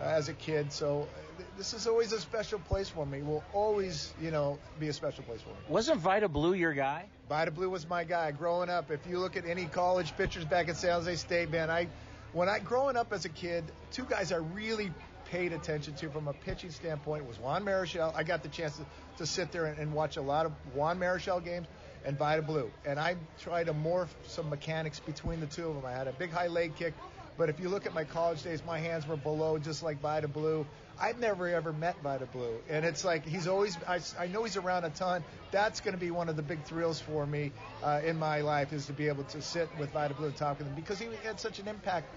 uh, 0.00 0.04
as 0.04 0.28
a 0.28 0.32
kid. 0.34 0.72
So 0.72 1.08
this 1.56 1.74
is 1.74 1.86
always 1.86 2.12
a 2.12 2.20
special 2.20 2.58
place 2.60 2.88
for 2.88 3.06
me. 3.06 3.22
Will 3.22 3.44
always, 3.52 4.14
you 4.20 4.30
know, 4.30 4.58
be 4.78 4.88
a 4.88 4.92
special 4.92 5.24
place 5.24 5.40
for 5.40 5.50
me. 5.50 5.56
Wasn't 5.68 6.00
Vida 6.00 6.28
Blue 6.28 6.54
your 6.54 6.72
guy? 6.72 7.06
Vida 7.28 7.50
Blue 7.50 7.70
was 7.70 7.88
my 7.88 8.04
guy 8.04 8.30
growing 8.30 8.70
up. 8.70 8.90
If 8.90 9.06
you 9.06 9.18
look 9.18 9.36
at 9.36 9.46
any 9.46 9.66
college 9.66 10.16
pitchers 10.16 10.44
back 10.44 10.68
at 10.68 10.76
San 10.76 10.92
Jose 10.92 11.16
State, 11.16 11.50
man, 11.50 11.70
I 11.70 11.88
when 12.32 12.48
I 12.48 12.58
growing 12.58 12.96
up 12.96 13.12
as 13.12 13.24
a 13.24 13.30
kid, 13.30 13.64
two 13.90 14.04
guys 14.04 14.32
I 14.32 14.36
really 14.36 14.92
paid 15.30 15.52
attention 15.52 15.94
to 15.94 16.10
from 16.10 16.28
a 16.28 16.32
pitching 16.32 16.70
standpoint 16.70 17.26
was 17.26 17.38
Juan 17.38 17.64
Marichal. 17.64 18.14
I 18.14 18.22
got 18.22 18.42
the 18.42 18.48
chance 18.48 18.76
to, 18.76 18.86
to 19.18 19.26
sit 19.26 19.52
there 19.52 19.66
and, 19.66 19.78
and 19.78 19.92
watch 19.92 20.16
a 20.16 20.22
lot 20.22 20.46
of 20.46 20.52
Juan 20.74 20.98
Marichal 20.98 21.44
games 21.44 21.66
and 22.04 22.16
Vida 22.16 22.42
Blue. 22.42 22.70
And 22.84 22.98
I 22.98 23.16
tried 23.40 23.66
to 23.66 23.74
morph 23.74 24.08
some 24.26 24.48
mechanics 24.48 25.00
between 25.00 25.40
the 25.40 25.46
two 25.46 25.68
of 25.68 25.74
them. 25.74 25.84
I 25.84 25.92
had 25.92 26.08
a 26.08 26.12
big 26.12 26.30
high 26.30 26.46
leg 26.46 26.76
kick, 26.76 26.94
but 27.36 27.50
if 27.50 27.60
you 27.60 27.68
look 27.68 27.86
at 27.86 27.92
my 27.92 28.04
college 28.04 28.42
days, 28.42 28.62
my 28.64 28.78
hands 28.78 29.06
were 29.06 29.16
below 29.16 29.58
just 29.58 29.82
like 29.82 30.00
Vida 30.00 30.28
Blue. 30.28 30.66
I've 30.98 31.18
never 31.18 31.48
ever 31.48 31.72
met 31.74 32.00
Vida 32.02 32.24
Blue, 32.24 32.58
and 32.70 32.82
it's 32.84 33.04
like 33.04 33.26
he's 33.26 33.46
always. 33.46 33.76
I, 33.86 34.00
I 34.18 34.28
know 34.28 34.44
he's 34.44 34.56
around 34.56 34.84
a 34.84 34.90
ton. 34.90 35.22
That's 35.50 35.80
going 35.80 35.92
to 35.92 36.00
be 36.00 36.10
one 36.10 36.30
of 36.30 36.36
the 36.36 36.42
big 36.42 36.62
thrills 36.64 36.98
for 36.98 37.26
me 37.26 37.52
uh, 37.82 38.00
in 38.02 38.18
my 38.18 38.40
life 38.40 38.72
is 38.72 38.86
to 38.86 38.94
be 38.94 39.08
able 39.08 39.24
to 39.24 39.42
sit 39.42 39.68
with 39.78 39.90
Vida 39.90 40.14
Blue 40.14 40.28
and 40.28 40.36
talk 40.36 40.56
with 40.56 40.66
him 40.66 40.74
because 40.74 40.98
he 40.98 41.08
had 41.22 41.38
such 41.38 41.58
an 41.58 41.68
impact 41.68 42.08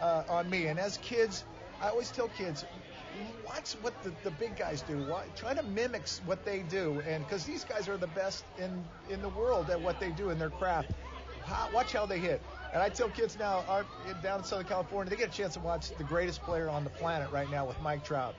uh, 0.00 0.22
on 0.28 0.48
me. 0.48 0.66
And 0.66 0.78
as 0.78 0.96
kids, 0.98 1.42
I 1.80 1.88
always 1.88 2.10
tell 2.10 2.28
kids, 2.28 2.64
watch 3.46 3.72
what 3.80 4.02
the, 4.02 4.12
the 4.22 4.30
big 4.32 4.56
guys 4.56 4.82
do. 4.82 4.98
Why, 4.98 5.24
try 5.34 5.54
to 5.54 5.62
mimic 5.62 6.08
what 6.26 6.44
they 6.44 6.60
do, 6.60 7.02
and 7.06 7.24
because 7.26 7.44
these 7.44 7.64
guys 7.64 7.88
are 7.88 7.96
the 7.96 8.06
best 8.08 8.44
in 8.58 8.84
in 9.08 9.22
the 9.22 9.28
world 9.30 9.70
at 9.70 9.80
what 9.80 9.98
they 9.98 10.10
do 10.10 10.30
in 10.30 10.38
their 10.38 10.50
craft. 10.50 10.92
How, 11.44 11.68
watch 11.72 11.92
how 11.92 12.06
they 12.06 12.18
hit. 12.18 12.42
And 12.72 12.82
I 12.82 12.90
tell 12.90 13.08
kids 13.08 13.38
now, 13.38 13.64
our, 13.66 13.84
down 14.22 14.40
in 14.40 14.44
Southern 14.44 14.66
California, 14.66 15.10
they 15.10 15.16
get 15.16 15.30
a 15.30 15.32
chance 15.32 15.54
to 15.54 15.60
watch 15.60 15.90
the 15.96 16.04
greatest 16.04 16.42
player 16.42 16.68
on 16.68 16.84
the 16.84 16.90
planet 16.90 17.32
right 17.32 17.50
now 17.50 17.64
with 17.66 17.80
Mike 17.80 18.04
Trout. 18.04 18.34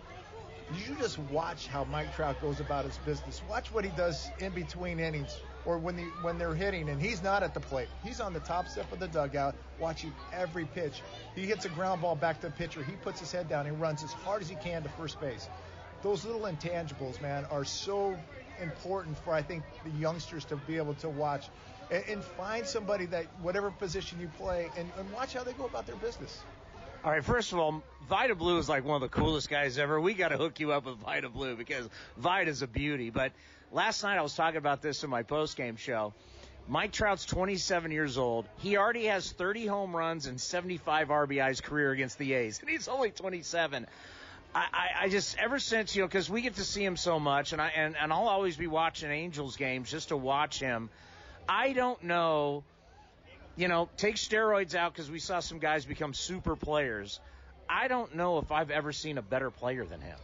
You 0.73 0.95
just 0.95 1.19
watch 1.19 1.67
how 1.67 1.83
Mike 1.83 2.15
Trout 2.15 2.39
goes 2.41 2.59
about 2.61 2.85
his 2.85 2.97
business. 2.99 3.41
Watch 3.49 3.71
what 3.73 3.83
he 3.83 3.91
does 3.91 4.29
in 4.39 4.53
between 4.53 4.99
innings 4.99 5.35
or 5.65 5.77
when 5.77 5.95
the, 5.95 6.03
when 6.21 6.37
they're 6.37 6.55
hitting 6.55 6.89
and 6.89 7.01
he's 7.01 7.21
not 7.21 7.43
at 7.43 7.53
the 7.53 7.59
plate. 7.59 7.87
He's 8.03 8.19
on 8.19 8.33
the 8.33 8.39
top 8.39 8.67
step 8.67 8.91
of 8.91 8.99
the 8.99 9.07
dugout 9.07 9.55
watching 9.79 10.13
every 10.33 10.65
pitch. 10.65 11.01
He 11.35 11.45
hits 11.45 11.65
a 11.65 11.69
ground 11.69 12.01
ball 12.01 12.15
back 12.15 12.41
to 12.41 12.47
the 12.47 12.53
pitcher. 12.53 12.83
He 12.83 12.93
puts 12.93 13.19
his 13.19 13.31
head 13.31 13.49
down. 13.49 13.67
and 13.67 13.79
runs 13.79 14.03
as 14.03 14.11
hard 14.11 14.41
as 14.41 14.49
he 14.49 14.55
can 14.55 14.83
to 14.83 14.89
first 14.89 15.19
base. 15.19 15.47
Those 16.01 16.25
little 16.25 16.41
intangibles, 16.41 17.21
man, 17.21 17.45
are 17.51 17.63
so 17.63 18.17
important 18.61 19.17
for 19.19 19.33
I 19.33 19.41
think 19.41 19.63
the 19.83 19.91
youngsters 19.91 20.45
to 20.45 20.55
be 20.55 20.77
able 20.77 20.95
to 20.95 21.09
watch 21.09 21.47
and, 21.91 22.03
and 22.07 22.23
find 22.23 22.65
somebody 22.65 23.05
that 23.07 23.25
whatever 23.41 23.71
position 23.71 24.19
you 24.19 24.29
play 24.39 24.69
and, 24.77 24.89
and 24.97 25.11
watch 25.13 25.33
how 25.33 25.43
they 25.43 25.53
go 25.53 25.65
about 25.65 25.85
their 25.85 25.95
business. 25.97 26.41
All 27.03 27.11
right, 27.11 27.23
first 27.23 27.51
of 27.51 27.57
all, 27.57 27.81
Vida 28.07 28.35
Blue 28.35 28.59
is 28.59 28.69
like 28.69 28.85
one 28.85 28.95
of 28.95 29.01
the 29.01 29.09
coolest 29.09 29.49
guys 29.49 29.79
ever. 29.79 29.99
We 29.99 30.13
got 30.13 30.29
to 30.29 30.37
hook 30.37 30.59
you 30.59 30.71
up 30.71 30.85
with 30.85 30.97
Vida 30.97 31.29
Blue 31.29 31.55
because 31.55 31.89
Vida's 32.17 32.61
a 32.61 32.67
beauty. 32.67 33.09
But 33.09 33.31
last 33.71 34.03
night 34.03 34.17
I 34.17 34.21
was 34.21 34.35
talking 34.35 34.57
about 34.57 34.81
this 34.81 35.03
in 35.03 35.09
my 35.09 35.23
post 35.23 35.57
game 35.57 35.75
show. 35.75 36.13
Mike 36.67 36.91
Trout's 36.91 37.25
27 37.25 37.91
years 37.91 38.17
old. 38.17 38.47
He 38.59 38.77
already 38.77 39.05
has 39.05 39.31
30 39.31 39.65
home 39.65 39.95
runs 39.95 40.27
and 40.27 40.39
75 40.39 41.07
RBIs 41.09 41.61
career 41.63 41.91
against 41.91 42.17
the 42.17 42.33
A's, 42.33 42.59
and 42.59 42.69
he's 42.69 42.87
only 42.87 43.11
27. 43.11 43.87
I, 44.53 44.59
I, 44.59 44.87
I 45.05 45.09
just 45.09 45.37
ever 45.37 45.59
since 45.59 45.95
you 45.95 46.03
know 46.03 46.07
because 46.07 46.29
we 46.29 46.41
get 46.41 46.55
to 46.55 46.63
see 46.63 46.83
him 46.83 46.97
so 46.97 47.19
much, 47.19 47.53
and 47.53 47.61
I 47.61 47.69
and, 47.69 47.95
and 47.97 48.13
I'll 48.13 48.27
always 48.27 48.57
be 48.57 48.67
watching 48.67 49.09
Angels 49.09 49.55
games 49.55 49.89
just 49.89 50.09
to 50.09 50.17
watch 50.17 50.59
him. 50.59 50.89
I 51.49 51.73
don't 51.73 52.03
know 52.03 52.63
you 53.55 53.67
know, 53.67 53.89
take 53.97 54.15
steroids 54.15 54.75
out 54.75 54.93
because 54.93 55.09
we 55.11 55.19
saw 55.19 55.39
some 55.39 55.59
guys 55.59 55.85
become 55.85 56.13
super 56.13 56.55
players. 56.55 57.19
I 57.69 57.87
don't 57.87 58.15
know 58.15 58.39
if 58.39 58.51
I've 58.51 58.71
ever 58.71 58.91
seen 58.91 59.17
a 59.17 59.21
better 59.21 59.51
player 59.51 59.85
than 59.85 60.01
him. 60.01 60.17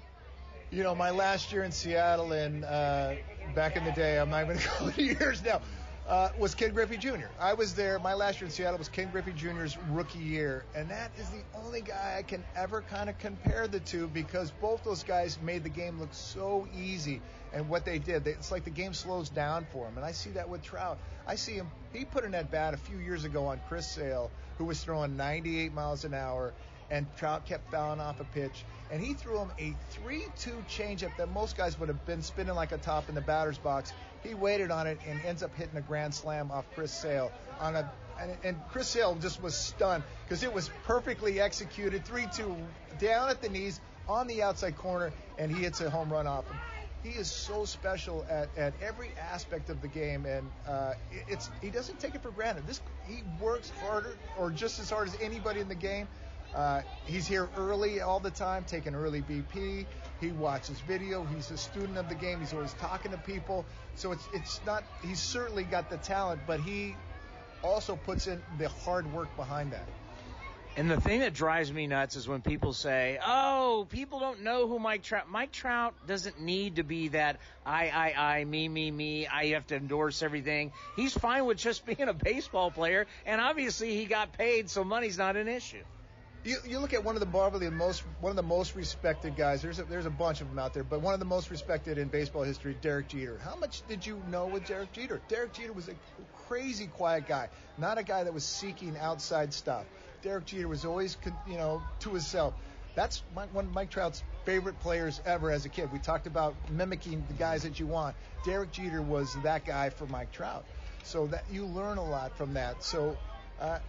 You 0.70 0.84
know, 0.84 0.94
my 0.94 1.12
last 1.12 1.54
year 1.54 1.64
in 1.64 1.72
Seattle 1.72 2.34
and 2.34 2.66
uh, 2.66 3.14
back 3.56 3.78
in 3.78 3.86
the 3.86 3.92
day, 3.94 4.20
I'm 4.20 4.30
not 4.30 4.48
going 4.48 4.60
to 4.60 4.68
call 4.68 4.88
it 4.90 4.98
years 4.98 5.42
now, 5.42 5.62
uh, 6.06 6.30
was 6.38 6.56
Ken 6.56 6.74
Griffey 6.74 6.98
Jr. 6.98 7.28
I 7.40 7.54
was 7.54 7.74
there. 7.74 8.00
My 8.00 8.14
last 8.14 8.42
year 8.42 8.48
in 8.48 8.52
Seattle 8.52 8.78
was 8.78 8.90
Ken 8.90 9.10
Griffey 9.10 9.32
Jr.'s 9.32 9.78
rookie 9.92 10.20
year, 10.20 10.66
and 10.76 10.90
that 10.90 11.12
is 11.18 11.30
the 11.30 11.42
only 11.58 11.80
guy 11.80 12.16
I 12.18 12.22
can 12.24 12.44
ever 12.54 12.82
kind 12.82 13.10
of 13.10 13.18
compare 13.18 13.70
the 13.70 13.80
two 13.80 14.10
because 14.10 14.52
both 14.60 14.84
those 14.84 15.04
guys 15.04 15.40
made 15.42 15.64
the 15.64 15.70
game 15.70 16.00
look 16.00 16.14
so 16.14 16.68
easy. 16.78 17.22
And 17.54 17.70
what 17.70 17.86
they 17.86 17.98
did, 17.98 18.26
they, 18.26 18.32
it's 18.32 18.52
like 18.52 18.66
the 18.66 18.70
game 18.70 18.94
slows 18.94 19.30
down 19.30 19.66
for 19.72 19.88
him, 19.88 19.96
and 19.96 20.06
I 20.06 20.12
see 20.12 20.32
that 20.32 20.50
with 20.50 20.64
Trout. 20.64 20.98
I 21.26 21.36
see 21.36 21.54
him. 21.54 21.72
He 21.94 22.04
put 22.04 22.26
in 22.26 22.32
that 22.32 22.52
bat 22.52 22.74
a 22.74 22.78
few 22.78 22.98
years 22.98 23.24
ago 23.24 23.46
on 23.46 23.62
Chris 23.70 23.88
Sale, 23.88 24.30
who 24.58 24.66
was 24.66 24.84
throwing 24.84 25.16
98 25.16 25.74
miles 25.74 26.04
an 26.04 26.14
hour, 26.14 26.54
and 26.90 27.06
Trout 27.18 27.46
kept 27.46 27.72
fouling 27.72 28.00
off 28.00 28.20
a 28.20 28.24
pitch, 28.24 28.64
and 28.92 29.04
he 29.04 29.14
threw 29.14 29.40
him 29.40 29.52
a 29.60 29.76
3-2 30.06 30.66
changeup 30.68 31.16
that 31.18 31.30
most 31.32 31.58
guys 31.58 31.80
would 31.80 31.90
have 31.90 32.06
been 32.06 32.22
spinning 32.22 32.56
like 32.56 32.72
a 32.72 32.78
top 32.78 33.10
in 33.10 33.16
the 33.16 33.22
batter's 33.22 33.58
box. 33.58 33.92
He 34.24 34.34
waited 34.34 34.72
on 34.72 34.88
it 34.88 35.00
and 35.08 35.20
ends 35.26 35.44
up 35.44 35.56
hitting 35.56 35.78
a 35.78 35.82
grand 35.82 36.14
slam 36.14 36.52
off 36.52 36.66
Chris 36.74 36.92
Sale 36.92 37.32
on 37.60 37.76
a 37.76 37.92
and, 38.20 38.38
and 38.44 38.58
Chris 38.72 38.88
Sale 38.88 39.16
just 39.22 39.42
was 39.42 39.56
stunned 39.56 40.04
because 40.26 40.44
it 40.44 40.54
was 40.54 40.70
perfectly 40.86 41.40
executed 41.40 42.04
3-2 42.06 42.56
down 43.00 43.30
at 43.30 43.42
the 43.42 43.50
knees 43.50 43.80
on 44.08 44.28
the 44.28 44.42
outside 44.42 44.76
corner 44.78 45.12
and 45.38 45.56
he 45.56 45.64
hits 45.64 45.82
a 45.82 45.90
home 45.90 46.12
run 46.12 46.28
off 46.28 46.48
him. 46.48 46.58
he 47.04 47.10
is 47.10 47.30
so 47.30 47.66
special 47.66 48.26
at, 48.30 48.50
at 48.58 48.74
every 48.82 49.12
aspect 49.32 49.70
of 49.70 49.82
the 49.82 49.88
game, 49.88 50.26
and 50.26 50.50
uh, 50.68 50.94
it's 51.28 51.50
he 51.62 51.70
doesn't 51.70 52.00
take 52.00 52.16
it 52.16 52.24
for 52.24 52.32
granted. 52.32 52.66
This 52.66 52.82
he 53.06 53.24
works 53.40 53.72
harder 53.82 54.16
or 54.38 54.50
just 54.50 54.80
as 54.80 54.90
hard 54.90 55.08
as 55.08 55.18
anybody 55.22 55.60
in 55.60 55.68
the 55.68 55.76
game. 55.76 56.08
Uh, 56.58 56.82
he's 57.06 57.28
here 57.28 57.48
early 57.56 58.02
all 58.02 58.20
the 58.20 58.32
time, 58.32 58.64
taking 58.64 58.96
early 58.96 59.22
BP. 59.22 59.86
He 60.20 60.32
watches 60.32 60.80
video. 60.80 61.24
He's 61.24 61.52
a 61.52 61.58
student 61.58 62.00
of 62.00 62.10
the 62.10 62.16
game. 62.16 62.40
He's 62.40 62.52
always 62.52 62.74
talking 62.74 63.12
to 63.12 63.18
people. 63.20 63.64
So 63.94 64.12
it's 64.12 64.28
it's 64.34 64.60
not. 64.66 64.84
He's 65.04 65.20
certainly 65.20 65.64
got 65.64 65.92
the 65.92 65.98
talent, 65.98 66.42
but 66.48 66.60
he 66.60 66.96
also 67.62 67.96
puts 67.96 68.26
in 68.26 68.42
the 68.58 68.70
hard 68.70 69.12
work 69.14 69.36
behind 69.36 69.72
that. 69.74 69.88
And 70.78 70.90
the 70.90 71.00
thing 71.00 71.20
that 71.20 71.34
drives 71.34 71.72
me 71.72 71.86
nuts 71.86 72.16
is 72.16 72.28
when 72.28 72.42
people 72.42 72.74
say, 72.74 73.20
"Oh, 73.24 73.86
people 73.92 74.20
don't 74.20 74.42
know 74.42 74.68
who 74.68 74.80
Mike 74.80 75.04
Trout." 75.04 75.30
Mike 75.30 75.52
Trout 75.52 75.94
doesn't 76.08 76.42
need 76.42 76.78
to 76.78 76.84
be 76.84 77.10
that 77.10 77.40
I, 77.68 77.90
I, 77.90 78.40
I, 78.40 78.46
me, 78.46 78.68
me, 78.68 78.90
me. 78.90 79.28
I 79.28 79.48
have 79.50 79.68
to 79.68 79.76
endorse 79.76 80.24
everything. 80.24 80.72
He's 80.96 81.14
fine 81.14 81.46
with 81.46 81.60
just 81.60 81.86
being 81.98 82.10
a 82.10 82.14
baseball 82.16 82.72
player, 82.72 83.06
and 83.28 83.40
obviously 83.40 83.96
he 83.96 84.06
got 84.06 84.34
paid, 84.34 84.72
so 84.72 84.84
money's 84.84 85.20
not 85.20 85.36
an 85.36 85.48
issue. 85.48 85.84
You, 86.48 86.60
you 86.66 86.80
look 86.80 86.94
at 86.94 87.04
one 87.04 87.18
of 87.18 87.20
the 87.20 87.26
probably 87.26 87.66
the 87.66 87.72
most 87.72 88.04
one 88.22 88.30
of 88.30 88.38
the 88.38 88.42
most 88.42 88.74
respected 88.74 89.36
guys. 89.36 89.62
There's 89.62 89.80
a, 89.80 89.84
there's 89.84 90.06
a 90.06 90.10
bunch 90.10 90.40
of 90.40 90.48
them 90.48 90.58
out 90.58 90.74
there, 90.74 90.86
but 90.86 91.02
one 91.02 91.14
of 91.14 91.20
the 91.20 91.26
most 91.26 91.52
respected 91.52 91.98
in 91.98 92.08
baseball 92.08 92.44
history, 92.44 92.74
Derek 92.82 93.10
Jeter. 93.10 93.38
How 93.44 93.58
much 93.58 93.86
did 93.90 94.06
you 94.06 94.22
know 94.32 94.48
with 94.48 94.66
Derek 94.66 94.94
Jeter? 94.94 95.22
Derek 95.28 95.52
Jeter 95.52 95.74
was 95.74 95.90
a 95.90 95.96
crazy 96.48 96.88
quiet 96.88 97.28
guy, 97.28 97.50
not 97.78 97.98
a 97.98 98.04
guy 98.04 98.24
that 98.24 98.34
was 98.34 98.46
seeking 98.46 98.96
outside 98.98 99.54
stuff. 99.54 99.84
Derek 100.22 100.46
Jeter 100.46 100.70
was 100.70 100.86
always, 100.86 101.18
you 101.50 101.58
know, 101.58 101.82
to 102.00 102.12
himself. 102.12 102.54
That's 102.96 103.24
one 103.34 103.66
of 103.66 103.74
Mike 103.74 103.90
Trout's 103.90 104.24
favorite 104.46 104.80
players 104.80 105.20
ever 105.26 105.52
as 105.52 105.66
a 105.66 105.70
kid. 105.70 105.92
We 105.92 106.00
talked 106.00 106.28
about 106.28 106.56
mimicking 106.72 107.26
the 107.28 107.34
guys 107.34 107.64
that 107.64 107.78
you 107.78 107.88
want. 107.88 108.16
Derek 108.46 108.72
Jeter 108.72 109.02
was 109.02 109.36
that 109.44 109.66
guy 109.66 109.90
for 109.90 110.06
Mike 110.06 110.32
Trout. 110.32 110.64
So 111.04 111.28
that 111.28 111.44
you 111.52 111.66
learn 111.66 111.98
a 111.98 112.10
lot 112.10 112.38
from 112.38 112.54
that. 112.54 112.86
So 112.86 113.18
uh, 113.60 113.80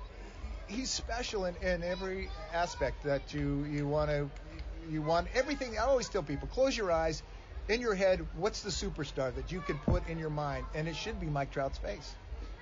he's 0.68 0.90
special 0.90 1.46
in, 1.46 1.56
in 1.56 1.82
every 1.82 2.28
aspect 2.52 3.02
that 3.04 3.34
you 3.34 3.64
you 3.64 3.86
want 3.86 4.10
to 4.10 4.30
you 4.90 5.02
want 5.02 5.28
everything. 5.34 5.78
I 5.78 5.82
always 5.82 6.08
tell 6.08 6.22
people, 6.22 6.48
close 6.48 6.76
your 6.76 6.90
eyes. 6.92 7.22
In 7.68 7.82
your 7.82 7.94
head, 7.94 8.26
what's 8.36 8.62
the 8.62 8.70
superstar 8.70 9.34
that 9.34 9.52
you 9.52 9.60
could 9.60 9.76
put 9.82 10.08
in 10.08 10.18
your 10.18 10.30
mind? 10.30 10.64
And 10.74 10.88
it 10.88 10.96
should 10.96 11.20
be 11.20 11.26
Mike 11.26 11.50
Trout's 11.50 11.76
face. 11.76 12.14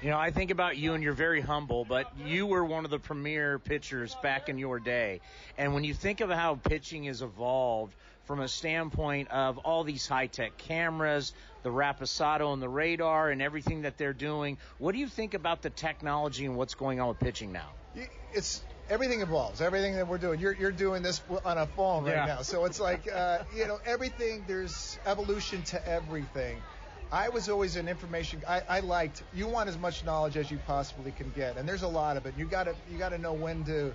You 0.02 0.10
know, 0.10 0.18
I 0.18 0.30
think 0.30 0.50
about 0.50 0.76
you 0.76 0.94
and 0.94 1.02
you're 1.02 1.12
very 1.12 1.40
humble, 1.40 1.84
but 1.84 2.10
you 2.26 2.44
were 2.44 2.64
one 2.64 2.84
of 2.84 2.90
the 2.90 2.98
premier 2.98 3.60
pitchers 3.60 4.14
back 4.16 4.48
in 4.48 4.58
your 4.58 4.80
day. 4.80 5.20
And 5.56 5.74
when 5.74 5.84
you 5.84 5.94
think 5.94 6.20
of 6.20 6.28
how 6.28 6.56
pitching 6.56 7.04
has 7.04 7.22
evolved 7.22 7.94
from 8.24 8.40
a 8.40 8.48
standpoint 8.48 9.30
of 9.30 9.58
all 9.58 9.84
these 9.84 10.06
high 10.06 10.26
tech 10.26 10.58
cameras, 10.58 11.32
the 11.62 11.70
Rapsodo 11.70 12.52
and 12.52 12.60
the 12.60 12.68
radar 12.68 13.30
and 13.30 13.40
everything 13.40 13.82
that 13.82 13.96
they're 13.96 14.12
doing, 14.12 14.58
what 14.78 14.92
do 14.92 14.98
you 14.98 15.08
think 15.08 15.34
about 15.34 15.62
the 15.62 15.70
technology 15.70 16.44
and 16.44 16.56
what's 16.56 16.74
going 16.74 17.00
on 17.00 17.08
with 17.08 17.20
pitching 17.20 17.52
now? 17.52 17.70
It's 18.32 18.62
everything 18.88 19.20
evolves. 19.20 19.60
Everything 19.60 19.94
that 19.96 20.08
we're 20.08 20.18
doing, 20.18 20.40
you're, 20.40 20.54
you're 20.54 20.72
doing 20.72 21.02
this 21.02 21.22
on 21.44 21.58
a 21.58 21.66
phone 21.66 22.04
right 22.04 22.14
yeah. 22.14 22.26
now. 22.26 22.42
So 22.42 22.64
it's 22.64 22.80
like, 22.80 23.10
uh, 23.10 23.44
you 23.54 23.66
know, 23.66 23.78
everything, 23.84 24.44
there's 24.46 24.98
evolution 25.06 25.62
to 25.64 25.88
everything. 25.88 26.60
I 27.10 27.28
was 27.28 27.48
always 27.48 27.76
an 27.76 27.88
information. 27.88 28.42
I, 28.48 28.62
I 28.68 28.80
liked. 28.80 29.22
You 29.32 29.46
want 29.46 29.68
as 29.68 29.78
much 29.78 30.04
knowledge 30.04 30.36
as 30.36 30.50
you 30.50 30.58
possibly 30.66 31.12
can 31.12 31.30
get, 31.36 31.56
and 31.56 31.68
there's 31.68 31.82
a 31.82 31.88
lot 31.88 32.16
of 32.16 32.26
it. 32.26 32.34
You 32.36 32.46
got 32.46 32.64
to 32.64 32.74
you 32.90 32.98
got 32.98 33.10
to 33.10 33.18
know 33.18 33.32
when 33.32 33.64
to, 33.64 33.94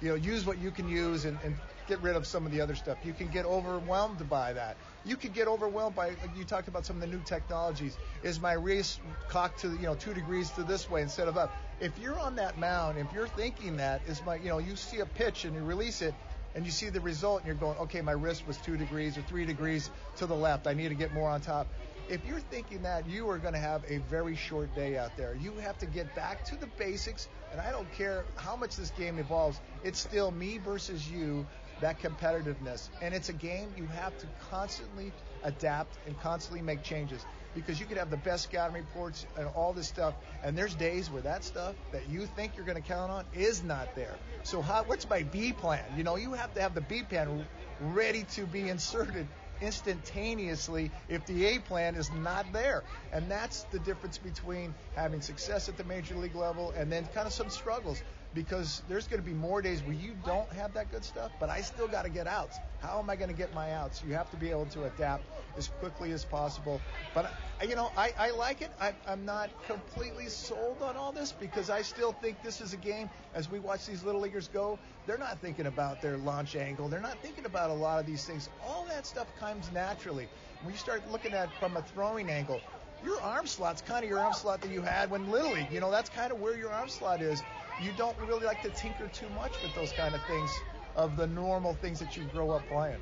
you 0.00 0.08
know, 0.08 0.16
use 0.16 0.44
what 0.44 0.58
you 0.58 0.72
can 0.72 0.88
use 0.88 1.24
and, 1.24 1.38
and 1.44 1.54
get 1.86 2.00
rid 2.00 2.16
of 2.16 2.26
some 2.26 2.46
of 2.46 2.50
the 2.50 2.60
other 2.60 2.74
stuff. 2.74 2.98
You 3.04 3.12
can 3.12 3.28
get 3.28 3.44
overwhelmed 3.44 4.28
by 4.28 4.54
that. 4.54 4.76
You 5.04 5.16
could 5.16 5.34
get 5.34 5.46
overwhelmed 5.46 5.94
by. 5.94 6.16
You 6.36 6.44
talked 6.44 6.66
about 6.66 6.84
some 6.84 6.96
of 6.96 7.00
the 7.00 7.06
new 7.06 7.22
technologies. 7.24 7.96
Is 8.24 8.40
my 8.40 8.54
wrist 8.54 8.98
cocked 9.28 9.60
to 9.60 9.68
you 9.68 9.86
know 9.86 9.94
two 9.94 10.12
degrees 10.12 10.50
to 10.52 10.64
this 10.64 10.90
way 10.90 11.02
instead 11.02 11.28
of 11.28 11.38
up? 11.38 11.52
If 11.80 11.98
you're 11.98 12.18
on 12.18 12.36
that 12.36 12.58
mound, 12.58 12.98
if 12.98 13.12
you're 13.12 13.28
thinking 13.28 13.76
that 13.76 14.02
is 14.06 14.24
my 14.24 14.36
you 14.36 14.48
know 14.48 14.58
you 14.58 14.76
see 14.76 14.98
a 14.98 15.06
pitch 15.06 15.44
and 15.44 15.54
you 15.54 15.62
release 15.62 16.02
it 16.02 16.14
and 16.54 16.64
you 16.64 16.72
see 16.72 16.88
the 16.88 17.00
result 17.00 17.38
and 17.38 17.46
you're 17.46 17.56
going, 17.56 17.78
okay, 17.78 18.00
my 18.00 18.12
wrist 18.12 18.46
was 18.46 18.56
two 18.56 18.76
degrees 18.76 19.16
or 19.16 19.22
three 19.22 19.44
degrees 19.44 19.90
to 20.16 20.26
the 20.26 20.34
left. 20.34 20.66
I 20.66 20.74
need 20.74 20.88
to 20.88 20.94
get 20.94 21.12
more 21.12 21.28
on 21.28 21.40
top 21.40 21.68
if 22.08 22.26
you're 22.26 22.40
thinking 22.40 22.82
that, 22.82 23.06
you 23.08 23.28
are 23.28 23.38
going 23.38 23.54
to 23.54 23.60
have 23.60 23.84
a 23.88 23.98
very 23.98 24.34
short 24.34 24.74
day 24.74 24.96
out 24.96 25.16
there. 25.16 25.36
You 25.40 25.52
have 25.58 25.78
to 25.78 25.86
get 25.86 26.14
back 26.14 26.44
to 26.46 26.56
the 26.56 26.66
basics, 26.78 27.28
and 27.52 27.60
I 27.60 27.70
don't 27.70 27.90
care 27.92 28.24
how 28.36 28.56
much 28.56 28.76
this 28.76 28.90
game 28.90 29.18
evolves, 29.18 29.60
it's 29.84 30.00
still 30.00 30.30
me 30.30 30.58
versus 30.58 31.08
you, 31.10 31.46
that 31.80 32.00
competitiveness. 32.00 32.88
And 33.02 33.14
it's 33.14 33.28
a 33.28 33.34
game 33.34 33.68
you 33.76 33.86
have 33.86 34.16
to 34.18 34.26
constantly 34.50 35.12
adapt 35.44 35.98
and 36.06 36.18
constantly 36.20 36.62
make 36.62 36.82
changes 36.82 37.24
because 37.54 37.80
you 37.80 37.86
could 37.86 37.96
have 37.96 38.10
the 38.10 38.16
best 38.16 38.44
scouting 38.44 38.74
reports 38.74 39.26
and 39.36 39.46
all 39.48 39.72
this 39.72 39.88
stuff, 39.88 40.14
and 40.42 40.56
there's 40.56 40.74
days 40.74 41.10
where 41.10 41.22
that 41.22 41.44
stuff 41.44 41.76
that 41.92 42.08
you 42.08 42.26
think 42.26 42.56
you're 42.56 42.66
going 42.66 42.80
to 42.80 42.82
count 42.82 43.10
on 43.10 43.24
is 43.32 43.62
not 43.62 43.94
there. 43.94 44.18
So 44.42 44.62
how, 44.62 44.84
what's 44.84 45.08
my 45.08 45.22
B 45.22 45.52
plan? 45.52 45.84
You 45.96 46.04
know, 46.04 46.16
you 46.16 46.34
have 46.34 46.54
to 46.54 46.60
have 46.60 46.74
the 46.74 46.80
B 46.80 47.02
plan 47.02 47.46
ready 47.80 48.24
to 48.24 48.46
be 48.46 48.68
inserted 48.68 49.28
instantaneously 49.60 50.92
if 51.08 51.26
the 51.26 51.46
A 51.46 51.58
plan 51.60 51.96
is 51.96 52.10
not 52.12 52.52
there. 52.52 52.84
And 53.12 53.30
that's 53.30 53.64
the 53.64 53.78
difference 53.78 54.18
between 54.18 54.74
having 54.94 55.20
success 55.20 55.68
at 55.68 55.76
the 55.76 55.84
major 55.84 56.14
league 56.16 56.36
level 56.36 56.72
and 56.76 56.90
then 56.92 57.06
kind 57.06 57.26
of 57.26 57.32
some 57.32 57.50
struggles 57.50 58.02
because 58.34 58.82
there's 58.88 59.06
going 59.06 59.20
to 59.20 59.26
be 59.26 59.34
more 59.34 59.62
days 59.62 59.82
where 59.82 59.94
you 59.94 60.14
don't 60.24 60.50
have 60.52 60.74
that 60.74 60.90
good 60.90 61.04
stuff, 61.04 61.32
but 61.40 61.48
I 61.48 61.60
still 61.62 61.88
got 61.88 62.04
to 62.04 62.10
get 62.10 62.26
outs. 62.26 62.58
How 62.80 62.98
am 62.98 63.08
I 63.10 63.16
going 63.16 63.30
to 63.30 63.36
get 63.36 63.54
my 63.54 63.72
outs? 63.72 64.02
You 64.06 64.14
have 64.14 64.30
to 64.30 64.36
be 64.36 64.50
able 64.50 64.66
to 64.66 64.84
adapt 64.84 65.24
as 65.56 65.68
quickly 65.80 66.12
as 66.12 66.24
possible. 66.24 66.80
But, 67.14 67.32
you 67.66 67.74
know, 67.74 67.90
I, 67.96 68.12
I 68.18 68.30
like 68.30 68.62
it. 68.62 68.70
I, 68.80 68.92
I'm 69.06 69.24
not 69.24 69.50
completely 69.66 70.28
sold 70.28 70.82
on 70.82 70.96
all 70.96 71.10
this 71.10 71.32
because 71.32 71.70
I 71.70 71.82
still 71.82 72.12
think 72.12 72.42
this 72.42 72.60
is 72.60 72.72
a 72.72 72.76
game, 72.76 73.10
as 73.34 73.50
we 73.50 73.58
watch 73.58 73.86
these 73.86 74.04
little 74.04 74.20
leaguers 74.20 74.48
go, 74.48 74.78
they're 75.06 75.18
not 75.18 75.40
thinking 75.40 75.66
about 75.66 76.00
their 76.02 76.16
launch 76.18 76.54
angle. 76.54 76.88
They're 76.88 77.00
not 77.00 77.18
thinking 77.20 77.46
about 77.46 77.70
a 77.70 77.74
lot 77.74 77.98
of 77.98 78.06
these 78.06 78.24
things. 78.24 78.48
All 78.64 78.84
that 78.88 79.06
stuff 79.06 79.26
comes 79.40 79.72
naturally. 79.72 80.28
When 80.62 80.72
you 80.72 80.78
start 80.78 81.02
looking 81.10 81.32
at 81.34 81.50
from 81.58 81.76
a 81.76 81.82
throwing 81.82 82.30
angle, 82.30 82.60
your 83.04 83.20
arm 83.20 83.46
slot's 83.46 83.80
kind 83.80 84.04
of 84.04 84.10
your 84.10 84.18
arm 84.18 84.32
slot 84.32 84.60
that 84.62 84.72
you 84.72 84.82
had 84.82 85.10
when 85.10 85.30
Little 85.30 85.52
League. 85.52 85.70
You 85.72 85.80
know, 85.80 85.90
that's 85.90 86.10
kind 86.10 86.32
of 86.32 86.40
where 86.40 86.56
your 86.56 86.70
arm 86.70 86.88
slot 86.88 87.22
is 87.22 87.42
you 87.80 87.92
don't 87.92 88.18
really 88.18 88.46
like 88.46 88.60
to 88.62 88.70
tinker 88.70 89.08
too 89.08 89.28
much 89.30 89.60
with 89.62 89.74
those 89.74 89.92
kind 89.92 90.14
of 90.14 90.22
things 90.24 90.62
of 90.96 91.16
the 91.16 91.26
normal 91.26 91.74
things 91.74 91.98
that 92.00 92.16
you 92.16 92.24
grow 92.24 92.50
up 92.50 92.66
playing. 92.68 93.00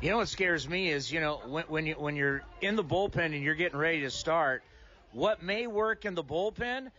You 0.00 0.10
know 0.10 0.18
what 0.18 0.28
scares 0.28 0.68
me 0.68 0.90
is 0.90 1.10
you 1.10 1.20
know 1.20 1.40
when 1.48 1.64
when 1.64 1.86
you 1.86 1.94
when 1.94 2.16
you're 2.16 2.42
in 2.60 2.76
the 2.76 2.84
bullpen 2.84 3.26
and 3.26 3.42
you're 3.42 3.54
getting 3.54 3.78
ready 3.78 4.00
to 4.00 4.10
start, 4.10 4.62
what 5.12 5.42
may 5.42 5.66
work 5.66 6.04
in 6.04 6.14
the 6.14 6.24
bullpen 6.24 6.90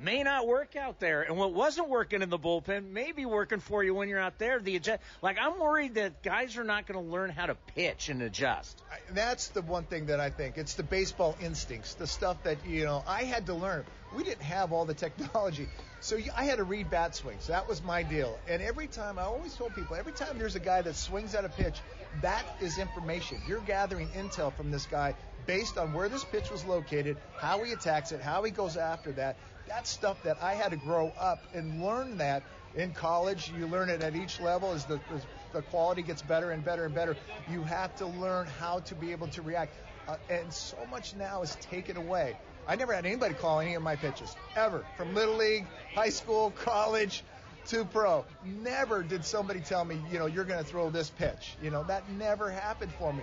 may 0.00 0.22
not 0.22 0.46
work 0.46 0.76
out 0.76 0.98
there. 1.00 1.22
And 1.22 1.36
what 1.36 1.52
wasn't 1.52 1.88
working 1.88 2.22
in 2.22 2.30
the 2.30 2.38
bullpen 2.38 2.90
may 2.90 3.12
be 3.12 3.26
working 3.26 3.60
for 3.60 3.82
you 3.82 3.94
when 3.94 4.08
you're 4.08 4.20
out 4.20 4.38
there. 4.38 4.58
The 4.58 4.76
adjust, 4.76 5.00
like 5.22 5.38
I'm 5.40 5.58
worried 5.58 5.94
that 5.94 6.22
guys 6.22 6.56
are 6.56 6.64
not 6.64 6.86
going 6.86 7.02
to 7.02 7.10
learn 7.10 7.30
how 7.30 7.46
to 7.46 7.54
pitch 7.74 8.08
and 8.08 8.22
adjust. 8.22 8.82
That's 9.10 9.48
the 9.48 9.62
one 9.62 9.84
thing 9.84 10.06
that 10.06 10.20
I 10.20 10.30
think 10.30 10.58
it's 10.58 10.74
the 10.74 10.82
baseball 10.82 11.36
instincts, 11.40 11.94
the 11.94 12.06
stuff 12.06 12.42
that 12.44 12.66
you 12.66 12.84
know 12.84 13.04
I 13.06 13.24
had 13.24 13.46
to 13.46 13.54
learn. 13.54 13.84
We 14.14 14.22
didn't 14.22 14.42
have 14.42 14.72
all 14.72 14.84
the 14.84 14.94
technology, 14.94 15.68
so 16.00 16.18
I 16.36 16.44
had 16.44 16.58
to 16.58 16.64
read 16.64 16.90
bat 16.90 17.16
swings. 17.16 17.48
That 17.48 17.68
was 17.68 17.82
my 17.82 18.02
deal. 18.04 18.38
And 18.48 18.62
every 18.62 18.86
time 18.86 19.18
I 19.18 19.22
always 19.22 19.54
told 19.54 19.74
people, 19.74 19.96
every 19.96 20.12
time 20.12 20.38
there's 20.38 20.54
a 20.54 20.60
guy 20.60 20.82
that 20.82 20.94
swings 20.94 21.34
at 21.34 21.44
a 21.44 21.48
pitch, 21.48 21.80
that 22.22 22.44
is 22.60 22.78
information. 22.78 23.38
You're 23.48 23.60
gathering 23.60 24.08
intel 24.08 24.52
from 24.52 24.70
this 24.70 24.86
guy 24.86 25.14
based 25.46 25.78
on 25.78 25.92
where 25.92 26.08
this 26.08 26.24
pitch 26.24 26.50
was 26.50 26.64
located, 26.64 27.16
how 27.38 27.62
he 27.64 27.72
attacks 27.72 28.12
it, 28.12 28.20
how 28.20 28.42
he 28.44 28.50
goes 28.50 28.76
after 28.76 29.12
that. 29.12 29.36
That's 29.68 29.90
stuff 29.90 30.22
that 30.24 30.42
I 30.42 30.54
had 30.54 30.70
to 30.70 30.76
grow 30.76 31.12
up 31.18 31.42
and 31.54 31.82
learn 31.82 32.18
that 32.18 32.42
in 32.76 32.92
college. 32.92 33.52
You 33.58 33.66
learn 33.66 33.88
it 33.88 34.02
at 34.02 34.14
each 34.14 34.40
level 34.40 34.72
as 34.72 34.84
the, 34.84 35.00
as 35.14 35.26
the 35.52 35.62
quality 35.62 36.02
gets 36.02 36.22
better 36.22 36.50
and 36.50 36.64
better 36.64 36.84
and 36.84 36.94
better. 36.94 37.16
You 37.50 37.62
have 37.62 37.94
to 37.96 38.06
learn 38.06 38.46
how 38.46 38.80
to 38.80 38.94
be 38.94 39.12
able 39.12 39.28
to 39.28 39.42
react. 39.42 39.74
Uh, 40.06 40.16
and 40.28 40.52
so 40.52 40.76
much 40.90 41.14
now 41.16 41.42
is 41.42 41.56
taken 41.56 41.96
away. 41.96 42.36
I 42.66 42.76
never 42.76 42.92
had 42.92 43.06
anybody 43.06 43.34
call 43.34 43.60
any 43.60 43.74
of 43.74 43.82
my 43.82 43.96
pitches, 43.96 44.36
ever. 44.56 44.84
From 44.96 45.14
Little 45.14 45.36
League, 45.36 45.66
high 45.94 46.10
school, 46.10 46.50
college, 46.64 47.24
to 47.68 47.84
pro. 47.86 48.24
Never 48.44 49.02
did 49.02 49.24
somebody 49.24 49.60
tell 49.60 49.84
me, 49.84 49.98
you 50.12 50.18
know, 50.18 50.26
you're 50.26 50.44
going 50.44 50.62
to 50.62 50.64
throw 50.64 50.90
this 50.90 51.08
pitch. 51.08 51.56
You 51.62 51.70
know, 51.70 51.84
that 51.84 52.10
never 52.12 52.50
happened 52.50 52.92
for 52.98 53.12
me. 53.12 53.22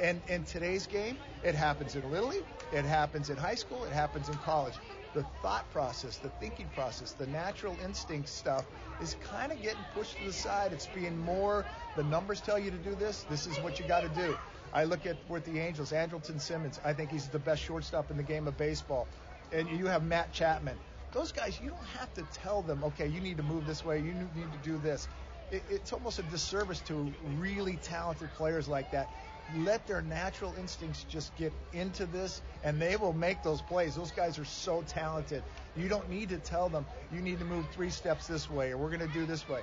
And 0.00 0.20
in 0.28 0.44
today's 0.44 0.86
game, 0.88 1.16
it 1.44 1.54
happens 1.54 1.94
in 1.94 2.08
Little 2.10 2.28
League, 2.28 2.44
it 2.72 2.84
happens 2.84 3.30
in 3.30 3.36
high 3.36 3.54
school, 3.54 3.84
it 3.84 3.92
happens 3.92 4.28
in 4.28 4.34
college 4.38 4.74
the 5.16 5.24
thought 5.40 5.68
process, 5.72 6.18
the 6.18 6.28
thinking 6.28 6.68
process, 6.74 7.12
the 7.12 7.26
natural 7.26 7.74
instinct 7.82 8.28
stuff 8.28 8.66
is 9.00 9.16
kind 9.30 9.50
of 9.50 9.62
getting 9.62 9.82
pushed 9.94 10.18
to 10.18 10.24
the 10.24 10.32
side. 10.32 10.74
It's 10.74 10.86
being 10.88 11.16
more, 11.16 11.64
the 11.96 12.04
numbers 12.04 12.42
tell 12.42 12.58
you 12.58 12.70
to 12.70 12.76
do 12.76 12.94
this, 12.94 13.22
this 13.30 13.46
is 13.46 13.58
what 13.60 13.78
you 13.78 13.86
got 13.86 14.02
to 14.02 14.10
do. 14.10 14.36
I 14.74 14.84
look 14.84 15.06
at 15.06 15.16
with 15.30 15.46
the 15.46 15.58
Angels, 15.58 15.92
Andrelton 15.92 16.38
Simmons, 16.38 16.78
I 16.84 16.92
think 16.92 17.10
he's 17.10 17.28
the 17.28 17.38
best 17.38 17.62
shortstop 17.62 18.10
in 18.10 18.18
the 18.18 18.22
game 18.22 18.46
of 18.46 18.58
baseball. 18.58 19.08
And 19.52 19.70
you 19.70 19.86
have 19.86 20.04
Matt 20.04 20.34
Chapman. 20.34 20.76
Those 21.12 21.32
guys, 21.32 21.58
you 21.62 21.70
don't 21.70 21.86
have 21.98 22.12
to 22.14 22.22
tell 22.42 22.60
them, 22.60 22.84
okay, 22.84 23.06
you 23.06 23.22
need 23.22 23.38
to 23.38 23.42
move 23.42 23.66
this 23.66 23.82
way, 23.86 23.96
you 24.00 24.12
need 24.12 24.52
to 24.52 24.70
do 24.70 24.76
this. 24.76 25.08
It, 25.50 25.62
it's 25.70 25.94
almost 25.94 26.18
a 26.18 26.24
disservice 26.24 26.80
to 26.88 27.10
really 27.38 27.76
talented 27.76 28.28
players 28.36 28.68
like 28.68 28.90
that 28.90 29.08
let 29.54 29.86
their 29.86 30.02
natural 30.02 30.54
instincts 30.58 31.04
just 31.08 31.34
get 31.36 31.52
into 31.72 32.06
this, 32.06 32.42
and 32.64 32.80
they 32.80 32.96
will 32.96 33.12
make 33.12 33.42
those 33.42 33.62
plays. 33.62 33.94
Those 33.94 34.10
guys 34.10 34.38
are 34.38 34.44
so 34.44 34.82
talented. 34.82 35.42
You 35.76 35.88
don't 35.88 36.08
need 36.10 36.30
to 36.30 36.38
tell 36.38 36.68
them 36.68 36.86
you 37.12 37.20
need 37.20 37.38
to 37.38 37.44
move 37.44 37.66
three 37.72 37.90
steps 37.90 38.26
this 38.26 38.50
way, 38.50 38.72
or 38.72 38.76
we're 38.76 38.90
going 38.90 39.06
to 39.06 39.14
do 39.14 39.26
this 39.26 39.48
way. 39.48 39.60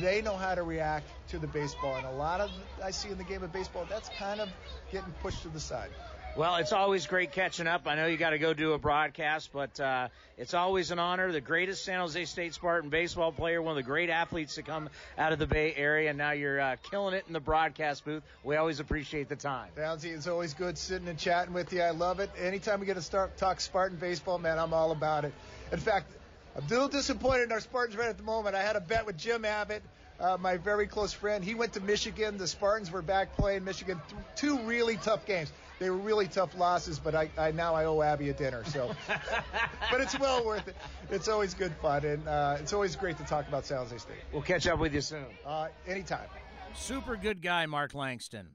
They 0.00 0.22
know 0.22 0.36
how 0.36 0.54
to 0.54 0.62
react 0.62 1.06
to 1.30 1.38
the 1.38 1.46
baseball, 1.46 1.96
and 1.96 2.06
a 2.06 2.12
lot 2.12 2.40
of 2.40 2.50
I 2.82 2.90
see 2.90 3.10
in 3.10 3.18
the 3.18 3.24
game 3.24 3.42
of 3.42 3.52
baseball 3.52 3.86
that's 3.88 4.08
kind 4.10 4.40
of 4.40 4.48
getting 4.92 5.12
pushed 5.22 5.42
to 5.42 5.48
the 5.48 5.60
side. 5.60 5.90
Well, 6.36 6.56
it's 6.56 6.72
always 6.72 7.06
great 7.06 7.30
catching 7.30 7.68
up. 7.68 7.82
I 7.86 7.94
know 7.94 8.06
you 8.06 8.16
got 8.16 8.30
to 8.30 8.38
go 8.38 8.54
do 8.54 8.72
a 8.72 8.78
broadcast, 8.78 9.50
but 9.52 9.78
uh, 9.78 10.08
it's 10.36 10.52
always 10.52 10.90
an 10.90 10.98
honor. 10.98 11.30
The 11.30 11.40
greatest 11.40 11.84
San 11.84 12.00
Jose 12.00 12.24
State 12.24 12.54
Spartan 12.54 12.90
baseball 12.90 13.30
player, 13.30 13.62
one 13.62 13.70
of 13.70 13.76
the 13.76 13.84
great 13.84 14.10
athletes 14.10 14.56
to 14.56 14.62
come 14.62 14.88
out 15.16 15.32
of 15.32 15.38
the 15.38 15.46
Bay 15.46 15.72
Area. 15.76 16.08
And 16.08 16.18
now 16.18 16.32
you're 16.32 16.60
uh, 16.60 16.74
killing 16.90 17.14
it 17.14 17.22
in 17.28 17.34
the 17.34 17.40
broadcast 17.40 18.04
booth. 18.04 18.24
We 18.42 18.56
always 18.56 18.80
appreciate 18.80 19.28
the 19.28 19.36
time. 19.36 19.68
Downsy, 19.76 20.06
it's 20.06 20.26
always 20.26 20.54
good 20.54 20.76
sitting 20.76 21.06
and 21.06 21.16
chatting 21.16 21.54
with 21.54 21.72
you. 21.72 21.82
I 21.82 21.90
love 21.90 22.18
it. 22.18 22.30
Anytime 22.36 22.80
we 22.80 22.86
get 22.86 22.94
to 22.94 23.02
start 23.02 23.36
talk 23.36 23.60
Spartan 23.60 23.98
baseball, 23.98 24.38
man, 24.38 24.58
I'm 24.58 24.74
all 24.74 24.90
about 24.90 25.24
it. 25.24 25.32
In 25.70 25.78
fact, 25.78 26.10
I'm 26.56 26.64
a 26.64 26.68
little 26.68 26.88
disappointed 26.88 27.44
in 27.44 27.52
our 27.52 27.60
Spartans 27.60 27.96
right 27.96 28.08
at 28.08 28.16
the 28.16 28.24
moment. 28.24 28.56
I 28.56 28.62
had 28.62 28.74
a 28.74 28.80
bet 28.80 29.06
with 29.06 29.16
Jim 29.16 29.44
Abbott. 29.44 29.84
Uh, 30.20 30.36
my 30.40 30.56
very 30.56 30.86
close 30.86 31.12
friend. 31.12 31.44
He 31.44 31.54
went 31.54 31.72
to 31.72 31.80
Michigan. 31.80 32.38
The 32.38 32.46
Spartans 32.46 32.90
were 32.90 33.02
back 33.02 33.36
playing 33.36 33.64
Michigan. 33.64 34.00
Two 34.36 34.58
really 34.60 34.96
tough 34.96 35.26
games 35.26 35.50
they 35.78 35.90
were 35.90 35.96
really 35.96 36.28
tough 36.28 36.56
losses, 36.56 36.98
but 36.98 37.14
I, 37.14 37.28
I 37.36 37.50
now 37.50 37.74
I 37.74 37.84
owe 37.84 38.00
Abby 38.00 38.30
a 38.30 38.32
dinner. 38.32 38.64
So, 38.64 38.94
but 39.90 40.00
it's 40.00 40.18
well 40.18 40.44
worth 40.44 40.66
it. 40.68 40.76
It's 41.10 41.28
always 41.28 41.54
good 41.54 41.74
fun, 41.82 42.04
and 42.04 42.26
uh, 42.28 42.56
it's 42.60 42.72
always 42.72 42.94
great 42.96 43.16
to 43.18 43.24
talk 43.24 43.48
about 43.48 43.66
San 43.66 43.78
Jose 43.78 43.98
State. 43.98 44.16
We'll 44.32 44.42
catch 44.42 44.66
up 44.66 44.78
with 44.78 44.94
you 44.94 45.00
soon. 45.00 45.26
Uh, 45.44 45.68
anytime. 45.86 46.26
Super 46.74 47.16
good 47.16 47.42
guy, 47.42 47.66
Mark 47.66 47.94
Langston. 47.94 48.50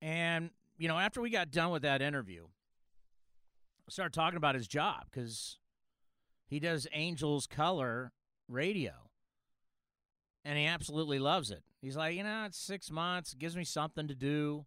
And 0.00 0.50
you 0.76 0.88
know, 0.88 0.98
after 0.98 1.20
we 1.20 1.30
got 1.30 1.50
done 1.50 1.70
with 1.70 1.82
that 1.82 2.02
interview, 2.02 2.44
I 2.44 3.90
started 3.90 4.12
talking 4.12 4.36
about 4.36 4.54
his 4.54 4.68
job 4.68 5.06
because 5.10 5.58
he 6.46 6.60
does 6.60 6.86
Angels 6.92 7.46
Color 7.46 8.12
Radio, 8.48 8.92
and 10.48 10.56
he 10.56 10.64
absolutely 10.64 11.18
loves 11.18 11.50
it. 11.50 11.62
He's 11.82 11.94
like, 11.94 12.16
you 12.16 12.24
know, 12.24 12.44
it's 12.46 12.58
six 12.58 12.90
months, 12.90 13.34
gives 13.34 13.54
me 13.54 13.64
something 13.64 14.08
to 14.08 14.14
do. 14.14 14.64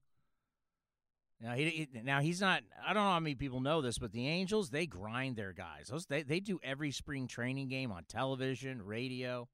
Now 1.42 1.54
he, 1.54 1.70
he, 1.92 2.02
now 2.04 2.22
he's 2.22 2.40
not. 2.40 2.62
I 2.88 2.94
don't 2.94 3.04
know 3.04 3.10
how 3.10 3.20
many 3.20 3.34
people 3.34 3.62
know 3.62 3.82
this, 3.82 3.98
but 3.98 4.12
the 4.12 4.28
Angels 4.28 4.70
they 4.70 4.86
grind 4.86 5.38
their 5.38 5.54
guys. 5.54 5.88
Those 5.90 6.06
they 6.06 6.22
they 6.22 6.40
do 6.40 6.60
every 6.64 6.92
spring 6.92 7.28
training 7.28 7.68
game 7.68 7.92
on 7.92 8.04
television, 8.04 8.80
radio. 8.80 9.50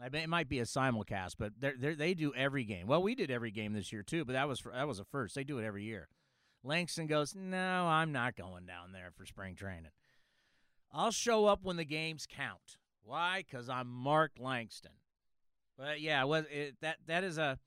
I 0.00 0.10
mean, 0.10 0.22
it 0.22 0.28
might 0.28 0.48
be 0.48 0.60
a 0.60 0.64
simulcast, 0.64 1.34
but 1.40 1.54
they 1.58 1.94
they 1.94 2.14
do 2.14 2.32
every 2.36 2.62
game. 2.62 2.86
Well, 2.86 3.02
we 3.02 3.16
did 3.16 3.32
every 3.32 3.50
game 3.50 3.72
this 3.72 3.92
year 3.92 4.04
too, 4.04 4.24
but 4.24 4.34
that 4.34 4.46
was 4.46 4.60
for, 4.60 4.70
that 4.70 4.86
was 4.86 5.00
a 5.00 5.04
first. 5.04 5.34
They 5.34 5.42
do 5.42 5.58
it 5.58 5.64
every 5.64 5.82
year. 5.82 6.08
Langston 6.62 7.08
goes, 7.08 7.34
"No, 7.34 7.88
I'm 7.88 8.12
not 8.12 8.36
going 8.36 8.64
down 8.64 8.92
there 8.92 9.10
for 9.10 9.26
spring 9.26 9.56
training. 9.56 9.90
I'll 10.92 11.10
show 11.10 11.46
up 11.46 11.64
when 11.64 11.76
the 11.76 11.84
games 11.84 12.28
count. 12.30 12.78
Why? 13.02 13.42
Because 13.44 13.68
I'm 13.68 13.88
Mark 13.88 14.34
Langston." 14.38 14.92
But 15.78 16.00
yeah, 16.00 16.24
was 16.24 16.44
it, 16.50 16.76
that 16.80 16.98
that 17.06 17.24
is 17.24 17.38
a 17.38 17.58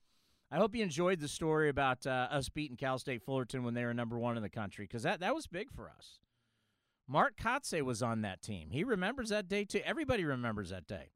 I 0.51 0.57
hope 0.57 0.75
you 0.75 0.81
enjoyed 0.81 1.19
the 1.19 1.27
story 1.27 1.69
about 1.69 2.07
uh, 2.07 2.27
us 2.31 2.49
beating 2.49 2.77
Cal 2.77 2.97
State 2.97 3.21
Fullerton 3.21 3.63
when 3.63 3.75
they 3.75 3.85
were 3.85 3.93
number 3.93 4.17
one 4.17 4.35
in 4.35 4.41
the 4.41 4.49
country 4.49 4.85
because 4.85 5.03
that, 5.03 5.19
that 5.19 5.35
was 5.35 5.45
big 5.45 5.71
for 5.71 5.91
us. 5.95 6.19
Mark 7.07 7.37
Kotsay 7.37 7.83
was 7.83 8.01
on 8.01 8.21
that 8.21 8.41
team. 8.41 8.69
He 8.71 8.83
remembers 8.83 9.29
that 9.29 9.47
day 9.47 9.63
too. 9.65 9.81
Everybody 9.85 10.25
remembers 10.25 10.71
that 10.71 10.87
day. 10.87 11.11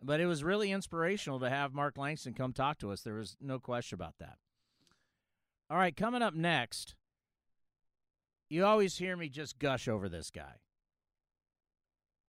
But 0.00 0.20
it 0.20 0.26
was 0.26 0.42
really 0.42 0.70
inspirational 0.70 1.40
to 1.40 1.48
have 1.48 1.74
Mark 1.74 1.96
Langston 1.96 2.34
come 2.34 2.52
talk 2.52 2.78
to 2.78 2.90
us. 2.90 3.02
There 3.02 3.14
was 3.14 3.36
no 3.40 3.58
question 3.58 3.96
about 3.96 4.14
that. 4.18 4.36
All 5.70 5.76
right, 5.76 5.96
coming 5.96 6.22
up 6.22 6.34
next, 6.34 6.94
you 8.48 8.64
always 8.64 8.98
hear 8.98 9.16
me 9.16 9.28
just 9.28 9.58
gush 9.58 9.88
over 9.88 10.08
this 10.08 10.30
guy. 10.30 10.56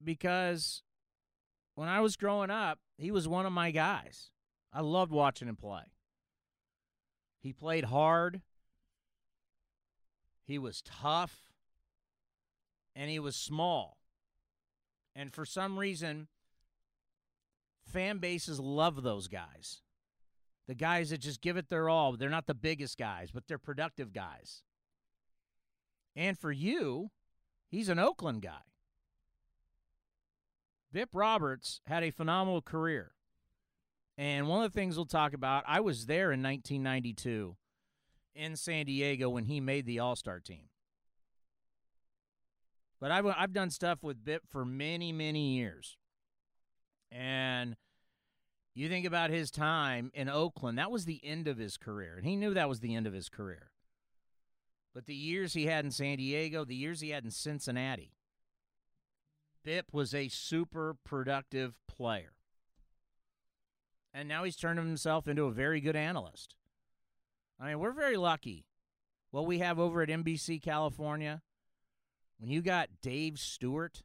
Because 0.04 0.84
when 1.76 1.90
I 1.90 2.02
was 2.02 2.16
growing 2.16 2.50
up, 2.50 2.80
he 2.98 3.12
was 3.12 3.28
one 3.28 3.46
of 3.46 3.52
my 3.52 3.72
guys. 3.72 4.32
I 4.72 4.82
loved 4.82 5.12
watching 5.12 5.48
him 5.48 5.56
play. 5.56 5.84
He 7.40 7.54
played 7.54 7.86
hard. 7.86 8.42
He 10.46 10.58
was 10.58 10.82
tough. 10.82 11.54
And 12.96 13.10
he 13.10 13.20
was 13.20 13.36
small. 13.36 13.98
And 15.16 15.32
for 15.34 15.46
some 15.46 15.78
reason, 15.78 16.28
fan 17.86 18.20
bases 18.20 18.60
love 18.60 19.04
those 19.04 19.28
guys. 19.28 19.82
The 20.68 20.76
guys 20.76 21.10
that 21.10 21.20
just 21.20 21.42
give 21.42 21.58
it 21.58 21.70
their 21.70 21.90
all. 21.90 22.16
They're 22.16 22.30
not 22.30 22.48
the 22.48 22.54
biggest 22.54 22.98
guys, 22.98 23.30
but 23.32 23.48
they're 23.48 23.58
productive 23.58 24.14
guys. 24.14 24.64
And 26.16 26.38
for 26.38 26.52
you, 26.52 27.10
he's 27.68 27.90
an 27.90 28.00
Oakland 28.00 28.42
guy. 28.44 28.62
Bip 30.94 31.10
Roberts 31.12 31.82
had 31.88 32.04
a 32.04 32.12
phenomenal 32.12 32.62
career. 32.62 33.14
And 34.16 34.48
one 34.48 34.64
of 34.64 34.72
the 34.72 34.80
things 34.80 34.96
we'll 34.96 35.08
talk 35.08 35.34
about, 35.34 35.64
I 35.68 35.80
was 35.80 36.06
there 36.06 36.32
in 36.32 36.44
1992 36.44 37.58
in 38.36 38.56
San 38.56 38.86
Diego 38.86 39.28
when 39.30 39.46
he 39.46 39.60
made 39.60 39.88
the 39.88 40.00
All 40.00 40.16
Star 40.16 40.40
team. 40.40 40.70
But 43.02 43.12
I've, 43.12 43.26
I've 43.26 43.54
done 43.54 43.72
stuff 43.72 44.04
with 44.04 44.24
Bip 44.24 44.44
for 44.48 44.64
many, 44.64 45.12
many 45.12 45.56
years. 45.56 45.98
And 47.12 47.76
you 48.76 48.88
think 48.88 49.06
about 49.06 49.32
his 49.32 49.50
time 49.52 50.12
in 50.14 50.30
Oakland, 50.30 50.78
that 50.78 50.92
was 50.92 51.06
the 51.06 51.20
end 51.24 51.48
of 51.48 51.58
his 51.58 51.76
career. 51.76 52.16
And 52.16 52.26
he 52.26 52.36
knew 52.36 52.54
that 52.54 52.70
was 52.70 52.80
the 52.80 52.96
end 52.96 53.08
of 53.08 53.14
his 53.14 53.30
career. 53.30 53.72
But 54.94 55.08
the 55.08 55.16
years 55.16 55.54
he 55.54 55.66
had 55.66 55.86
in 55.86 55.92
San 55.92 56.18
Diego, 56.18 56.64
the 56.64 56.76
years 56.76 57.02
he 57.02 57.10
had 57.10 57.26
in 57.26 57.32
Cincinnati, 57.32 58.12
Bip 59.64 59.88
was 59.92 60.14
a 60.14 60.28
super 60.28 60.96
productive 61.04 61.76
player 61.88 62.34
and 64.14 64.30
now 64.30 64.44
he's 64.44 64.56
turned 64.56 64.80
himself 64.80 65.28
into 65.28 65.46
a 65.46 65.52
very 65.52 65.82
good 65.82 65.96
analyst. 65.96 66.56
I 67.60 67.68
mean, 67.68 67.80
we're 67.80 67.94
very 67.94 68.18
lucky. 68.18 68.66
What 69.32 69.48
we 69.48 69.60
have 69.60 69.80
over 69.80 70.02
at 70.04 70.10
NBC 70.10 70.62
California, 70.62 71.42
when 72.38 72.52
you 72.52 72.62
got 72.62 72.90
Dave 73.02 73.40
Stewart, 73.40 74.04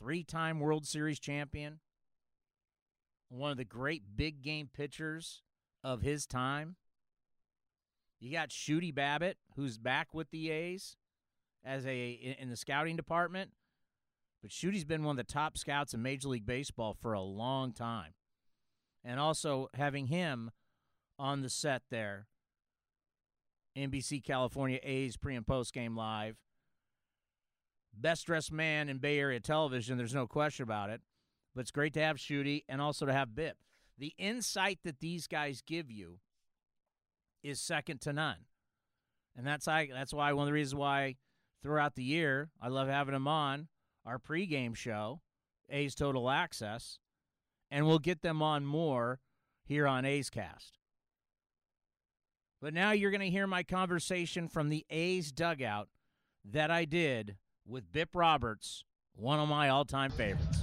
three 0.00 0.24
time 0.24 0.58
World 0.58 0.86
Series 0.86 1.20
champion, 1.20 1.78
one 3.28 3.52
of 3.52 3.56
the 3.56 3.64
great 3.64 4.02
big 4.16 4.42
game 4.42 4.68
pitchers 4.72 5.42
of 5.84 6.02
his 6.02 6.26
time. 6.26 6.76
You 8.18 8.32
got 8.32 8.48
Shooty 8.48 8.92
Babitt, 8.92 9.36
who's 9.54 9.78
back 9.78 10.12
with 10.12 10.30
the 10.30 10.50
A's 10.50 10.96
as 11.64 11.86
a 11.86 12.10
in 12.10 12.50
the 12.50 12.56
scouting 12.56 12.96
department. 12.96 13.50
But 14.42 14.50
Shooty's 14.50 14.84
been 14.84 15.02
one 15.02 15.18
of 15.18 15.26
the 15.26 15.32
top 15.32 15.58
scouts 15.58 15.94
in 15.94 16.02
Major 16.02 16.28
League 16.28 16.46
Baseball 16.46 16.94
for 16.94 17.12
a 17.12 17.20
long 17.20 17.72
time 17.72 18.12
and 19.04 19.18
also 19.18 19.68
having 19.74 20.06
him 20.06 20.50
on 21.18 21.42
the 21.42 21.50
set 21.50 21.82
there. 21.90 22.26
NBC 23.76 24.22
California 24.24 24.78
A's 24.82 25.16
pre 25.16 25.34
and 25.36 25.46
post 25.46 25.72
game 25.72 25.96
live. 25.96 26.36
Best 27.92 28.26
dressed 28.26 28.52
man 28.52 28.88
in 28.88 28.98
Bay 28.98 29.18
Area 29.18 29.40
television, 29.40 29.98
there's 29.98 30.14
no 30.14 30.26
question 30.26 30.62
about 30.62 30.90
it. 30.90 31.00
But 31.54 31.62
it's 31.62 31.70
great 31.70 31.94
to 31.94 32.00
have 32.00 32.16
Shooty 32.16 32.62
and 32.68 32.80
also 32.80 33.06
to 33.06 33.12
have 33.12 33.34
Bip. 33.34 33.56
The 33.98 34.14
insight 34.18 34.78
that 34.84 35.00
these 35.00 35.26
guys 35.26 35.62
give 35.66 35.90
you 35.90 36.20
is 37.42 37.60
second 37.60 38.00
to 38.02 38.12
none. 38.12 38.46
And 39.36 39.46
that's 39.46 39.66
I 39.66 39.88
that's 39.92 40.12
why 40.12 40.32
one 40.32 40.44
of 40.44 40.46
the 40.46 40.52
reasons 40.52 40.74
why 40.74 41.16
throughout 41.62 41.94
the 41.94 42.04
year 42.04 42.50
I 42.60 42.68
love 42.68 42.88
having 42.88 43.14
them 43.14 43.28
on 43.28 43.68
our 44.04 44.18
pregame 44.18 44.74
show, 44.74 45.20
A's 45.70 45.94
Total 45.94 46.30
Access, 46.30 46.98
and 47.70 47.86
we'll 47.86 47.98
get 47.98 48.22
them 48.22 48.42
on 48.42 48.64
more 48.64 49.20
here 49.64 49.86
on 49.86 50.04
A's 50.04 50.30
Cast. 50.30 50.78
But 52.60 52.74
now 52.74 52.92
you're 52.92 53.10
going 53.10 53.20
to 53.20 53.30
hear 53.30 53.46
my 53.46 53.62
conversation 53.62 54.48
from 54.48 54.68
the 54.68 54.84
A's 54.90 55.30
dugout 55.30 55.88
that 56.44 56.70
I 56.70 56.84
did 56.84 57.36
with 57.66 57.92
Bip 57.92 58.10
Roberts, 58.14 58.84
one 59.14 59.38
of 59.38 59.48
my 59.48 59.68
all 59.68 59.84
time 59.84 60.10
favorites. 60.10 60.62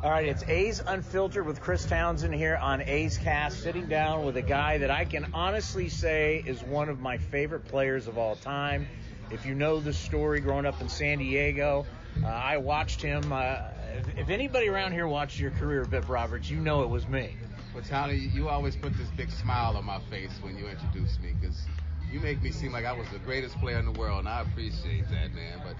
All 0.00 0.10
right, 0.10 0.26
it's 0.26 0.44
A's 0.44 0.80
Unfiltered 0.86 1.44
with 1.44 1.60
Chris 1.60 1.84
Townsend 1.84 2.32
here 2.32 2.56
on 2.56 2.82
A's 2.82 3.18
Cast, 3.18 3.64
sitting 3.64 3.88
down 3.88 4.24
with 4.24 4.36
a 4.36 4.42
guy 4.42 4.78
that 4.78 4.92
I 4.92 5.04
can 5.04 5.28
honestly 5.34 5.88
say 5.88 6.44
is 6.46 6.62
one 6.62 6.88
of 6.88 7.00
my 7.00 7.18
favorite 7.18 7.64
players 7.64 8.06
of 8.06 8.16
all 8.16 8.36
time. 8.36 8.86
If 9.32 9.44
you 9.44 9.56
know 9.56 9.80
the 9.80 9.92
story 9.92 10.38
growing 10.40 10.66
up 10.66 10.80
in 10.80 10.88
San 10.88 11.18
Diego, 11.18 11.84
uh, 12.22 12.26
I 12.26 12.56
watched 12.56 13.02
him 13.02 13.32
uh, 13.32 13.58
if, 14.16 14.28
anybody 14.28 14.68
around 14.68 14.92
here 14.92 15.06
watched 15.06 15.38
your 15.38 15.50
career, 15.52 15.84
Bip 15.84 16.08
Roberts, 16.08 16.50
you 16.50 16.58
know 16.58 16.82
it 16.82 16.88
was 16.88 17.08
me. 17.08 17.36
Well, 17.74 17.82
Tony, 17.82 18.16
you 18.16 18.48
always 18.48 18.76
put 18.76 18.96
this 18.96 19.08
big 19.16 19.30
smile 19.30 19.76
on 19.76 19.84
my 19.84 20.00
face 20.10 20.32
when 20.42 20.56
you 20.56 20.66
introduce 20.66 21.18
me 21.20 21.34
because 21.40 21.64
you 22.10 22.20
make 22.20 22.42
me 22.42 22.50
seem 22.50 22.72
like 22.72 22.84
I 22.84 22.92
was 22.92 23.08
the 23.10 23.18
greatest 23.18 23.58
player 23.60 23.78
in 23.78 23.86
the 23.86 23.98
world, 23.98 24.20
and 24.20 24.28
I 24.28 24.42
appreciate 24.42 25.08
that, 25.10 25.34
man. 25.34 25.60
But 25.64 25.76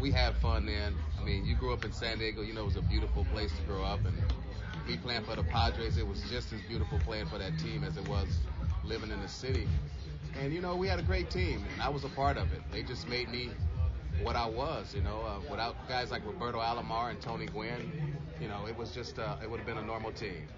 we 0.00 0.10
had 0.10 0.34
fun 0.36 0.66
then. 0.66 0.94
I 1.20 1.24
mean, 1.24 1.44
you 1.46 1.54
grew 1.54 1.72
up 1.72 1.84
in 1.84 1.92
San 1.92 2.18
Diego. 2.18 2.42
You 2.42 2.52
know 2.52 2.62
it 2.62 2.66
was 2.66 2.76
a 2.76 2.82
beautiful 2.82 3.24
place 3.32 3.52
to 3.56 3.62
grow 3.62 3.84
up, 3.84 4.00
and 4.04 4.16
me 4.86 4.96
playing 4.96 5.24
for 5.24 5.36
the 5.36 5.44
Padres, 5.44 5.96
it 5.96 6.06
was 6.06 6.22
just 6.30 6.52
as 6.52 6.60
beautiful 6.62 6.98
playing 7.00 7.26
for 7.26 7.38
that 7.38 7.58
team 7.58 7.84
as 7.84 7.96
it 7.96 8.08
was 8.08 8.28
living 8.84 9.10
in 9.10 9.20
the 9.20 9.28
city. 9.28 9.68
And 10.40 10.52
you 10.52 10.60
know, 10.60 10.76
we 10.76 10.88
had 10.88 10.98
a 10.98 11.02
great 11.02 11.30
team, 11.30 11.64
and 11.72 11.82
I 11.82 11.88
was 11.88 12.04
a 12.04 12.08
part 12.08 12.36
of 12.36 12.52
it. 12.52 12.60
They 12.72 12.82
just 12.82 13.08
made 13.08 13.30
me 13.30 13.50
what 14.22 14.36
I 14.36 14.46
was. 14.46 14.94
You 14.94 15.02
know, 15.02 15.22
uh, 15.24 15.40
without 15.50 15.88
guys 15.88 16.10
like 16.10 16.24
Roberto 16.24 16.58
Alomar 16.60 17.10
and 17.10 17.20
Tony 17.20 17.46
Gwynn, 17.46 17.92
you 18.40 18.48
know, 18.48 18.66
it 18.66 18.76
was 18.76 18.92
just 18.92 19.18
uh, 19.18 19.36
it 19.42 19.50
would 19.50 19.58
have 19.58 19.66
been 19.66 19.78
a 19.78 19.82
normal 19.82 20.12
team. 20.12 20.48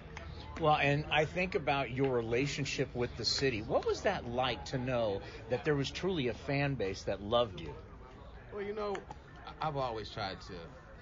Well, 0.59 0.77
and 0.81 1.05
I 1.11 1.25
think 1.25 1.55
about 1.55 1.91
your 1.91 2.13
relationship 2.13 2.93
with 2.93 3.15
the 3.17 3.25
city. 3.25 3.61
What 3.61 3.85
was 3.85 4.01
that 4.01 4.25
like 4.27 4.65
to 4.65 4.77
know 4.77 5.21
that 5.49 5.65
there 5.65 5.75
was 5.75 5.89
truly 5.89 6.27
a 6.27 6.33
fan 6.33 6.75
base 6.75 7.03
that 7.03 7.21
loved 7.21 7.59
you? 7.59 7.73
Well, 8.51 8.61
you 8.61 8.73
know, 8.73 9.03
I've 9.61 9.77
always 9.77 10.09
tried 10.09 10.41
to 10.41 10.53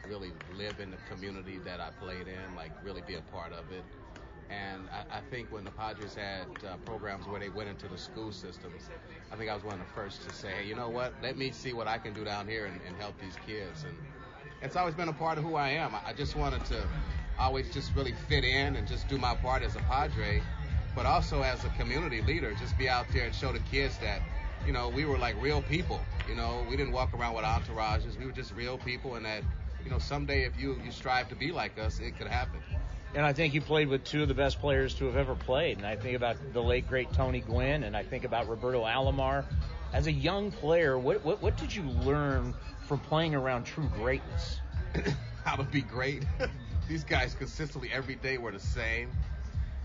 really 0.08 0.32
live 0.54 0.80
in 0.80 0.92
the 0.92 0.98
community 1.10 1.60
that 1.60 1.80
I 1.80 1.90
played 1.92 2.28
in, 2.28 2.56
like 2.56 2.72
really 2.84 3.02
be 3.02 3.16
a 3.16 3.22
part 3.22 3.52
of 3.52 3.72
it. 3.72 3.84
And 4.52 4.90
I, 4.90 5.18
I 5.18 5.22
think 5.32 5.52
when 5.52 5.64
the 5.64 5.72
Padres 5.72 6.16
had 6.16 6.46
uh, 6.68 6.76
programs 6.86 7.26
where 7.28 7.40
they 7.40 7.50
went 7.50 7.70
into 7.70 7.88
the 7.88 7.98
school 7.98 8.32
systems, 8.32 8.90
I 9.32 9.36
think 9.38 9.50
I 9.50 9.54
was 9.56 9.64
one 9.64 9.76
of 9.76 9.80
the 9.80 9.94
first 9.94 10.24
to 10.28 10.34
say, 10.36 10.52
hey, 10.62 10.68
you 10.68 10.76
know 10.76 10.90
what? 10.90 11.14
Let 11.24 11.38
me 11.38 11.52
see 11.52 11.74
what 11.74 11.88
I 11.88 11.98
can 11.98 12.14
do 12.14 12.26
down 12.26 12.48
here 12.48 12.66
and, 12.66 12.80
and 12.86 12.96
help 12.98 13.20
these 13.22 13.38
kids. 13.46 13.86
And 13.86 13.96
it's 14.62 14.76
always 14.76 14.96
been 14.96 15.08
a 15.10 15.14
part 15.14 15.38
of 15.38 15.44
who 15.46 15.56
I 15.56 15.70
am. 15.70 15.96
I, 15.96 16.02
I 16.08 16.14
just 16.14 16.36
wanted 16.36 16.66
to 16.66 16.86
always 17.40 17.74
just 17.74 17.96
really 17.96 18.14
fit 18.30 18.44
in 18.44 18.76
and 18.76 18.88
just 18.88 19.08
do 19.08 19.18
my 19.18 19.36
part 19.36 19.64
as 19.64 19.76
a 19.76 19.80
Padre, 19.80 20.44
but 20.96 21.06
also 21.06 21.42
as 21.44 21.64
a 21.64 21.70
community 21.70 22.22
leader, 22.22 22.54
just 22.54 22.78
be 22.78 22.90
out 22.90 23.06
there 23.14 23.26
and 23.26 23.34
show 23.34 23.54
the 23.54 23.60
kids 23.60 23.98
that, 24.00 24.22
you 24.66 24.74
know, 24.74 24.90
we 24.90 25.06
were 25.06 25.18
like 25.18 25.42
real 25.42 25.62
people. 25.62 26.02
You 26.28 26.36
know, 26.36 26.66
we 26.70 26.76
didn't 26.76 26.94
walk 26.94 27.14
around 27.14 27.36
with 27.36 27.46
entourages. 27.46 28.18
We 28.20 28.26
were 28.26 28.32
just 28.32 28.54
real 28.54 28.78
people, 28.78 29.16
and 29.16 29.26
that, 29.26 29.44
you 29.84 29.90
know, 29.90 29.98
someday 29.98 30.44
if 30.44 30.60
you 30.60 30.80
you 30.86 30.92
strive 30.92 31.30
to 31.30 31.36
be 31.36 31.52
like 31.52 31.80
us, 31.80 32.00
it 32.00 32.18
could 32.18 32.28
happen. 32.28 32.62
And 33.14 33.26
I 33.26 33.34
think 33.34 33.54
you 33.54 33.62
played 33.62 33.90
with 33.90 34.06
two 34.06 34.22
of 34.22 34.30
the 34.30 34.34
best 34.34 34.62
players 34.62 34.94
to 34.96 35.06
have 35.06 35.18
ever 35.18 35.36
played. 35.36 35.78
And 35.78 35.86
I 35.86 35.98
think 35.98 36.16
about 36.16 36.38
the 36.54 36.62
late 36.62 36.88
great 36.88 37.12
Tony 37.12 37.42
Gwynn, 37.42 37.84
and 37.84 37.96
I 37.96 38.04
think 38.04 38.24
about 38.24 38.48
Roberto 38.48 38.86
Alomar. 38.86 39.44
As 39.92 40.08
a 40.08 40.12
young 40.12 40.52
player, 40.52 40.98
what 40.98 41.24
what, 41.26 41.42
what 41.42 41.58
did 41.58 41.76
you 41.76 41.84
learn 41.84 42.54
from 42.88 43.00
playing 43.00 43.36
around 43.36 43.66
true 43.66 43.90
greatness? 43.96 44.60
How 45.44 45.58
to 45.58 45.64
be 45.64 45.82
great. 45.82 46.24
These 46.88 47.04
guys 47.04 47.36
consistently 47.36 47.90
every 47.92 48.16
day 48.16 48.38
were 48.38 48.52
the 48.52 48.60
same, 48.60 49.12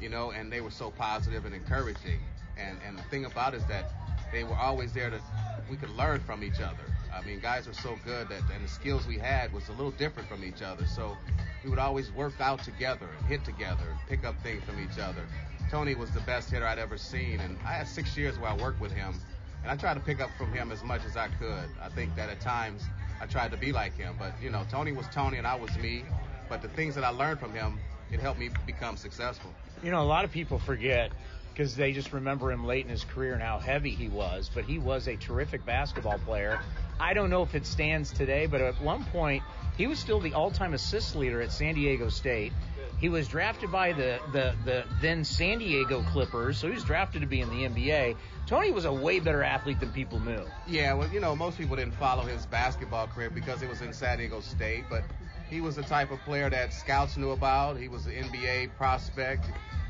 you 0.00 0.08
know, 0.08 0.30
and 0.30 0.52
they 0.52 0.60
were 0.60 0.70
so 0.70 0.90
positive 0.90 1.44
and 1.44 1.54
encouraging. 1.54 2.20
And 2.56 2.78
and 2.86 2.96
the 2.96 3.02
thing 3.04 3.24
about 3.24 3.54
it 3.54 3.58
is 3.58 3.66
that 3.66 3.90
they 4.32 4.44
were 4.44 4.56
always 4.56 4.92
there 4.92 5.10
to 5.10 5.20
we 5.68 5.76
could 5.76 5.90
learn 5.90 6.20
from 6.20 6.44
each 6.44 6.60
other. 6.60 6.95
I 7.16 7.26
mean, 7.26 7.40
guys 7.40 7.66
were 7.66 7.72
so 7.72 7.98
good 8.04 8.28
that 8.28 8.42
and 8.54 8.64
the 8.64 8.68
skills 8.68 9.06
we 9.06 9.18
had 9.18 9.52
was 9.52 9.68
a 9.68 9.72
little 9.72 9.90
different 9.92 10.28
from 10.28 10.44
each 10.44 10.62
other. 10.62 10.84
So 10.86 11.16
we 11.64 11.70
would 11.70 11.78
always 11.78 12.12
work 12.12 12.34
out 12.40 12.62
together 12.62 13.08
and 13.18 13.26
hit 13.26 13.44
together 13.44 13.84
and 13.90 13.98
pick 14.06 14.24
up 14.24 14.40
things 14.42 14.62
from 14.64 14.78
each 14.78 14.98
other. 14.98 15.22
Tony 15.70 15.94
was 15.94 16.10
the 16.10 16.20
best 16.20 16.50
hitter 16.50 16.66
I'd 16.66 16.78
ever 16.78 16.96
seen, 16.96 17.40
and 17.40 17.58
I 17.66 17.72
had 17.72 17.88
six 17.88 18.16
years 18.16 18.38
where 18.38 18.50
I 18.50 18.54
worked 18.54 18.80
with 18.80 18.92
him, 18.92 19.14
and 19.62 19.72
I 19.72 19.76
tried 19.76 19.94
to 19.94 20.00
pick 20.00 20.20
up 20.20 20.30
from 20.36 20.52
him 20.52 20.70
as 20.70 20.84
much 20.84 21.04
as 21.04 21.16
I 21.16 21.28
could. 21.28 21.68
I 21.82 21.88
think 21.88 22.14
that 22.16 22.28
at 22.28 22.40
times 22.40 22.88
I 23.20 23.26
tried 23.26 23.50
to 23.50 23.56
be 23.56 23.72
like 23.72 23.96
him, 23.96 24.14
but 24.18 24.32
you 24.40 24.50
know, 24.50 24.64
Tony 24.70 24.92
was 24.92 25.06
Tony 25.08 25.38
and 25.38 25.46
I 25.46 25.56
was 25.56 25.76
me. 25.78 26.04
But 26.48 26.62
the 26.62 26.68
things 26.68 26.94
that 26.94 27.02
I 27.02 27.08
learned 27.08 27.40
from 27.40 27.52
him, 27.52 27.80
it 28.12 28.20
helped 28.20 28.38
me 28.38 28.50
become 28.66 28.96
successful. 28.96 29.52
You 29.82 29.90
know, 29.90 30.02
a 30.02 30.04
lot 30.04 30.24
of 30.24 30.30
people 30.30 30.58
forget 30.58 31.10
because 31.56 31.74
they 31.74 31.92
just 31.92 32.12
remember 32.12 32.52
him 32.52 32.66
late 32.66 32.84
in 32.84 32.90
his 32.90 33.04
career 33.04 33.32
and 33.32 33.42
how 33.42 33.58
heavy 33.58 33.90
he 33.90 34.08
was, 34.08 34.50
but 34.52 34.64
he 34.64 34.78
was 34.78 35.08
a 35.08 35.16
terrific 35.16 35.64
basketball 35.64 36.18
player. 36.18 36.60
I 37.00 37.14
don't 37.14 37.30
know 37.30 37.42
if 37.42 37.54
it 37.54 37.64
stands 37.64 38.12
today, 38.12 38.44
but 38.44 38.60
at 38.60 38.78
one 38.82 39.04
point 39.04 39.42
he 39.78 39.86
was 39.86 39.98
still 39.98 40.20
the 40.20 40.34
all-time 40.34 40.74
assist 40.74 41.16
leader 41.16 41.40
at 41.40 41.50
San 41.50 41.74
Diego 41.74 42.10
State. 42.10 42.52
He 42.98 43.08
was 43.08 43.26
drafted 43.28 43.72
by 43.72 43.92
the, 43.92 44.20
the, 44.32 44.54
the 44.66 44.84
then 45.00 45.24
San 45.24 45.58
Diego 45.58 46.02
Clippers, 46.02 46.58
so 46.58 46.66
he 46.66 46.74
was 46.74 46.84
drafted 46.84 47.22
to 47.22 47.26
be 47.26 47.40
in 47.40 47.48
the 47.48 47.66
NBA. 47.66 48.16
Tony 48.46 48.70
was 48.70 48.84
a 48.84 48.92
way 48.92 49.18
better 49.18 49.42
athlete 49.42 49.80
than 49.80 49.92
people 49.92 50.20
knew. 50.20 50.44
Yeah, 50.66 50.92
well, 50.92 51.08
you 51.08 51.20
know, 51.20 51.34
most 51.34 51.56
people 51.56 51.76
didn't 51.76 51.94
follow 51.94 52.22
his 52.22 52.44
basketball 52.44 53.06
career 53.06 53.30
because 53.30 53.62
it 53.62 53.68
was 53.68 53.80
in 53.80 53.94
San 53.94 54.18
Diego 54.18 54.40
State, 54.40 54.84
but 54.90 55.04
he 55.48 55.62
was 55.62 55.76
the 55.76 55.82
type 55.82 56.10
of 56.10 56.20
player 56.20 56.50
that 56.50 56.74
scouts 56.74 57.16
knew 57.16 57.30
about. 57.30 57.78
He 57.78 57.88
was 57.88 58.06
an 58.06 58.12
NBA 58.12 58.76
prospect. 58.76 59.46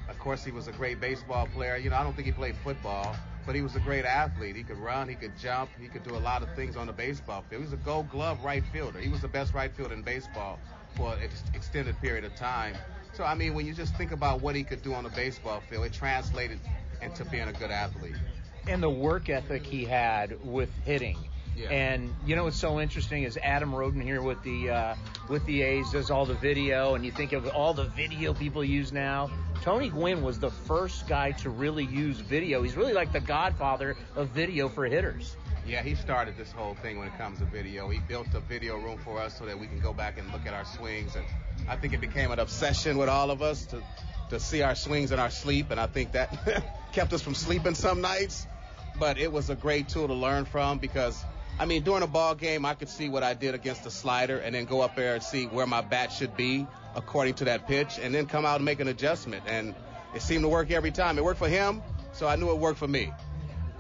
Of 0.09 0.19
course, 0.19 0.45
he 0.45 0.53
was 0.53 0.69
a 0.69 0.73
great 0.73 1.01
baseball 1.01 1.47
player. 1.49 1.77
You 1.77 1.90
know, 1.90 1.97
I 1.97 2.03
don't 2.05 2.14
think 2.14 2.27
he 2.27 2.33
played 2.33 2.57
football, 2.57 3.16
but 3.45 3.55
he 3.55 3.62
was 3.62 3.75
a 3.75 3.81
great 3.81 4.05
athlete. 4.05 4.55
He 4.55 4.62
could 4.62 4.79
run, 4.79 5.09
he 5.09 5.14
could 5.14 5.37
jump, 5.38 5.71
he 5.81 5.88
could 5.88 6.05
do 6.05 6.14
a 6.14 6.19
lot 6.19 6.42
of 6.42 6.55
things 6.55 6.77
on 6.77 6.87
the 6.87 6.92
baseball 6.92 7.45
field. 7.49 7.62
He 7.62 7.64
was 7.64 7.73
a 7.73 7.83
gold 7.85 8.09
glove 8.09 8.45
right 8.45 8.64
fielder. 8.73 9.01
He 9.01 9.09
was 9.09 9.21
the 9.21 9.29
best 9.29 9.53
right 9.53 9.73
fielder 9.73 9.95
in 9.95 10.03
baseball 10.03 10.61
for 10.95 11.14
an 11.14 11.29
extended 11.55 12.01
period 12.01 12.25
of 12.25 12.35
time. 12.37 12.75
So, 13.12 13.25
I 13.25 13.35
mean, 13.35 13.55
when 13.55 13.66
you 13.66 13.73
just 13.73 13.95
think 13.97 14.12
about 14.12 14.40
what 14.40 14.55
he 14.55 14.62
could 14.62 14.83
do 14.83 14.95
on 14.95 15.05
the 15.05 15.11
baseball 15.11 15.61
field, 15.61 15.87
it 15.87 15.92
translated 15.92 16.61
into 17.03 17.25
being 17.25 17.49
a 17.49 17.53
good 17.53 17.71
athlete. 17.71 18.16
And 18.69 18.83
the 18.83 18.90
work 18.90 19.29
ethic 19.29 19.64
he 19.64 19.85
had 19.85 20.37
with 20.45 20.71
hitting. 20.85 21.16
Yeah. 21.57 21.71
And 21.71 22.14
you 22.27 22.37
know 22.37 22.45
what's 22.45 22.59
so 22.59 22.81
interesting 22.81 23.23
is 23.23 23.38
Adam 23.42 23.75
Roden 23.75 24.01
here 24.01 24.21
with 24.21 24.42
the 24.42 24.71
uh, 24.71 24.95
with 25.29 25.45
the 25.47 25.62
A's 25.62 25.90
does 25.90 26.11
all 26.11 26.27
the 26.27 26.35
video, 26.35 26.95
and 26.95 27.05
you 27.05 27.11
think 27.11 27.33
of 27.33 27.49
all 27.49 27.73
the 27.73 27.85
video 27.85 28.35
people 28.35 28.62
use 28.62 28.92
now. 28.92 29.31
Tony 29.62 29.88
Gwynn 29.88 30.23
was 30.23 30.38
the 30.38 30.51
first 30.51 31.09
guy 31.09 31.33
to 31.33 31.51
really 31.51 31.85
use 31.85 32.19
video. 32.19 32.62
He's 32.62 32.77
really 32.77 32.92
like 32.92 33.12
the 33.12 33.21
godfather 33.21 33.97
of 34.14 34.29
video 34.29 34.69
for 34.69 34.85
hitters. 34.85 35.35
Yeah, 35.66 35.83
he 35.83 35.97
started 35.97 36.37
this 36.37 36.53
whole 36.53 36.77
thing 36.77 36.99
when 36.99 37.09
it 37.09 37.19
comes 37.19 37.40
to 37.40 37.45
video. 37.45 37.88
He 37.88 37.99
built 37.99 38.29
a 38.35 38.40
video 38.40 38.77
room 38.77 38.99
for 38.99 39.19
us 39.19 39.37
so 39.37 39.47
that 39.47 39.59
we 39.59 39.66
can 39.66 39.81
go 39.81 39.92
back 39.92 40.16
and 40.19 40.31
look 40.33 40.47
at 40.47 40.55
our 40.55 40.64
swings. 40.64 41.16
And 41.16 41.25
I 41.69 41.77
think 41.77 41.92
it 41.92 42.01
became 42.01 42.31
an 42.31 42.38
obsession 42.38 42.99
with 42.99 43.09
all 43.09 43.33
of 43.33 43.42
us 43.42 43.66
to, 43.66 43.83
to 44.31 44.38
see 44.38 44.62
our 44.62 44.77
swings 44.77 45.11
in 45.11 45.19
our 45.19 45.31
sleep. 45.31 45.73
And 45.73 45.81
I 45.81 45.88
think 45.88 46.12
that 46.12 46.64
kept 46.92 47.12
us 47.12 47.21
from 47.21 47.35
sleeping 47.35 47.75
some 47.75 48.01
nights. 48.01 48.47
But 48.99 49.19
it 49.19 49.33
was 49.33 49.51
a 49.51 49.57
great 49.57 49.88
tool 49.88 50.07
to 50.07 50.14
learn 50.14 50.45
from 50.45 50.79
because, 50.79 51.23
I 51.59 51.64
mean, 51.64 51.83
during 51.83 52.03
a 52.03 52.07
ball 52.07 52.35
game, 52.35 52.66
I 52.66 52.75
could 52.75 52.88
see 52.88 53.09
what 53.09 53.23
I 53.23 53.33
did 53.35 53.55
against 53.55 53.85
the 53.85 53.90
slider 53.90 54.38
and 54.38 54.55
then 54.55 54.66
go 54.66 54.83
up 54.83 54.95
there 54.95 55.14
and 55.14 55.23
see 55.23 55.47
where 55.47 55.66
my 55.66 55.81
bat 55.81 56.12
should 56.12 56.37
be 56.37 56.66
according 56.95 57.35
to 57.35 57.45
that 57.47 57.66
pitch 57.66 57.99
and 58.01 58.14
then 58.14 58.27
come 58.27 58.45
out 58.45 58.57
and 58.57 58.64
make 58.64 58.81
an 58.81 58.88
adjustment. 58.88 59.45
And 59.47 59.75
it 60.14 60.21
seemed 60.23 60.42
to 60.42 60.49
work 60.49 60.71
every 60.71 60.90
time. 60.90 61.16
It 61.16 61.25
worked 61.25 61.38
for 61.38 61.49
him, 61.49 61.83
so 62.12 62.27
I 62.27 62.37
knew 62.37 62.51
it 62.51 62.59
worked 62.59 62.79
for 62.79 62.88
me. 62.88 63.12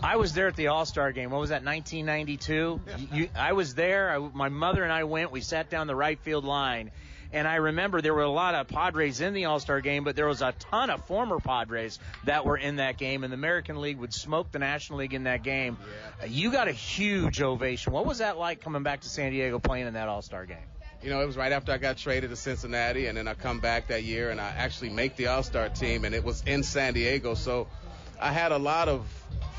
I 0.02 0.16
was 0.16 0.34
there 0.34 0.48
at 0.48 0.56
the 0.56 0.68
All 0.68 0.84
Star 0.84 1.12
game. 1.12 1.30
What 1.30 1.40
was 1.40 1.50
that, 1.50 1.64
1992? 1.64 2.80
You, 3.12 3.28
I 3.34 3.52
was 3.52 3.74
there. 3.74 4.10
I, 4.10 4.18
my 4.18 4.48
mother 4.48 4.82
and 4.82 4.92
I 4.92 5.04
went. 5.04 5.32
We 5.32 5.40
sat 5.40 5.70
down 5.70 5.86
the 5.86 5.96
right 5.96 6.18
field 6.20 6.44
line. 6.44 6.90
And 7.32 7.46
I 7.46 7.56
remember 7.56 8.00
there 8.00 8.14
were 8.14 8.22
a 8.22 8.30
lot 8.30 8.54
of 8.54 8.68
Padres 8.68 9.20
in 9.20 9.34
the 9.34 9.46
All 9.46 9.60
Star 9.60 9.80
game, 9.80 10.04
but 10.04 10.16
there 10.16 10.26
was 10.26 10.42
a 10.42 10.52
ton 10.58 10.90
of 10.90 11.04
former 11.06 11.38
Padres 11.38 11.98
that 12.24 12.44
were 12.44 12.56
in 12.56 12.76
that 12.76 12.98
game. 12.98 13.24
And 13.24 13.32
the 13.32 13.36
American 13.36 13.80
League 13.80 13.98
would 13.98 14.14
smoke 14.14 14.52
the 14.52 14.58
National 14.58 15.00
League 15.00 15.14
in 15.14 15.24
that 15.24 15.42
game. 15.42 15.76
Yeah. 16.20 16.26
You 16.26 16.52
got 16.52 16.68
a 16.68 16.72
huge 16.72 17.40
ovation. 17.40 17.92
What 17.92 18.06
was 18.06 18.18
that 18.18 18.38
like 18.38 18.60
coming 18.60 18.82
back 18.82 19.00
to 19.02 19.08
San 19.08 19.32
Diego 19.32 19.58
playing 19.58 19.86
in 19.86 19.94
that 19.94 20.08
All 20.08 20.22
Star 20.22 20.46
game? 20.46 20.58
You 21.02 21.10
know, 21.10 21.20
it 21.20 21.26
was 21.26 21.36
right 21.36 21.52
after 21.52 21.72
I 21.72 21.78
got 21.78 21.98
traded 21.98 22.30
to 22.30 22.36
Cincinnati, 22.36 23.06
and 23.06 23.18
then 23.18 23.28
I 23.28 23.34
come 23.34 23.60
back 23.60 23.88
that 23.88 24.02
year 24.02 24.30
and 24.30 24.40
I 24.40 24.48
actually 24.48 24.90
make 24.90 25.16
the 25.16 25.26
All 25.26 25.42
Star 25.42 25.68
team, 25.68 26.04
and 26.04 26.14
it 26.14 26.24
was 26.24 26.42
in 26.46 26.62
San 26.62 26.94
Diego. 26.94 27.34
So 27.34 27.68
I 28.20 28.32
had 28.32 28.52
a 28.52 28.58
lot 28.58 28.88
of 28.88 29.06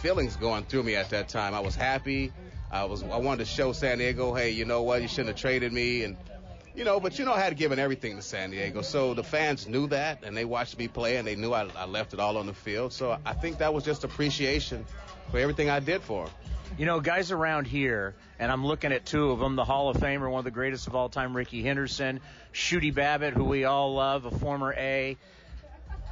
feelings 0.02 0.36
going 0.36 0.64
through 0.64 0.84
me 0.84 0.96
at 0.96 1.12
that 1.12 1.30
time. 1.30 1.54
I 1.54 1.60
was 1.60 1.76
happy. 1.76 2.32
I 2.72 2.86
was 2.86 3.04
I 3.04 3.18
wanted 3.18 3.46
to 3.46 3.46
show 3.46 3.72
San 3.72 4.00
Diego, 4.00 4.34
hey, 4.34 4.52
you 4.52 4.66
know 4.66 4.84
what, 4.84 5.02
you 5.02 5.08
shouldn't 5.08 5.30
have 5.30 5.38
traded 5.38 5.72
me, 5.72 6.04
and 6.04 6.18
you 6.78 6.84
know, 6.84 7.00
but 7.00 7.18
you 7.18 7.26
know, 7.26 7.34
I 7.34 7.40
had 7.40 7.58
given 7.58 7.80
everything 7.80 8.18
to 8.18 8.22
San 8.22 8.52
Diego, 8.52 8.84
so 8.84 9.16
the 9.16 9.24
fans 9.24 9.68
knew 9.68 9.88
that, 9.88 10.24
and 10.24 10.38
they 10.38 10.46
watched 10.46 10.78
me 10.78 10.88
play, 10.88 11.18
and 11.18 11.28
they 11.28 11.36
knew 11.36 11.52
I, 11.52 11.68
I 11.76 11.86
left 11.86 12.14
it 12.14 12.20
all 12.20 12.38
on 12.38 12.46
the 12.46 12.54
field. 12.54 12.94
So 12.94 13.18
I 13.26 13.34
think 13.34 13.58
that 13.58 13.74
was 13.74 13.84
just 13.84 14.04
appreciation 14.04 14.86
for 15.32 15.40
everything 15.40 15.72
I 15.72 15.80
did 15.80 16.04
for 16.04 16.26
them. 16.26 16.34
You 16.78 16.86
know, 16.86 17.00
guys 17.00 17.32
around 17.32 17.66
here, 17.66 18.14
and 18.38 18.52
I'm 18.52 18.64
looking 18.64 18.92
at 18.92 19.08
two 19.08 19.32
of 19.32 19.40
them 19.40 19.56
the 19.56 19.66
Hall 19.66 19.90
of 19.90 19.98
Famer, 19.98 20.30
one 20.30 20.38
of 20.38 20.46
the 20.46 20.52
greatest 20.52 20.86
of 20.86 20.96
all 20.96 21.10
time, 21.10 21.36
Rickey 21.36 21.64
Henderson, 21.64 22.20
Shooty 22.54 22.94
Babitt, 22.94 23.34
who 23.34 23.46
we 23.46 23.66
all 23.66 23.96
love, 23.96 24.26
a 24.26 24.32
former 24.32 24.72
A. 24.74 25.18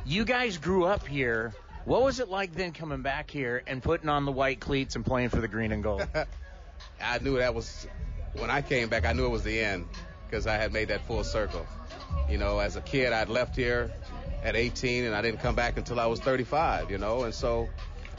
You 0.04 0.26
guys 0.26 0.58
grew 0.58 0.86
up 0.86 1.06
here. 1.06 1.54
What 1.84 2.02
was 2.02 2.20
it 2.20 2.28
like 2.28 2.56
then 2.56 2.72
coming 2.72 3.04
back 3.04 3.30
here 3.30 3.62
and 3.68 3.84
putting 3.84 4.10
on 4.10 4.26
the 4.26 4.32
white 4.32 4.60
cleats 4.60 4.96
and 4.96 5.06
playing 5.06 5.30
for 5.30 5.42
the 5.42 5.48
green 5.48 5.72
and 5.72 5.84
gold? 5.84 6.08
I 7.02 7.20
knew 7.20 7.38
that 7.38 7.54
was, 7.54 7.86
when 8.34 8.50
I 8.50 8.64
came 8.64 8.90
back, 8.90 9.06
I 9.06 9.14
knew 9.14 9.26
it 9.28 9.30
was 9.30 9.44
the 9.44 9.60
end 9.60 9.86
because 10.36 10.48
I 10.48 10.58
had 10.58 10.74
made 10.74 10.90
that 10.90 11.00
full 11.08 11.24
circle. 11.24 11.66
You 12.30 12.38
know, 12.38 12.60
as 12.60 12.76
a 12.76 12.82
kid, 12.82 13.14
I'd 13.14 13.30
left 13.30 13.56
here 13.56 13.90
at 14.44 14.58
18 14.58 15.06
and 15.06 15.16
I 15.16 15.22
didn't 15.22 15.40
come 15.40 15.56
back 15.56 15.78
until 15.78 15.98
I 15.98 16.08
was 16.08 16.20
35, 16.20 16.92
you 16.92 16.98
know, 16.98 17.24
and 17.24 17.34
so 17.34 17.70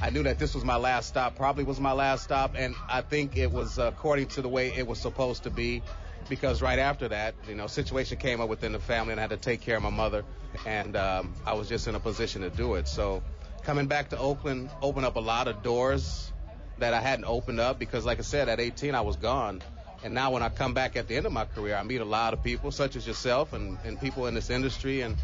I 0.00 0.08
knew 0.08 0.22
that 0.22 0.38
this 0.38 0.54
was 0.54 0.64
my 0.64 0.76
last 0.76 1.08
stop, 1.08 1.36
probably 1.36 1.64
was 1.64 1.78
my 1.78 1.92
last 1.92 2.24
stop, 2.24 2.54
and 2.56 2.74
I 2.88 3.02
think 3.02 3.36
it 3.36 3.52
was 3.52 3.76
according 3.76 4.28
to 4.28 4.40
the 4.40 4.48
way 4.48 4.72
it 4.74 4.86
was 4.86 4.98
supposed 4.98 5.42
to 5.42 5.50
be. 5.50 5.82
Because 6.30 6.62
right 6.62 6.78
after 6.78 7.06
that, 7.08 7.34
you 7.46 7.54
know, 7.54 7.66
situation 7.66 8.16
came 8.16 8.40
up 8.40 8.48
within 8.48 8.72
the 8.72 8.80
family, 8.80 9.12
and 9.12 9.20
I 9.20 9.24
had 9.24 9.30
to 9.30 9.36
take 9.36 9.60
care 9.60 9.76
of 9.76 9.82
my 9.82 9.90
mother, 9.90 10.24
and 10.64 10.96
um, 10.96 11.34
I 11.44 11.52
was 11.52 11.68
just 11.68 11.86
in 11.86 11.94
a 11.94 12.00
position 12.00 12.40
to 12.42 12.50
do 12.50 12.76
it. 12.76 12.88
So, 12.88 13.22
coming 13.62 13.86
back 13.86 14.08
to 14.08 14.18
Oakland 14.18 14.70
opened 14.80 15.04
up 15.04 15.16
a 15.16 15.20
lot 15.20 15.48
of 15.48 15.62
doors 15.62 16.32
that 16.78 16.94
I 16.94 17.00
hadn't 17.00 17.26
opened 17.26 17.60
up 17.60 17.78
because, 17.78 18.04
like 18.06 18.18
I 18.18 18.22
said, 18.22 18.48
at 18.48 18.58
18 18.58 18.94
I 18.94 19.02
was 19.02 19.16
gone, 19.16 19.62
and 20.06 20.14
now 20.14 20.30
when 20.30 20.40
I 20.40 20.48
come 20.48 20.72
back 20.72 20.94
at 20.94 21.08
the 21.08 21.16
end 21.16 21.26
of 21.26 21.32
my 21.32 21.44
career, 21.46 21.74
I 21.74 21.82
meet 21.82 22.00
a 22.00 22.04
lot 22.04 22.32
of 22.32 22.40
people, 22.44 22.70
such 22.70 22.94
as 22.94 23.08
yourself, 23.08 23.52
and, 23.52 23.76
and 23.84 24.00
people 24.00 24.28
in 24.28 24.34
this 24.34 24.50
industry, 24.50 25.00
and 25.00 25.16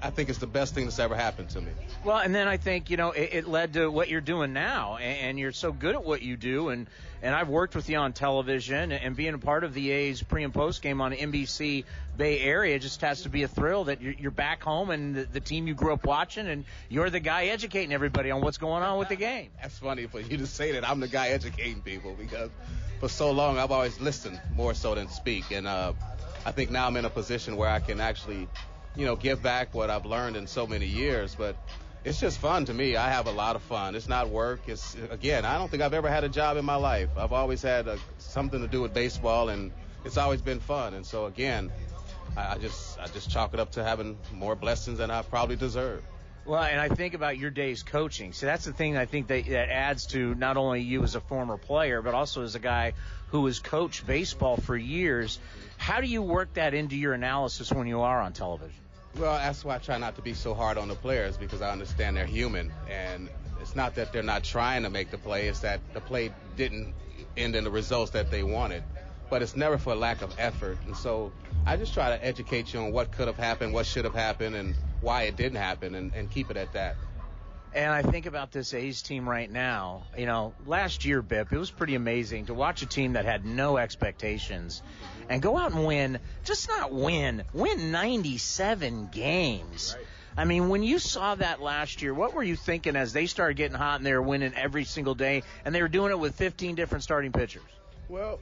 I 0.00 0.08
think 0.08 0.30
it's 0.30 0.38
the 0.38 0.46
best 0.46 0.74
thing 0.74 0.84
that's 0.84 0.98
ever 0.98 1.14
happened 1.14 1.50
to 1.50 1.60
me. 1.60 1.70
Well, 2.02 2.16
and 2.16 2.34
then 2.34 2.48
I 2.48 2.56
think 2.56 2.88
you 2.88 2.96
know 2.96 3.10
it, 3.10 3.30
it 3.32 3.48
led 3.48 3.74
to 3.74 3.90
what 3.90 4.08
you're 4.08 4.22
doing 4.22 4.54
now, 4.54 4.96
and, 4.96 5.18
and, 5.18 5.38
you're 5.38 5.52
so 5.52 5.70
good 5.70 5.94
at 5.94 6.02
what 6.02 6.22
you 6.22 6.36
do, 6.36 6.70
and 6.70 6.86
and 7.20 7.34
I've 7.34 7.48
worked 7.48 7.76
with 7.76 7.90
you 7.90 7.98
on 7.98 8.14
television, 8.14 8.90
and 8.90 9.14
being 9.14 9.34
a 9.34 9.38
part 9.38 9.64
of 9.64 9.74
the 9.74 9.90
A's 9.90 10.22
pre 10.22 10.44
and 10.44 10.54
post 10.54 10.80
game 10.80 11.02
on 11.02 11.12
NBC 11.12 11.84
Bay 12.16 12.40
Area 12.40 12.78
just 12.78 13.02
has 13.02 13.22
to 13.22 13.28
be 13.28 13.42
a 13.42 13.48
thrill 13.48 13.84
that 13.84 14.00
you're, 14.00 14.14
you're 14.14 14.30
back 14.30 14.62
home 14.62 14.90
and 14.90 15.14
the, 15.14 15.24
the 15.24 15.40
team 15.40 15.66
you 15.66 15.74
grew 15.74 15.92
up 15.92 16.06
watching, 16.06 16.46
and 16.46 16.64
you're 16.88 17.10
the 17.10 17.20
guy 17.20 17.46
educating 17.46 17.92
everybody 17.92 18.30
on 18.30 18.40
what's 18.40 18.58
going 18.58 18.82
on 18.82 18.98
with 18.98 19.08
the 19.08 19.16
game. 19.16 19.50
That's 19.60 19.78
funny 19.78 20.06
for 20.06 20.20
you 20.20 20.38
to 20.38 20.46
say 20.46 20.72
that. 20.72 20.88
I'm 20.88 21.00
the 21.00 21.08
guy 21.08 21.28
educating 21.28 21.82
people 21.82 22.14
because 22.18 22.50
for 22.98 23.10
so 23.10 23.30
long 23.30 23.58
I've 23.58 23.72
always 23.72 24.00
listened 24.00 24.40
more 24.54 24.72
so 24.72 24.94
than 24.94 25.08
speak, 25.08 25.50
and 25.50 25.66
uh, 25.66 25.92
I 26.46 26.52
think 26.52 26.70
now 26.70 26.86
I'm 26.86 26.96
in 26.96 27.04
a 27.04 27.10
position 27.10 27.56
where 27.56 27.68
I 27.68 27.80
can 27.80 28.00
actually 28.00 28.48
you 28.96 29.06
know, 29.06 29.16
give 29.16 29.42
back 29.42 29.74
what 29.74 29.90
I've 29.90 30.06
learned 30.06 30.36
in 30.36 30.46
so 30.46 30.66
many 30.66 30.86
years. 30.86 31.34
But 31.34 31.56
it's 32.04 32.20
just 32.20 32.38
fun 32.38 32.64
to 32.66 32.74
me. 32.74 32.96
I 32.96 33.10
have 33.10 33.26
a 33.26 33.30
lot 33.30 33.56
of 33.56 33.62
fun. 33.62 33.94
It's 33.94 34.08
not 34.08 34.28
work. 34.28 34.62
It's 34.66 34.96
again, 35.10 35.44
I 35.44 35.58
don't 35.58 35.70
think 35.70 35.82
I've 35.82 35.94
ever 35.94 36.08
had 36.08 36.24
a 36.24 36.28
job 36.28 36.56
in 36.56 36.64
my 36.64 36.76
life. 36.76 37.10
I've 37.16 37.32
always 37.32 37.62
had 37.62 37.88
a, 37.88 37.98
something 38.18 38.60
to 38.60 38.68
do 38.68 38.82
with 38.82 38.92
baseball, 38.92 39.48
and 39.48 39.72
it's 40.04 40.16
always 40.16 40.42
been 40.42 40.60
fun. 40.60 40.94
And 40.94 41.06
so 41.06 41.26
again, 41.26 41.70
I, 42.36 42.54
I 42.54 42.58
just 42.58 42.98
I 42.98 43.06
just 43.06 43.30
chalk 43.30 43.54
it 43.54 43.60
up 43.60 43.72
to 43.72 43.84
having 43.84 44.18
more 44.32 44.56
blessings 44.56 44.98
than 44.98 45.10
I 45.10 45.22
probably 45.22 45.56
deserve. 45.56 46.02
Well, 46.44 46.60
and 46.60 46.80
I 46.80 46.88
think 46.88 47.14
about 47.14 47.38
your 47.38 47.50
days 47.50 47.84
coaching. 47.84 48.32
So 48.32 48.46
that's 48.46 48.64
the 48.64 48.72
thing 48.72 48.96
I 48.96 49.06
think 49.06 49.28
that, 49.28 49.46
that 49.46 49.70
adds 49.70 50.06
to 50.06 50.34
not 50.34 50.56
only 50.56 50.80
you 50.80 51.04
as 51.04 51.14
a 51.14 51.20
former 51.20 51.56
player, 51.56 52.02
but 52.02 52.14
also 52.14 52.42
as 52.42 52.56
a 52.56 52.58
guy 52.58 52.94
who 53.28 53.46
has 53.46 53.60
coached 53.60 54.04
baseball 54.04 54.56
for 54.56 54.76
years. 54.76 55.38
How 55.76 56.00
do 56.00 56.08
you 56.08 56.20
work 56.20 56.54
that 56.54 56.74
into 56.74 56.96
your 56.96 57.12
analysis 57.12 57.70
when 57.70 57.86
you 57.86 58.00
are 58.00 58.20
on 58.20 58.32
television? 58.32 58.81
Well, 59.14 59.34
that's 59.36 59.64
why 59.64 59.76
I 59.76 59.78
try 59.78 59.98
not 59.98 60.16
to 60.16 60.22
be 60.22 60.34
so 60.34 60.54
hard 60.54 60.78
on 60.78 60.88
the 60.88 60.94
players 60.94 61.36
because 61.36 61.60
I 61.60 61.70
understand 61.70 62.16
they're 62.16 62.26
human, 62.26 62.72
and 62.88 63.28
it's 63.60 63.76
not 63.76 63.94
that 63.96 64.12
they're 64.12 64.22
not 64.22 64.42
trying 64.42 64.84
to 64.84 64.90
make 64.90 65.10
the 65.10 65.18
play; 65.18 65.48
it's 65.48 65.60
that 65.60 65.80
the 65.92 66.00
play 66.00 66.32
didn't 66.56 66.94
end 67.36 67.54
in 67.54 67.64
the 67.64 67.70
results 67.70 68.12
that 68.12 68.30
they 68.30 68.42
wanted. 68.42 68.82
But 69.30 69.42
it's 69.42 69.54
never 69.56 69.78
for 69.78 69.94
lack 69.94 70.22
of 70.22 70.32
effort, 70.38 70.78
and 70.86 70.96
so 70.96 71.32
I 71.66 71.76
just 71.76 71.94
try 71.94 72.10
to 72.10 72.24
educate 72.24 72.72
you 72.72 72.80
on 72.80 72.92
what 72.92 73.12
could 73.12 73.28
have 73.28 73.36
happened, 73.36 73.72
what 73.74 73.86
should 73.86 74.04
have 74.04 74.14
happened, 74.14 74.56
and 74.56 74.74
why 75.00 75.22
it 75.24 75.36
didn't 75.36 75.58
happen, 75.58 75.94
and, 75.94 76.12
and 76.14 76.30
keep 76.30 76.50
it 76.50 76.56
at 76.56 76.72
that. 76.72 76.96
And 77.74 77.90
I 77.90 78.02
think 78.02 78.26
about 78.26 78.52
this 78.52 78.74
A's 78.74 79.00
team 79.00 79.26
right 79.26 79.50
now. 79.50 80.02
You 80.16 80.26
know, 80.26 80.52
last 80.66 81.06
year, 81.06 81.22
Bip, 81.22 81.52
it 81.52 81.58
was 81.58 81.70
pretty 81.70 81.94
amazing 81.94 82.46
to 82.46 82.54
watch 82.54 82.82
a 82.82 82.86
team 82.86 83.14
that 83.14 83.24
had 83.24 83.46
no 83.46 83.78
expectations 83.78 84.82
and 85.30 85.40
go 85.40 85.56
out 85.56 85.72
and 85.72 85.86
win, 85.86 86.18
just 86.44 86.68
not 86.68 86.92
win, 86.92 87.44
win 87.54 87.90
97 87.90 89.08
games. 89.10 89.96
I 90.36 90.44
mean, 90.44 90.68
when 90.68 90.82
you 90.82 90.98
saw 90.98 91.34
that 91.34 91.62
last 91.62 92.02
year, 92.02 92.12
what 92.12 92.34
were 92.34 92.42
you 92.42 92.56
thinking 92.56 92.94
as 92.94 93.14
they 93.14 93.26
started 93.26 93.56
getting 93.56 93.76
hot 93.76 93.96
and 93.96 94.06
they 94.06 94.12
were 94.12 94.22
winning 94.22 94.52
every 94.54 94.84
single 94.84 95.14
day 95.14 95.42
and 95.64 95.74
they 95.74 95.80
were 95.80 95.88
doing 95.88 96.10
it 96.10 96.18
with 96.18 96.34
15 96.34 96.74
different 96.74 97.04
starting 97.04 97.32
pitchers? 97.32 97.62
Well, 98.08 98.38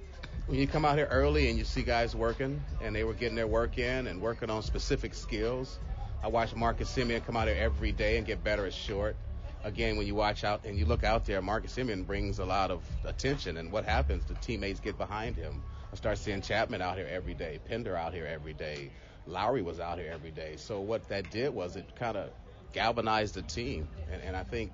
when 0.46 0.58
you 0.58 0.66
come 0.66 0.84
out 0.84 0.96
here 0.96 1.08
early 1.08 1.48
and 1.48 1.56
you 1.56 1.64
see 1.64 1.82
guys 1.82 2.16
working 2.16 2.60
and 2.80 2.94
they 2.94 3.04
were 3.04 3.14
getting 3.14 3.36
their 3.36 3.46
work 3.46 3.78
in 3.78 4.08
and 4.08 4.20
working 4.20 4.50
on 4.50 4.62
specific 4.62 5.14
skills 5.14 5.78
I 6.22 6.28
watch 6.28 6.54
Marcus 6.54 6.94
Semien 6.94 7.24
come 7.24 7.36
out 7.36 7.48
here 7.48 7.56
every 7.58 7.92
day 7.92 8.18
and 8.18 8.26
get 8.26 8.44
better 8.44 8.66
at 8.66 8.74
short. 8.74 9.16
Again, 9.64 9.96
when 9.96 10.06
you 10.06 10.14
watch 10.14 10.44
out 10.44 10.64
and 10.64 10.78
you 10.78 10.86
look 10.86 11.04
out 11.04 11.24
there, 11.24 11.40
Marcus 11.40 11.74
Semien 11.74 12.06
brings 12.06 12.38
a 12.38 12.44
lot 12.44 12.70
of 12.70 12.82
attention. 13.04 13.56
And 13.56 13.72
what 13.72 13.84
happens? 13.84 14.24
The 14.24 14.34
teammates 14.34 14.80
get 14.80 14.98
behind 14.98 15.36
him. 15.36 15.62
I 15.92 15.96
start 15.96 16.18
seeing 16.18 16.42
Chapman 16.42 16.82
out 16.82 16.96
here 16.96 17.08
every 17.10 17.34
day, 17.34 17.58
Pinder 17.68 17.96
out 17.96 18.14
here 18.14 18.26
every 18.26 18.52
day, 18.52 18.90
Lowrie 19.28 19.64
was 19.64 19.80
out 19.80 19.98
here 19.98 20.10
every 20.12 20.30
day. 20.30 20.54
So 20.56 20.80
what 20.80 21.08
that 21.08 21.30
did 21.30 21.54
was 21.54 21.76
it 21.76 21.96
kind 21.96 22.16
of 22.16 22.30
galvanized 22.72 23.34
the 23.34 23.42
team. 23.42 23.88
And, 24.12 24.22
and 24.22 24.36
I 24.36 24.44
think 24.44 24.72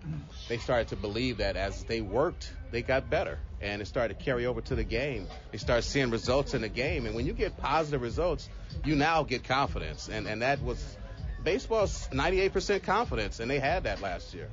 they 0.49 0.59
started 0.59 0.88
to 0.88 0.97
believe 0.97 1.38
that 1.38 1.57
as 1.57 1.84
they 1.84 2.01
worked, 2.01 2.53
they 2.70 2.82
got 2.82 3.09
better. 3.09 3.38
And 3.61 3.80
it 3.80 3.86
started 3.86 4.18
to 4.18 4.24
carry 4.24 4.47
over 4.47 4.61
to 4.62 4.74
the 4.74 4.84
game. 4.84 5.26
They 5.53 5.59
started 5.59 5.82
seeing 5.82 6.11
results 6.11 6.55
in 6.55 6.62
the 6.62 6.68
game. 6.68 7.07
And 7.07 7.14
when 7.14 7.26
you 7.26 7.32
get 7.32 7.57
positive 7.57 8.03
results, 8.03 8.49
you 8.84 8.97
now 8.97 9.22
get 9.22 9.44
confidence. 9.44 10.09
And, 10.09 10.26
and 10.26 10.42
that 10.42 10.62
was 10.62 10.97
baseball's 11.47 12.09
98% 12.09 12.82
confidence, 12.82 13.38
and 13.38 13.49
they 13.49 13.61
had 13.61 13.84
that 13.84 14.01
last 14.01 14.34
year. 14.34 14.49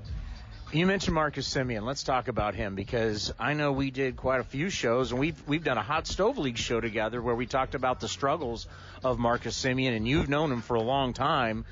You 0.71 0.85
mentioned 0.85 1.15
Marcus 1.15 1.51
Semien. 1.51 1.81
Let's 1.81 2.03
talk 2.03 2.27
about 2.27 2.53
him 2.53 2.75
because 2.75 3.33
I 3.39 3.55
know 3.55 3.71
we 3.71 3.89
did 3.89 4.15
quite 4.15 4.39
a 4.39 4.43
few 4.43 4.69
shows, 4.69 5.09
and 5.11 5.19
we've 5.19 5.41
we've 5.47 5.63
done 5.63 5.79
a 5.79 5.83
hot 5.83 6.05
stove 6.05 6.37
league 6.37 6.57
show 6.57 6.79
together 6.79 7.19
where 7.19 7.33
we 7.33 7.47
talked 7.47 7.73
about 7.73 7.99
the 7.99 8.07
struggles 8.07 8.67
of 9.03 9.17
Marcus 9.17 9.59
Semien, 9.59 9.95
and 9.95 10.07
you've 10.07 10.29
known 10.29 10.51
him 10.51 10.61
for 10.61 10.75
a 10.75 10.81
long 10.81 11.13
time. 11.13 11.65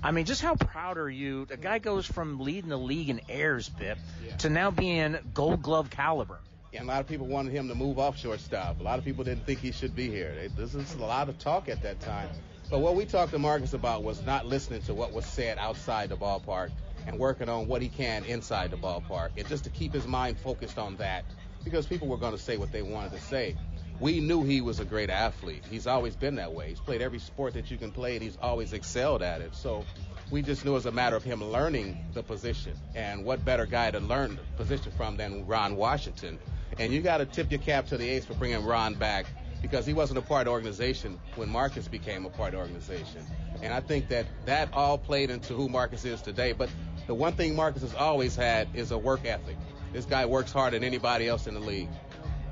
I 0.00 0.12
mean, 0.12 0.26
just 0.26 0.42
how 0.42 0.54
proud 0.54 0.96
are 0.96 1.10
you? 1.10 1.44
The 1.44 1.56
guy 1.56 1.80
goes 1.80 2.06
from 2.06 2.38
leading 2.38 2.70
the 2.70 2.78
league 2.78 3.10
in 3.10 3.20
airs, 3.28 3.68
Bip, 3.68 3.98
yeah. 4.24 4.36
to 4.36 4.48
now 4.48 4.70
being 4.70 5.18
Gold 5.34 5.60
Glove 5.60 5.90
caliber. 5.90 6.38
And 6.72 6.84
a 6.84 6.86
lot 6.86 7.00
of 7.00 7.08
people 7.08 7.26
wanted 7.26 7.52
him 7.52 7.66
to 7.66 7.74
move 7.74 7.98
off 7.98 8.16
shortstop. 8.16 8.78
A 8.78 8.82
lot 8.84 9.00
of 9.00 9.04
people 9.04 9.24
didn't 9.24 9.44
think 9.44 9.58
he 9.58 9.72
should 9.72 9.96
be 9.96 10.08
here. 10.08 10.48
This 10.56 10.76
is 10.76 10.94
a 10.94 10.98
lot 10.98 11.28
of 11.28 11.38
talk 11.38 11.68
at 11.68 11.82
that 11.82 11.98
time. 11.98 12.28
But 12.70 12.80
what 12.80 12.96
we 12.96 13.06
talked 13.06 13.32
to 13.32 13.38
Marcus 13.38 13.72
about 13.72 14.02
was 14.02 14.24
not 14.26 14.44
listening 14.44 14.82
to 14.82 14.94
what 14.94 15.12
was 15.12 15.24
said 15.24 15.56
outside 15.58 16.10
the 16.10 16.16
ballpark 16.16 16.70
and 17.06 17.18
working 17.18 17.48
on 17.48 17.66
what 17.66 17.80
he 17.80 17.88
can 17.88 18.24
inside 18.24 18.70
the 18.70 18.76
ballpark, 18.76 19.30
and 19.38 19.48
just 19.48 19.64
to 19.64 19.70
keep 19.70 19.94
his 19.94 20.06
mind 20.06 20.38
focused 20.38 20.78
on 20.78 20.96
that, 20.96 21.24
because 21.64 21.86
people 21.86 22.08
were 22.08 22.18
going 22.18 22.32
to 22.32 22.38
say 22.38 22.58
what 22.58 22.70
they 22.70 22.82
wanted 22.82 23.12
to 23.12 23.20
say. 23.20 23.56
We 24.00 24.20
knew 24.20 24.44
he 24.44 24.60
was 24.60 24.80
a 24.80 24.84
great 24.84 25.08
athlete. 25.08 25.64
He's 25.68 25.86
always 25.86 26.14
been 26.14 26.34
that 26.34 26.52
way. 26.52 26.68
He's 26.68 26.80
played 26.80 27.00
every 27.00 27.18
sport 27.18 27.54
that 27.54 27.70
you 27.70 27.78
can 27.78 27.90
play, 27.90 28.14
and 28.14 28.22
he's 28.22 28.36
always 28.42 28.74
excelled 28.74 29.22
at 29.22 29.40
it. 29.40 29.56
So 29.56 29.86
we 30.30 30.42
just 30.42 30.64
knew 30.64 30.72
it 30.72 30.74
was 30.74 30.86
a 30.86 30.92
matter 30.92 31.16
of 31.16 31.24
him 31.24 31.42
learning 31.42 31.98
the 32.12 32.22
position. 32.22 32.74
And 32.94 33.24
what 33.24 33.44
better 33.44 33.64
guy 33.64 33.90
to 33.90 33.98
learn 33.98 34.36
the 34.36 34.62
position 34.62 34.92
from 34.92 35.16
than 35.16 35.46
Ron 35.46 35.74
Washington? 35.74 36.38
And 36.78 36.92
you 36.92 37.00
got 37.00 37.18
to 37.18 37.26
tip 37.26 37.50
your 37.50 37.60
cap 37.60 37.86
to 37.88 37.96
the 37.96 38.08
A's 38.08 38.26
for 38.26 38.34
bringing 38.34 38.64
Ron 38.64 38.94
back 38.94 39.26
because 39.62 39.86
he 39.86 39.92
wasn't 39.92 40.18
a 40.18 40.22
part 40.22 40.46
of 40.46 40.52
organization 40.52 41.18
when 41.36 41.48
Marcus 41.48 41.88
became 41.88 42.26
a 42.26 42.30
part 42.30 42.54
of 42.54 42.60
organization. 42.60 43.24
And 43.62 43.72
I 43.72 43.80
think 43.80 44.08
that 44.08 44.26
that 44.46 44.68
all 44.72 44.98
played 44.98 45.30
into 45.30 45.54
who 45.54 45.68
Marcus 45.68 46.04
is 46.04 46.22
today. 46.22 46.52
But 46.52 46.70
the 47.06 47.14
one 47.14 47.32
thing 47.32 47.56
Marcus 47.56 47.82
has 47.82 47.94
always 47.94 48.36
had 48.36 48.68
is 48.74 48.90
a 48.90 48.98
work 48.98 49.24
ethic. 49.24 49.56
This 49.92 50.04
guy 50.04 50.26
works 50.26 50.52
harder 50.52 50.78
than 50.78 50.84
anybody 50.84 51.26
else 51.26 51.46
in 51.46 51.54
the 51.54 51.60
league. 51.60 51.88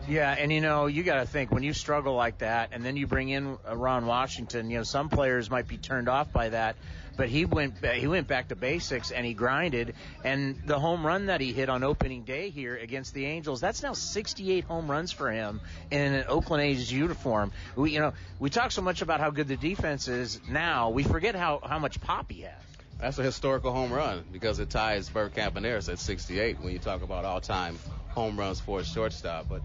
Yeah, 0.09 0.35
and 0.39 0.53
you 0.53 0.61
know, 0.61 0.87
you 0.87 1.03
got 1.03 1.17
to 1.17 1.27
think 1.27 1.51
when 1.51 1.65
you 1.65 1.73
struggle 1.73 2.15
like 2.15 2.39
that, 2.39 2.71
and 2.73 2.85
then 2.85 2.97
you 2.97 3.09
bring 3.09 3.29
in 3.29 3.59
Ron 3.69 4.07
Washington. 4.07 4.71
You 4.71 4.79
know, 4.79 4.83
some 4.85 5.09
players 5.09 5.51
might 5.51 5.67
be 5.67 5.79
turned 5.79 6.09
off 6.09 6.33
by 6.33 6.51
that, 6.51 6.77
but 7.17 7.29
he 7.29 7.45
went 7.45 7.85
he 7.85 8.07
went 8.07 8.29
back 8.29 8.49
to 8.49 8.57
basics 8.57 9.11
and 9.11 9.25
he 9.25 9.35
grinded. 9.35 9.95
And 10.25 10.61
the 10.67 10.79
home 10.79 11.07
run 11.07 11.27
that 11.27 11.41
he 11.41 11.53
hit 11.53 11.69
on 11.69 11.83
opening 11.83 12.25
day 12.25 12.51
here 12.51 12.77
against 12.77 13.15
the 13.15 13.27
Angels, 13.27 13.61
that's 13.61 13.83
now 13.83 13.93
68 13.93 14.65
home 14.65 14.91
runs 14.91 15.13
for 15.13 15.31
him 15.31 15.61
in 15.91 16.15
an 16.15 16.25
Oakland 16.29 16.63
A's 16.63 16.93
uniform. 16.93 17.53
We 17.75 17.93
you 17.93 18.01
know 18.01 18.13
we 18.39 18.51
talk 18.51 18.73
so 18.73 18.83
much 18.83 19.03
about 19.03 19.21
how 19.21 19.31
good 19.31 19.49
the 19.49 19.57
defense 19.57 20.09
is 20.09 20.41
now, 20.49 20.91
we 20.91 21.03
forget 21.03 21.35
how 21.35 21.61
how 21.63 21.79
much 21.79 22.01
pop 22.01 22.31
he 22.31 22.43
has. 22.43 22.53
That's 22.99 23.19
a 23.19 23.23
historical 23.23 23.73
home 23.73 23.93
run 23.93 24.25
because 24.33 24.59
it 24.59 24.71
ties 24.71 25.11
Bert 25.11 25.35
Campaneris 25.35 25.91
at 25.93 25.99
68 25.99 26.61
when 26.61 26.73
you 26.73 26.79
talk 26.79 27.03
about 27.03 27.27
all-time 27.27 27.79
home 28.09 28.39
runs 28.39 28.59
for 28.59 28.81
a 28.81 28.85
shortstop. 28.85 29.49
But 29.51 29.61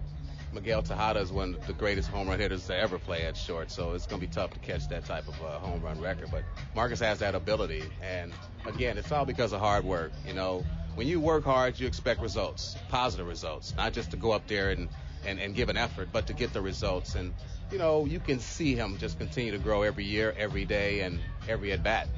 Miguel 0.52 0.82
Tejada 0.82 1.20
is 1.20 1.32
one 1.32 1.54
of 1.54 1.66
the 1.66 1.72
greatest 1.72 2.08
home 2.08 2.28
run 2.28 2.38
hitters 2.38 2.66
to 2.66 2.76
ever 2.76 2.98
play 2.98 3.22
at 3.22 3.36
short, 3.36 3.70
so 3.70 3.92
it's 3.92 4.06
going 4.06 4.20
to 4.20 4.26
be 4.26 4.32
tough 4.32 4.50
to 4.50 4.58
catch 4.58 4.86
that 4.88 5.06
type 5.06 5.26
of 5.26 5.34
uh, 5.42 5.58
home 5.58 5.82
run 5.82 6.00
record. 6.00 6.28
But 6.30 6.44
Marcus 6.74 7.00
has 7.00 7.20
that 7.20 7.34
ability, 7.34 7.84
and 8.02 8.32
again, 8.66 8.98
it's 8.98 9.10
all 9.10 9.24
because 9.24 9.52
of 9.52 9.60
hard 9.60 9.84
work. 9.84 10.12
You 10.26 10.34
know, 10.34 10.64
when 10.94 11.06
you 11.06 11.20
work 11.20 11.44
hard, 11.44 11.80
you 11.80 11.86
expect 11.86 12.20
results, 12.20 12.76
positive 12.90 13.26
results, 13.26 13.74
not 13.76 13.94
just 13.94 14.10
to 14.10 14.16
go 14.18 14.32
up 14.32 14.46
there 14.46 14.70
and, 14.70 14.88
and, 15.24 15.40
and 15.40 15.54
give 15.54 15.70
an 15.70 15.78
effort, 15.78 16.08
but 16.12 16.26
to 16.26 16.34
get 16.34 16.52
the 16.52 16.60
results. 16.60 17.14
And, 17.14 17.32
you 17.70 17.78
know, 17.78 18.04
you 18.04 18.20
can 18.20 18.38
see 18.38 18.74
him 18.74 18.98
just 18.98 19.18
continue 19.18 19.52
to 19.52 19.58
grow 19.58 19.82
every 19.82 20.04
year, 20.04 20.34
every 20.36 20.66
day, 20.66 21.00
and 21.00 21.18
every 21.48 21.72
at 21.72 21.82
bat. 21.82 22.08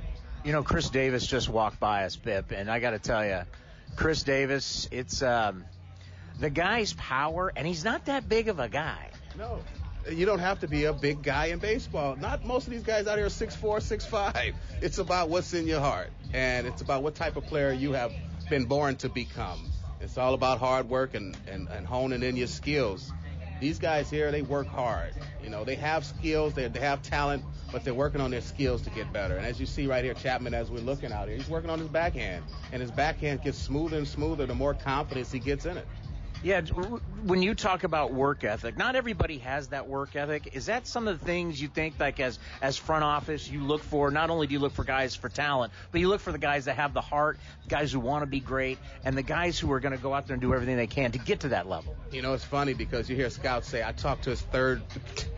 You 0.44 0.52
know, 0.52 0.62
Khris 0.64 0.90
Davis 0.90 1.26
just 1.26 1.48
walked 1.48 1.78
by 1.78 2.04
us, 2.04 2.16
Bip, 2.16 2.50
and 2.50 2.70
I 2.70 2.80
got 2.80 2.90
to 2.90 2.98
tell 2.98 3.24
you, 3.24 3.42
Khris 3.96 4.24
Davis, 4.24 4.88
it's 4.90 5.22
um, 5.22 5.64
the 6.40 6.50
guy's 6.50 6.92
power, 6.94 7.52
and 7.54 7.66
he's 7.66 7.84
not 7.84 8.06
that 8.06 8.28
big 8.28 8.48
of 8.48 8.58
a 8.58 8.68
guy. 8.68 9.10
No. 9.38 9.60
You 10.10 10.26
don't 10.26 10.40
have 10.40 10.60
to 10.60 10.68
be 10.68 10.84
a 10.84 10.92
big 10.92 11.22
guy 11.22 11.46
in 11.46 11.58
baseball. 11.58 12.16
Not 12.16 12.44
most 12.44 12.66
of 12.66 12.72
these 12.72 12.82
guys 12.82 13.06
out 13.06 13.16
here 13.16 13.26
are 13.26 13.30
6'4, 13.30 13.56
6'5. 13.58 14.54
It's 14.82 14.98
about 14.98 15.30
what's 15.30 15.54
in 15.54 15.66
your 15.66 15.80
heart, 15.80 16.10
and 16.34 16.66
it's 16.66 16.82
about 16.82 17.02
what 17.02 17.14
type 17.14 17.36
of 17.36 17.44
player 17.46 17.72
you 17.72 17.92
have 17.92 18.12
been 18.50 18.66
born 18.66 18.96
to 18.96 19.08
become. 19.08 19.70
It's 20.00 20.18
all 20.18 20.34
about 20.34 20.58
hard 20.58 20.90
work 20.90 21.14
and, 21.14 21.34
and, 21.46 21.68
and 21.68 21.86
honing 21.86 22.22
in 22.22 22.36
your 22.36 22.48
skills. 22.48 23.10
These 23.60 23.78
guys 23.78 24.10
here, 24.10 24.30
they 24.30 24.42
work 24.42 24.66
hard. 24.66 25.14
You 25.42 25.48
know, 25.48 25.64
they 25.64 25.76
have 25.76 26.04
skills, 26.04 26.52
they, 26.52 26.68
they 26.68 26.80
have 26.80 27.02
talent, 27.02 27.42
but 27.72 27.84
they're 27.84 27.94
working 27.94 28.20
on 28.20 28.30
their 28.30 28.42
skills 28.42 28.82
to 28.82 28.90
get 28.90 29.10
better. 29.12 29.36
And 29.36 29.46
as 29.46 29.58
you 29.58 29.64
see 29.64 29.86
right 29.86 30.04
here, 30.04 30.12
Chapman, 30.12 30.52
as 30.52 30.70
we're 30.70 30.80
looking 30.80 31.12
out 31.12 31.28
here, 31.28 31.36
he's 31.38 31.48
working 31.48 31.70
on 31.70 31.78
his 31.78 31.88
backhand, 31.88 32.44
and 32.72 32.82
his 32.82 32.90
backhand 32.90 33.42
gets 33.42 33.56
smoother 33.56 33.96
and 33.96 34.06
smoother 34.06 34.44
the 34.44 34.54
more 34.54 34.74
confidence 34.74 35.32
he 35.32 35.38
gets 35.38 35.64
in 35.64 35.78
it. 35.78 35.86
Yeah, 36.44 36.60
when 36.60 37.40
you 37.40 37.54
talk 37.54 37.84
about 37.84 38.12
work 38.12 38.44
ethic, 38.44 38.76
not 38.76 38.96
everybody 38.96 39.38
has 39.38 39.68
that 39.68 39.88
work 39.88 40.14
ethic. 40.14 40.50
Is 40.52 40.66
that 40.66 40.86
some 40.86 41.08
of 41.08 41.18
the 41.18 41.24
things 41.24 41.58
you 41.58 41.68
think, 41.68 41.94
like 41.98 42.20
as 42.20 42.38
as 42.60 42.76
front 42.76 43.02
office, 43.02 43.48
you 43.48 43.64
look 43.64 43.82
for? 43.82 44.10
Not 44.10 44.28
only 44.28 44.46
do 44.46 44.52
you 44.52 44.58
look 44.58 44.74
for 44.74 44.84
guys 44.84 45.14
for 45.14 45.30
talent, 45.30 45.72
but 45.90 46.02
you 46.02 46.08
look 46.08 46.20
for 46.20 46.32
the 46.32 46.38
guys 46.38 46.66
that 46.66 46.76
have 46.76 46.92
the 46.92 47.00
heart, 47.00 47.38
guys 47.66 47.92
who 47.92 48.00
want 48.00 48.24
to 48.24 48.26
be 48.26 48.40
great, 48.40 48.76
and 49.06 49.16
the 49.16 49.22
guys 49.22 49.58
who 49.58 49.72
are 49.72 49.80
going 49.80 49.96
to 49.96 50.02
go 50.02 50.12
out 50.12 50.26
there 50.26 50.34
and 50.34 50.42
do 50.42 50.52
everything 50.52 50.76
they 50.76 50.86
can 50.86 51.12
to 51.12 51.18
get 51.18 51.40
to 51.40 51.48
that 51.48 51.66
level. 51.66 51.96
You 52.12 52.20
know, 52.20 52.34
it's 52.34 52.44
funny 52.44 52.74
because 52.74 53.08
you 53.08 53.16
hear 53.16 53.30
scouts 53.30 53.66
say, 53.66 53.82
"I 53.82 53.92
talked 53.92 54.24
to 54.24 54.30
his 54.30 54.42
third 54.42 54.82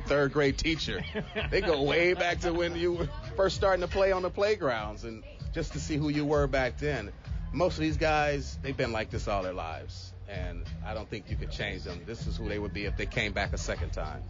third 0.06 0.32
grade 0.32 0.58
teacher." 0.58 1.04
they 1.52 1.60
go 1.60 1.82
way 1.82 2.14
back 2.14 2.40
to 2.40 2.52
when 2.52 2.74
you 2.74 2.94
were 2.94 3.08
first 3.36 3.54
starting 3.54 3.82
to 3.82 3.88
play 3.88 4.10
on 4.10 4.22
the 4.22 4.30
playgrounds, 4.30 5.04
and 5.04 5.22
just 5.54 5.72
to 5.74 5.78
see 5.78 5.96
who 5.96 6.08
you 6.08 6.24
were 6.24 6.48
back 6.48 6.78
then. 6.78 7.12
Most 7.52 7.74
of 7.74 7.82
these 7.82 7.96
guys, 7.96 8.58
they've 8.60 8.76
been 8.76 8.90
like 8.90 9.10
this 9.10 9.28
all 9.28 9.44
their 9.44 9.54
lives 9.54 10.12
and 10.28 10.64
I 10.84 10.94
don't 10.94 11.08
think 11.08 11.30
you 11.30 11.36
could 11.36 11.50
change 11.50 11.84
them. 11.84 12.00
This 12.06 12.26
is 12.26 12.36
who 12.36 12.48
they 12.48 12.58
would 12.58 12.72
be 12.72 12.84
if 12.84 12.96
they 12.96 13.06
came 13.06 13.32
back 13.32 13.52
a 13.52 13.58
second 13.58 13.92
time. 13.92 14.22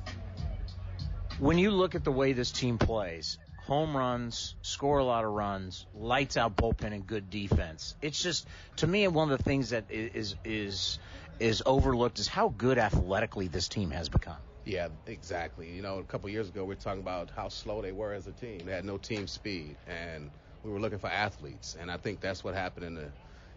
When 1.39 1.59
you 1.59 1.71
look 1.71 1.95
at 1.95 2.05
the 2.05 2.13
way 2.13 2.33
this 2.33 2.51
team 2.51 2.79
plays, 2.79 3.39
home 3.67 3.97
runs, 3.97 4.55
score 4.63 4.99
a 4.99 5.05
lot 5.05 5.25
of 5.25 5.33
runs, 5.33 5.87
lights 5.93 6.37
out 6.37 6.57
bullpen 6.57 6.93
and 6.93 7.07
good 7.07 7.31
defense. 7.31 7.95
It's 8.01 8.23
just 8.23 8.47
to 8.77 8.87
me 8.87 9.07
one 9.09 9.31
of 9.31 9.39
the 9.39 9.45
things 9.45 9.71
that 9.71 9.85
is 9.91 10.37
is 10.45 10.99
is 11.41 11.63
overlooked 11.67 12.19
is 12.19 12.29
how 12.29 12.49
good 12.49 12.79
athletically 12.79 13.49
this 13.49 13.69
team 13.69 13.91
has 13.91 14.09
become. 14.09 14.39
Yeah, 14.65 14.89
exactly. 15.07 15.71
You 15.71 15.83
know, 15.83 15.99
a 15.99 16.05
couple 16.05 16.31
years 16.31 16.49
ago 16.49 16.63
we 16.63 16.69
were 16.69 16.75
talking 16.81 17.03
about 17.03 17.31
how 17.35 17.49
slow 17.49 17.83
they 17.83 17.93
were 17.93 18.13
as 18.13 18.27
a 18.27 18.33
team. 18.33 18.61
They 18.65 18.73
had 18.73 18.85
no 18.85 18.97
team 18.97 19.27
speed 19.27 19.77
and 19.87 20.31
we 20.65 20.71
were 20.71 20.81
looking 20.81 20.99
for 20.99 21.09
athletes 21.09 21.77
and 21.79 21.91
I 21.91 21.97
think 21.99 22.21
that's 22.21 22.43
what 22.43 22.55
happened 22.55 22.87
in 22.87 22.95
the 22.95 23.11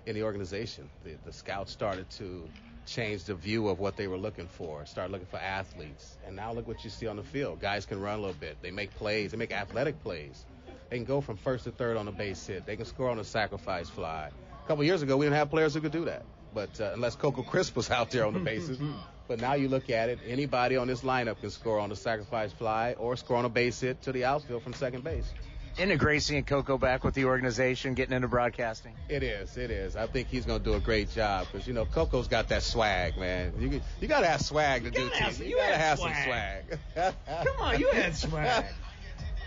in 0.05 0.15
the 0.15 0.23
organization. 0.23 0.89
The, 1.03 1.15
the 1.25 1.33
scouts 1.33 1.71
started 1.71 2.09
to 2.11 2.47
change 2.85 3.25
the 3.25 3.35
view 3.35 3.67
of 3.67 3.79
what 3.79 3.95
they 3.95 4.07
were 4.07 4.17
looking 4.17 4.47
for, 4.47 4.85
start 4.85 5.11
looking 5.11 5.27
for 5.27 5.37
athletes. 5.37 6.17
And 6.25 6.35
now 6.35 6.51
look 6.51 6.67
what 6.67 6.83
you 6.83 6.89
see 6.89 7.07
on 7.07 7.17
the 7.17 7.23
field. 7.23 7.61
Guys 7.61 7.85
can 7.85 8.01
run 8.01 8.17
a 8.17 8.21
little 8.21 8.35
bit. 8.39 8.57
They 8.61 8.71
make 8.71 8.91
plays. 8.95 9.31
They 9.31 9.37
make 9.37 9.51
athletic 9.51 10.01
plays. 10.01 10.45
They 10.89 10.97
can 10.97 11.05
go 11.05 11.21
from 11.21 11.37
first 11.37 11.65
to 11.65 11.71
third 11.71 11.97
on 11.97 12.07
a 12.07 12.11
base 12.11 12.45
hit. 12.47 12.65
They 12.65 12.75
can 12.75 12.85
score 12.85 13.09
on 13.09 13.19
a 13.19 13.23
sacrifice 13.23 13.89
fly. 13.89 14.31
A 14.63 14.67
couple 14.67 14.83
years 14.83 15.01
ago, 15.01 15.17
we 15.17 15.25
didn't 15.25 15.37
have 15.37 15.49
players 15.49 15.73
who 15.73 15.81
could 15.81 15.91
do 15.91 16.05
that. 16.05 16.23
But 16.53 16.81
uh, 16.81 16.91
unless 16.93 17.15
Coco 17.15 17.43
Crisp 17.43 17.75
was 17.75 17.91
out 17.91 18.09
there 18.09 18.25
on 18.25 18.33
the 18.33 18.39
bases. 18.39 18.79
but 19.27 19.39
now 19.39 19.53
you 19.53 19.69
look 19.69 19.91
at 19.91 20.09
it, 20.09 20.19
anybody 20.25 20.75
on 20.75 20.87
this 20.87 21.01
lineup 21.01 21.39
can 21.39 21.51
score 21.51 21.79
on 21.79 21.91
a 21.91 21.95
sacrifice 21.95 22.51
fly 22.51 22.93
or 22.93 23.15
score 23.15 23.37
on 23.37 23.45
a 23.45 23.49
base 23.49 23.79
hit 23.79 24.01
to 24.01 24.11
the 24.11 24.25
outfield 24.25 24.63
from 24.63 24.73
second 24.73 25.03
base. 25.03 25.31
Into 25.79 25.95
Gracie 25.95 26.35
and 26.35 26.45
Coco 26.45 26.77
back 26.77 27.05
with 27.05 27.13
the 27.13 27.23
organization, 27.23 27.93
getting 27.93 28.13
into 28.13 28.27
broadcasting? 28.27 28.93
It 29.07 29.23
is, 29.23 29.55
it 29.55 29.71
is. 29.71 29.95
I 29.95 30.07
think 30.07 30.27
he's 30.27 30.45
going 30.45 30.59
to 30.59 30.63
do 30.63 30.73
a 30.73 30.79
great 30.81 31.09
job 31.09 31.47
because 31.49 31.65
you 31.65 31.73
know 31.73 31.85
Coco's 31.85 32.27
got 32.27 32.49
that 32.49 32.63
swag, 32.63 33.17
man. 33.17 33.53
You 33.57 33.81
you 34.01 34.07
got 34.09 34.19
to 34.19 34.27
have 34.27 34.41
swag 34.41 34.83
to 34.83 34.89
you 34.89 34.91
do 34.91 35.09
TV. 35.09 35.39
You, 35.39 35.45
you 35.45 35.57
got 35.57 35.69
to 35.69 35.77
have 35.77 35.99
swag. 35.99 36.65
some 36.65 36.83
swag. 36.95 37.15
Come 37.45 37.55
on, 37.61 37.79
you 37.79 37.89
had 37.91 38.13
swag. 38.15 38.65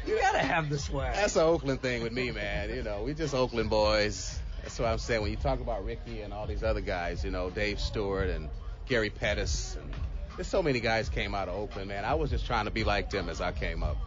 You 0.06 0.18
got 0.18 0.32
to 0.32 0.38
have 0.38 0.70
the 0.70 0.78
swag. 0.78 1.14
That's 1.14 1.36
an 1.36 1.42
Oakland 1.42 1.82
thing 1.82 2.02
with 2.02 2.12
me, 2.12 2.30
man. 2.30 2.70
You 2.70 2.82
know, 2.82 3.02
we 3.02 3.12
just 3.12 3.34
Oakland 3.34 3.68
boys. 3.68 4.38
That's 4.62 4.78
what 4.78 4.88
I'm 4.88 4.98
saying. 4.98 5.20
When 5.20 5.30
you 5.30 5.36
talk 5.36 5.60
about 5.60 5.84
Ricky 5.84 6.22
and 6.22 6.32
all 6.32 6.46
these 6.46 6.64
other 6.64 6.80
guys, 6.80 7.24
you 7.24 7.30
know, 7.30 7.50
Dave 7.50 7.78
Stewart 7.78 8.30
and 8.30 8.48
Gary 8.86 9.10
Pettis, 9.10 9.76
and 9.78 9.92
there's 10.36 10.48
so 10.48 10.62
many 10.62 10.80
guys 10.80 11.10
came 11.10 11.34
out 11.34 11.48
of 11.48 11.56
Oakland, 11.56 11.88
man. 11.88 12.06
I 12.06 12.14
was 12.14 12.30
just 12.30 12.46
trying 12.46 12.64
to 12.64 12.70
be 12.70 12.84
like 12.84 13.10
them 13.10 13.28
as 13.28 13.42
I 13.42 13.52
came 13.52 13.82
up. 13.82 13.98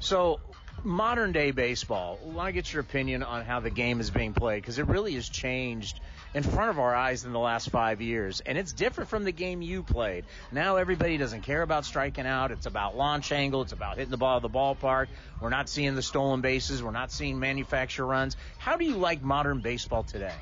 So 0.00 0.40
modern 0.84 1.32
day 1.32 1.50
baseball, 1.50 2.18
I 2.22 2.28
want 2.28 2.48
to 2.48 2.52
get 2.52 2.72
your 2.72 2.80
opinion 2.80 3.22
on 3.22 3.44
how 3.44 3.60
the 3.60 3.70
game 3.70 4.00
is 4.00 4.10
being 4.10 4.34
played 4.34 4.62
because 4.62 4.78
it 4.78 4.86
really 4.86 5.14
has 5.14 5.28
changed 5.28 6.00
in 6.34 6.42
front 6.42 6.70
of 6.70 6.78
our 6.78 6.94
eyes 6.94 7.24
in 7.24 7.32
the 7.32 7.38
last 7.38 7.70
five 7.70 8.00
years. 8.00 8.40
And 8.40 8.56
it's 8.56 8.72
different 8.72 9.10
from 9.10 9.24
the 9.24 9.32
game 9.32 9.62
you 9.62 9.82
played. 9.82 10.24
Now 10.52 10.76
everybody 10.76 11.16
doesn't 11.16 11.42
care 11.42 11.62
about 11.62 11.84
striking 11.84 12.26
out. 12.26 12.50
It's 12.50 12.66
about 12.66 12.96
launch 12.96 13.32
angle. 13.32 13.62
It's 13.62 13.72
about 13.72 13.96
hitting 13.96 14.10
the 14.10 14.16
ball 14.16 14.36
at 14.36 14.42
the 14.42 14.50
ballpark. 14.50 15.08
We're 15.40 15.50
not 15.50 15.68
seeing 15.68 15.94
the 15.94 16.02
stolen 16.02 16.40
bases. 16.40 16.82
We're 16.82 16.90
not 16.90 17.10
seeing 17.12 17.38
manufacture 17.38 18.06
runs. 18.06 18.36
How 18.58 18.76
do 18.76 18.84
you 18.84 18.96
like 18.96 19.22
modern 19.22 19.60
baseball 19.60 20.04
today? 20.04 20.34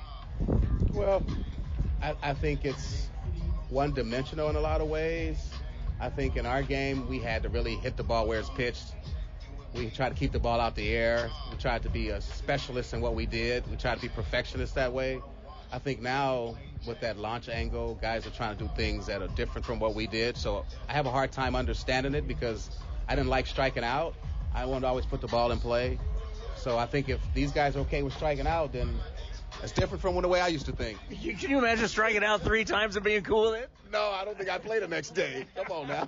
Well, 0.93 1.23
I, 2.03 2.15
I 2.23 2.35
think 2.35 2.65
it's 2.65 3.09
one 3.71 3.93
dimensional 3.93 4.51
in 4.51 4.57
a 4.57 4.61
lot 4.61 4.81
of 4.81 4.89
ways. 4.89 5.51
I 6.01 6.11
think 6.11 6.37
in 6.37 6.47
our 6.47 6.63
game, 6.63 7.09
we 7.09 7.19
had 7.19 7.43
to 7.43 7.49
really 7.49 7.75
hit 7.75 7.97
the 7.97 8.05
ball 8.05 8.29
where 8.29 8.39
it's 8.39 8.51
pitched 8.51 8.95
we 9.75 9.91
tried 9.91 10.11
to 10.11 10.15
keep 10.15 10.33
the 10.33 10.39
ball 10.39 10.61
out 10.61 10.75
the 10.75 10.89
air. 10.89 11.31
We 11.51 11.59
tried 11.59 11.83
to 11.83 11.89
be 11.89 12.09
a 12.11 12.21
specialist 12.21 12.95
in 12.95 13.01
what 13.01 13.15
we 13.15 13.27
did. 13.27 13.69
We 13.71 13.77
tried 13.77 13.97
to 13.97 14.01
be 14.01 14.09
perfectionists 14.09 14.75
that 14.75 14.93
way. 14.93 15.21
I 15.71 15.79
think 15.79 16.01
now 16.01 16.57
with 16.87 17.01
that 17.01 17.19
launch 17.19 17.49
angle, 17.49 17.97
guys 18.01 18.27
are 18.27 18.31
trying 18.31 18.57
to 18.57 18.65
do 18.65 18.71
things 18.75 19.07
that 19.07 19.21
are 19.21 19.29
different 19.29 19.67
from 19.67 19.79
what 19.79 19.95
we 19.95 20.07
did. 20.07 20.37
So 20.37 20.65
I 20.89 20.93
have 20.93 21.07
a 21.07 21.11
hard 21.11 21.33
time 21.33 21.55
understanding 21.55 22.15
it 22.15 22.27
because 22.27 22.71
I 23.07 23.15
didn't 23.15 23.29
like 23.29 23.47
striking 23.47 23.85
out. 23.85 24.15
I 24.55 24.65
wanted 24.65 24.83
to 24.83 24.87
always 24.87 25.07
put 25.07 25.21
the 25.21 25.29
ball 25.29 25.53
in 25.53 25.59
play. 25.59 25.99
So 26.57 26.79
I 26.79 26.87
think 26.87 27.09
if 27.09 27.21
these 27.35 27.53
guys 27.53 27.77
are 27.77 27.81
okay 27.81 28.03
with 28.03 28.15
striking 28.15 28.47
out, 28.47 28.73
then 28.73 28.99
it's 29.63 29.73
different 29.73 30.01
from 30.01 30.21
the 30.21 30.29
way 30.29 30.41
I 30.41 30.49
used 30.49 30.67
to 30.67 30.73
think. 30.73 30.99
Can 31.39 31.51
you 31.51 31.59
imagine 31.59 31.89
striking 31.89 32.25
out 32.25 32.43
three 32.43 32.65
times 32.65 32.97
and 32.97 33.05
being 33.05 33.23
cool 33.23 33.51
with 33.51 33.61
it? 33.61 33.71
No, 33.93 34.11
I 34.11 34.25
don't 34.25 34.37
think 34.37 34.51
I'd 34.51 34.63
play 34.63 34.79
the 34.81 34.89
next 34.89 35.15
day. 35.15 35.47
Come 35.57 35.67
on 35.71 35.89
now. 35.89 36.07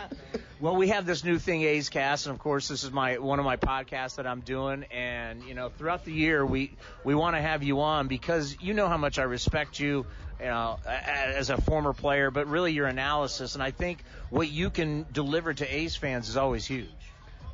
well, 0.60 0.76
we 0.76 0.88
have 0.88 1.06
this 1.06 1.22
new 1.24 1.38
thing, 1.38 1.62
A's 1.62 1.88
Cast, 1.88 2.26
and 2.26 2.34
of 2.34 2.40
course, 2.40 2.68
this 2.68 2.82
is 2.82 2.90
my 2.90 3.18
one 3.18 3.38
of 3.38 3.44
my 3.44 3.56
podcasts 3.56 4.16
that 4.16 4.26
I'm 4.26 4.40
doing. 4.40 4.84
And 4.90 5.42
you 5.44 5.54
know, 5.54 5.68
throughout 5.68 6.04
the 6.04 6.12
year, 6.12 6.44
we 6.44 6.72
we 7.04 7.14
want 7.14 7.36
to 7.36 7.42
have 7.42 7.62
you 7.62 7.80
on 7.80 8.08
because 8.08 8.56
you 8.60 8.74
know 8.74 8.88
how 8.88 8.96
much 8.96 9.18
I 9.18 9.22
respect 9.22 9.78
you, 9.78 10.04
you 10.40 10.46
know, 10.46 10.78
as 10.86 11.50
a 11.50 11.60
former 11.60 11.92
player, 11.92 12.30
but 12.30 12.48
really 12.48 12.72
your 12.72 12.86
analysis, 12.86 13.54
and 13.54 13.62
I 13.62 13.70
think 13.70 14.02
what 14.30 14.50
you 14.50 14.70
can 14.70 15.06
deliver 15.12 15.54
to 15.54 15.64
A's 15.64 15.94
fans 15.94 16.28
is 16.28 16.36
always 16.36 16.66
huge. 16.66 16.88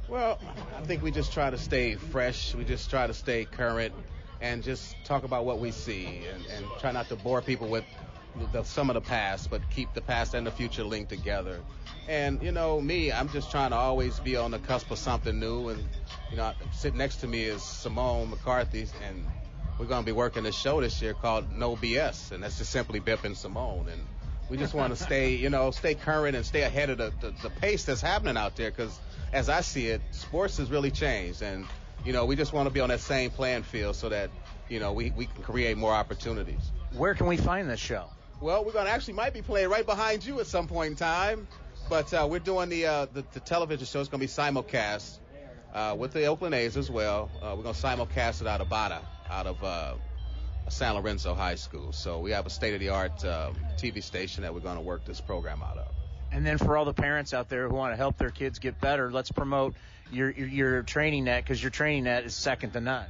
Well, 0.08 0.38
I 0.76 0.82
think 0.82 1.02
we 1.02 1.10
just 1.10 1.32
try 1.32 1.50
to 1.50 1.58
stay 1.58 1.94
fresh. 1.94 2.54
We 2.54 2.64
just 2.64 2.90
try 2.90 3.06
to 3.06 3.14
stay 3.14 3.44
current 3.44 3.94
and 4.43 4.62
just 4.62 4.97
talk 5.05 5.22
about 5.22 5.45
what 5.45 5.61
we 5.61 5.70
see 5.70 6.24
and, 6.34 6.45
and 6.47 6.66
try 6.80 6.90
not 6.90 7.09
to 7.09 7.16
bore 7.16 7.40
people 7.40 7.68
with 7.68 7.84
the, 8.53 8.64
some 8.64 8.90
of 8.90 8.95
the 8.95 9.01
past, 9.01 9.51
but 9.51 9.62
keep 9.70 9.95
the 9.95 10.01
past 10.01 10.34
and 10.34 10.47
the 10.47 10.51
future 10.51 10.84
linked 10.84 11.11
together. 11.11 11.61
And 12.09 12.43
you 12.43 12.51
know, 12.51 12.80
me, 12.80 13.12
I'm 13.12 13.28
just 13.28 13.51
trying 13.51 13.70
to 13.70 13.76
always 13.76 14.18
be 14.20 14.36
on 14.36 14.51
the 14.51 14.59
cusp 14.59 14.90
of 14.90 14.99
something 14.99 15.38
new. 15.38 15.68
And 15.68 15.84
you 16.30 16.36
know, 16.36 16.53
sitting 16.72 16.99
next 16.99 17.16
to 17.16 17.28
me 17.28 17.45
is 17.45 17.62
Simone 17.62 18.30
McCarthy, 18.30 18.88
and 19.07 19.24
we're 19.78 19.86
going 19.86 20.03
to 20.03 20.07
be 20.07 20.12
working 20.12 20.45
a 20.47 20.53
show 20.53 20.80
this 20.80 21.01
year 21.01 21.14
called 21.14 21.53
No 21.53 21.76
BS, 21.76 22.32
and 22.32 22.43
that's 22.43 22.59
just 22.59 22.72
simply 22.72 22.99
Bip 22.99 23.24
and 23.24 23.36
Simone. 23.36 23.86
And 23.88 24.03
we 24.51 24.57
just 24.57 24.74
want 24.74 24.97
to 24.97 25.03
stay, 25.05 25.34
you 25.34 25.51
know, 25.51 25.70
stay 25.70 25.95
current 25.95 26.34
and 26.34 26.45
stay 26.45 26.62
ahead 26.62 26.90
of 26.90 26.99
the, 26.99 27.12
the, 27.20 27.34
the 27.43 27.51
pace 27.51 27.84
that's 27.84 28.01
happening 28.01 28.36
out 28.36 28.57
there. 28.57 28.70
Because 28.70 28.99
as 29.32 29.49
I 29.49 29.61
see 29.61 29.86
it, 29.86 30.01
sports 30.11 30.57
has 30.57 30.68
really 30.70 30.90
changed, 30.90 31.43
and 31.43 31.66
you 32.05 32.12
know, 32.12 32.24
we 32.24 32.36
just 32.36 32.53
want 32.53 32.66
to 32.66 32.72
be 32.72 32.80
on 32.80 32.88
that 32.88 33.00
same 33.00 33.30
playing 33.30 33.62
field 33.62 33.96
so 33.96 34.09
that, 34.09 34.30
you 34.68 34.80
know, 34.80 34.92
we, 34.92 35.11
we 35.16 35.26
can 35.26 35.42
create 35.42 35.76
more 35.76 35.92
opportunities. 35.92 36.72
Where 36.92 37.14
can 37.14 37.26
we 37.26 37.36
find 37.36 37.68
this 37.68 37.80
show? 37.80 38.07
Well, 38.40 38.64
we're 38.64 38.72
going 38.72 38.86
to 38.86 38.90
actually 38.90 39.14
might 39.14 39.32
be 39.32 39.42
playing 39.42 39.68
right 39.68 39.86
behind 39.86 40.24
you 40.24 40.40
at 40.40 40.46
some 40.46 40.66
point 40.66 40.90
in 40.90 40.96
time, 40.96 41.46
but 41.88 42.12
uh, 42.12 42.26
we're 42.28 42.40
doing 42.40 42.68
the, 42.68 42.86
uh, 42.86 43.07
the, 43.12 43.24
the 43.32 43.40
television 43.40 43.86
show. 43.86 44.00
It's 44.00 44.09
going 44.09 44.20
to 44.20 44.26
be 44.26 44.32
simulcast 44.32 45.18
uh, 45.72 45.94
with 45.96 46.12
the 46.12 46.26
Oakland 46.26 46.55
A's 46.55 46.76
as 46.76 46.90
well. 46.90 47.30
Uh, 47.40 47.55
we're 47.57 47.62
going 47.62 47.74
to 47.74 47.80
simulcast 47.80 48.40
it 48.40 48.48
out 48.48 48.61
of 48.61 48.68
Bada, 48.68 49.00
out 49.30 49.46
of 49.46 49.62
uh, 49.62 49.94
San 50.68 50.94
Lorenzo 50.94 51.34
High 51.34 51.55
School. 51.55 51.92
So 51.92 52.18
we 52.18 52.32
have 52.32 52.46
a 52.46 52.50
state-of-the-art 52.50 53.24
uh, 53.24 53.53
TV 53.76 54.03
station 54.03 54.42
that 54.42 54.53
we're 54.53 54.61
going 54.61 54.76
to 54.76 54.82
work 54.82 55.05
this 55.05 55.20
program 55.20 55.62
out 55.62 55.78
of. 55.78 55.88
And 56.32 56.46
then 56.46 56.59
for 56.59 56.76
all 56.76 56.84
the 56.84 56.94
parents 56.94 57.34
out 57.34 57.48
there 57.48 57.68
who 57.68 57.74
want 57.74 57.92
to 57.92 57.96
help 57.96 58.16
their 58.16 58.30
kids 58.30 58.59
get 58.59 58.80
better, 58.80 59.12
let's 59.12 59.30
promote 59.30 59.74
your 60.12 60.30
your, 60.30 60.48
your 60.48 60.82
training 60.82 61.24
net 61.24 61.44
because 61.44 61.62
your 61.62 61.70
training 61.70 62.04
net 62.04 62.24
is 62.24 62.34
second 62.34 62.72
to 62.72 62.80
none. 62.80 63.06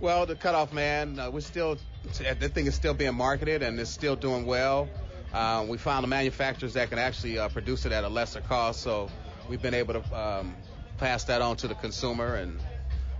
Well, 0.00 0.26
the 0.26 0.34
cutoff 0.34 0.72
man, 0.72 1.18
uh, 1.18 1.30
we're 1.30 1.40
still 1.40 1.78
that 2.18 2.54
thing 2.54 2.66
is 2.66 2.74
still 2.74 2.94
being 2.94 3.14
marketed 3.14 3.62
and 3.62 3.78
it's 3.78 3.90
still 3.90 4.16
doing 4.16 4.46
well. 4.46 4.88
Uh, 5.32 5.64
we 5.66 5.78
found 5.78 6.04
the 6.04 6.08
manufacturers 6.08 6.74
that 6.74 6.90
can 6.90 6.98
actually 6.98 7.38
uh, 7.38 7.48
produce 7.48 7.86
it 7.86 7.92
at 7.92 8.04
a 8.04 8.08
lesser 8.08 8.40
cost, 8.40 8.82
so 8.82 9.08
we've 9.48 9.62
been 9.62 9.74
able 9.74 9.94
to 9.94 10.18
um, 10.18 10.54
pass 10.98 11.24
that 11.24 11.40
on 11.40 11.56
to 11.56 11.68
the 11.68 11.74
consumer, 11.74 12.34
and 12.34 12.60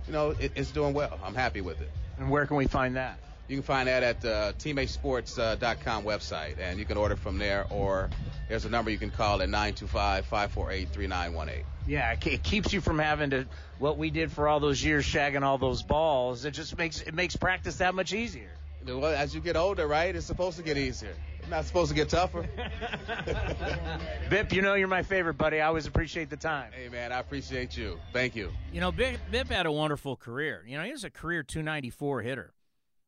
you 0.05 0.13
know 0.13 0.31
it, 0.31 0.51
it's 0.55 0.71
doing 0.71 0.93
well. 0.93 1.17
I'm 1.23 1.33
happy 1.33 1.61
with 1.61 1.81
it. 1.81 1.89
And 2.19 2.29
where 2.29 2.45
can 2.45 2.57
we 2.57 2.67
find 2.67 2.97
that? 2.97 3.17
You 3.53 3.59
can 3.59 3.67
find 3.67 3.87
that 3.87 4.01
at 4.01 4.19
the 4.19 4.33
uh, 4.33 4.53
teamasports.com 4.53 6.03
website, 6.03 6.57
and 6.57 6.79
you 6.79 6.85
can 6.85 6.97
order 6.97 7.15
from 7.15 7.37
there, 7.37 7.67
or 7.69 8.09
there's 8.49 8.65
a 8.65 8.69
number 8.69 8.89
you 8.89 8.97
can 8.97 9.11
call 9.11 9.43
at 9.43 9.49
925-548-3918. 9.49 11.61
Yeah, 11.85 12.13
it 12.13 12.41
keeps 12.41 12.73
you 12.73 12.81
from 12.81 12.97
having 12.97 13.29
to 13.29 13.45
what 13.77 13.99
we 13.99 14.09
did 14.09 14.31
for 14.31 14.47
all 14.47 14.59
those 14.59 14.83
years, 14.83 15.05
shagging 15.05 15.43
all 15.43 15.59
those 15.59 15.83
balls. 15.83 16.45
It 16.45 16.55
just 16.55 16.75
makes 16.79 17.01
it 17.01 17.13
makes 17.13 17.35
practice 17.35 17.75
that 17.75 17.93
much 17.93 18.11
easier. 18.11 18.49
Well, 18.87 19.05
as 19.05 19.35
you 19.35 19.39
get 19.39 19.55
older, 19.55 19.85
right, 19.85 20.15
it's 20.15 20.25
supposed 20.25 20.57
to 20.57 20.63
get 20.63 20.79
easier. 20.79 21.13
It's 21.37 21.47
not 21.47 21.65
supposed 21.65 21.91
to 21.91 21.95
get 21.95 22.09
tougher. 22.09 22.49
Bip, 24.31 24.51
you 24.51 24.63
know 24.63 24.73
you're 24.73 24.87
my 24.87 25.03
favorite, 25.03 25.35
buddy. 25.35 25.61
I 25.61 25.67
always 25.67 25.85
appreciate 25.85 26.31
the 26.31 26.37
time. 26.37 26.71
Hey, 26.75 26.89
man, 26.89 27.11
I 27.11 27.19
appreciate 27.19 27.77
you. 27.77 27.99
Thank 28.13 28.35
you. 28.35 28.49
You 28.71 28.81
know, 28.81 28.91
Bip, 28.91 29.19
Bip 29.29 29.49
had 29.49 29.67
a 29.67 29.71
wonderful 29.71 30.15
career. 30.15 30.65
You 30.67 30.79
know, 30.79 30.83
he 30.83 30.91
was 30.91 31.03
a 31.03 31.11
career 31.11 31.43
294 31.43 32.23
hitter. 32.23 32.51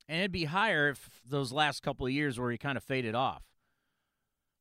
And 0.07 0.19
it'd 0.19 0.31
be 0.31 0.45
higher 0.45 0.89
if 0.89 1.09
those 1.27 1.51
last 1.51 1.81
couple 1.81 2.05
of 2.05 2.11
years 2.11 2.39
where 2.39 2.51
he 2.51 2.57
kind 2.57 2.77
of 2.77 2.83
faded 2.83 3.15
off. 3.15 3.43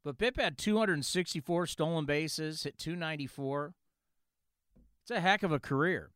But 0.04 0.18
Bip 0.18 0.38
had 0.38 0.58
264 0.58 1.66
stolen 1.66 2.04
bases, 2.04 2.62
hit 2.62 2.78
294. 2.78 3.74
It's 5.02 5.10
a 5.10 5.20
heck 5.20 5.42
of 5.42 5.52
a 5.52 5.60
career. 5.60 6.10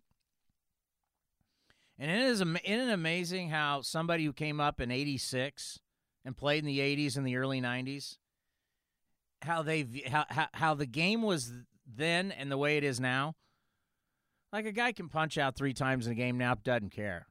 And 1.99 2.11
it 2.11 2.21
is, 2.21 2.41
isn't 2.41 2.57
it 2.65 2.93
amazing 2.93 3.51
how 3.51 3.83
somebody 3.83 4.25
who 4.25 4.33
came 4.33 4.61
up 4.61 4.81
in 4.81 4.91
86 4.91 5.81
and 6.25 6.37
played 6.37 6.61
in 6.61 6.67
the 6.67 6.79
80s 6.79 7.17
and 7.17 7.27
the 7.27 7.37
early 7.37 7.61
90s, 7.61 8.19
how 9.43 9.63
they 9.63 9.87
how, 10.07 10.25
how, 10.29 10.49
how 10.53 10.75
the 10.75 10.87
game 10.87 11.23
was 11.23 11.53
then 11.87 12.31
and 12.33 12.51
the 12.51 12.59
way 12.59 12.77
it 12.77 12.85
is 12.85 13.01
now. 13.01 13.35
Like 14.53 14.67
a 14.67 14.73
guy 14.73 14.93
can 14.93 15.09
punch 15.09 15.39
out 15.39 15.57
three 15.57 15.75
times 15.75 16.07
in 16.07 16.13
a 16.13 16.17
game 16.17 16.39
now, 16.39 16.55
doesn't 16.55 16.91
care. 16.91 17.27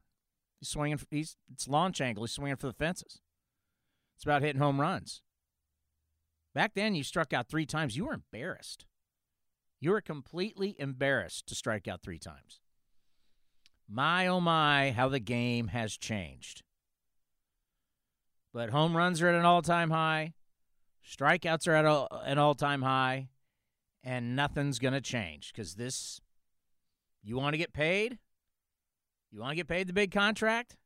He's 0.60 0.68
swinging. 0.68 1.00
He's 1.10 1.36
it's 1.52 1.68
launch 1.68 2.00
angle. 2.00 2.24
He's 2.24 2.32
swinging 2.32 2.56
for 2.56 2.66
the 2.66 2.72
fences. 2.72 3.20
It's 4.16 4.24
about 4.24 4.42
hitting 4.42 4.60
home 4.60 4.80
runs. 4.80 5.22
Back 6.54 6.74
then, 6.74 6.94
you 6.94 7.04
struck 7.04 7.32
out 7.32 7.48
three 7.48 7.66
times. 7.66 7.96
You 7.96 8.06
were 8.06 8.14
embarrassed. 8.14 8.86
You 9.80 9.90
were 9.90 10.00
completely 10.00 10.74
embarrassed 10.78 11.46
to 11.46 11.54
strike 11.54 11.86
out 11.86 12.02
three 12.02 12.18
times. 12.18 12.60
My 13.88 14.26
oh 14.26 14.40
my, 14.40 14.90
how 14.90 15.08
the 15.08 15.20
game 15.20 15.68
has 15.68 15.96
changed. 15.96 16.62
But 18.52 18.70
home 18.70 18.96
runs 18.96 19.22
are 19.22 19.28
at 19.28 19.34
an 19.34 19.44
all 19.44 19.62
time 19.62 19.90
high, 19.90 20.32
strikeouts 21.08 21.68
are 21.68 21.74
at 21.74 21.84
a, 21.84 22.06
an 22.24 22.38
all 22.38 22.54
time 22.54 22.82
high, 22.82 23.28
and 24.02 24.34
nothing's 24.34 24.78
going 24.78 24.94
to 24.94 25.00
change 25.00 25.52
because 25.52 25.74
this, 25.74 26.20
you 27.22 27.36
want 27.36 27.54
to 27.54 27.58
get 27.58 27.72
paid? 27.72 28.18
You 29.30 29.40
want 29.40 29.52
to 29.52 29.56
get 29.56 29.68
paid 29.68 29.86
the 29.86 29.92
big 29.92 30.10
contract? 30.10 30.76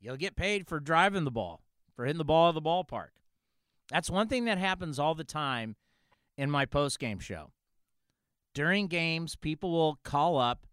You'll 0.00 0.16
get 0.16 0.36
paid 0.36 0.68
for 0.68 0.78
driving 0.78 1.24
the 1.24 1.30
ball, 1.30 1.62
for 1.94 2.04
hitting 2.04 2.18
the 2.18 2.24
ball 2.24 2.50
at 2.50 2.54
the 2.54 2.62
ballpark. 2.62 3.08
That's 3.90 4.10
one 4.10 4.28
thing 4.28 4.44
that 4.44 4.58
happens 4.58 4.98
all 4.98 5.14
the 5.14 5.24
time 5.24 5.76
in 6.36 6.50
my 6.50 6.66
post 6.66 6.98
game 6.98 7.18
show. 7.18 7.50
During 8.54 8.86
games, 8.86 9.36
people 9.36 9.72
will 9.72 9.98
call 10.04 10.38
up, 10.38 10.66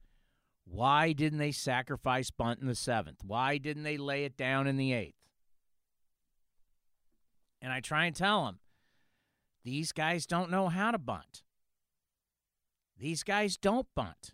why 0.66 1.14
didn't 1.14 1.40
they 1.40 1.52
sacrifice 1.52 2.32
bunt 2.32 2.60
in 2.60 2.68
the 2.68 2.76
seventh? 2.76 3.24
Why 3.24 3.58
didn't 3.58 3.84
they 3.84 3.98
lay 3.98 4.26
it 4.26 4.38
down 4.38 4.68
in 4.68 4.78
the 4.78 4.94
eighth? 4.94 5.16
And 7.62 7.72
I 7.72 7.80
try 7.80 8.06
and 8.06 8.16
tell 8.16 8.46
them, 8.46 8.60
these 9.64 9.92
guys 9.92 10.26
don't 10.26 10.52
know 10.52 10.70
how 10.70 10.92
to 10.92 11.00
bunt. 11.00 11.44
These 12.98 13.24
guys 13.24 13.58
don't 13.58 13.88
bunt 13.96 14.34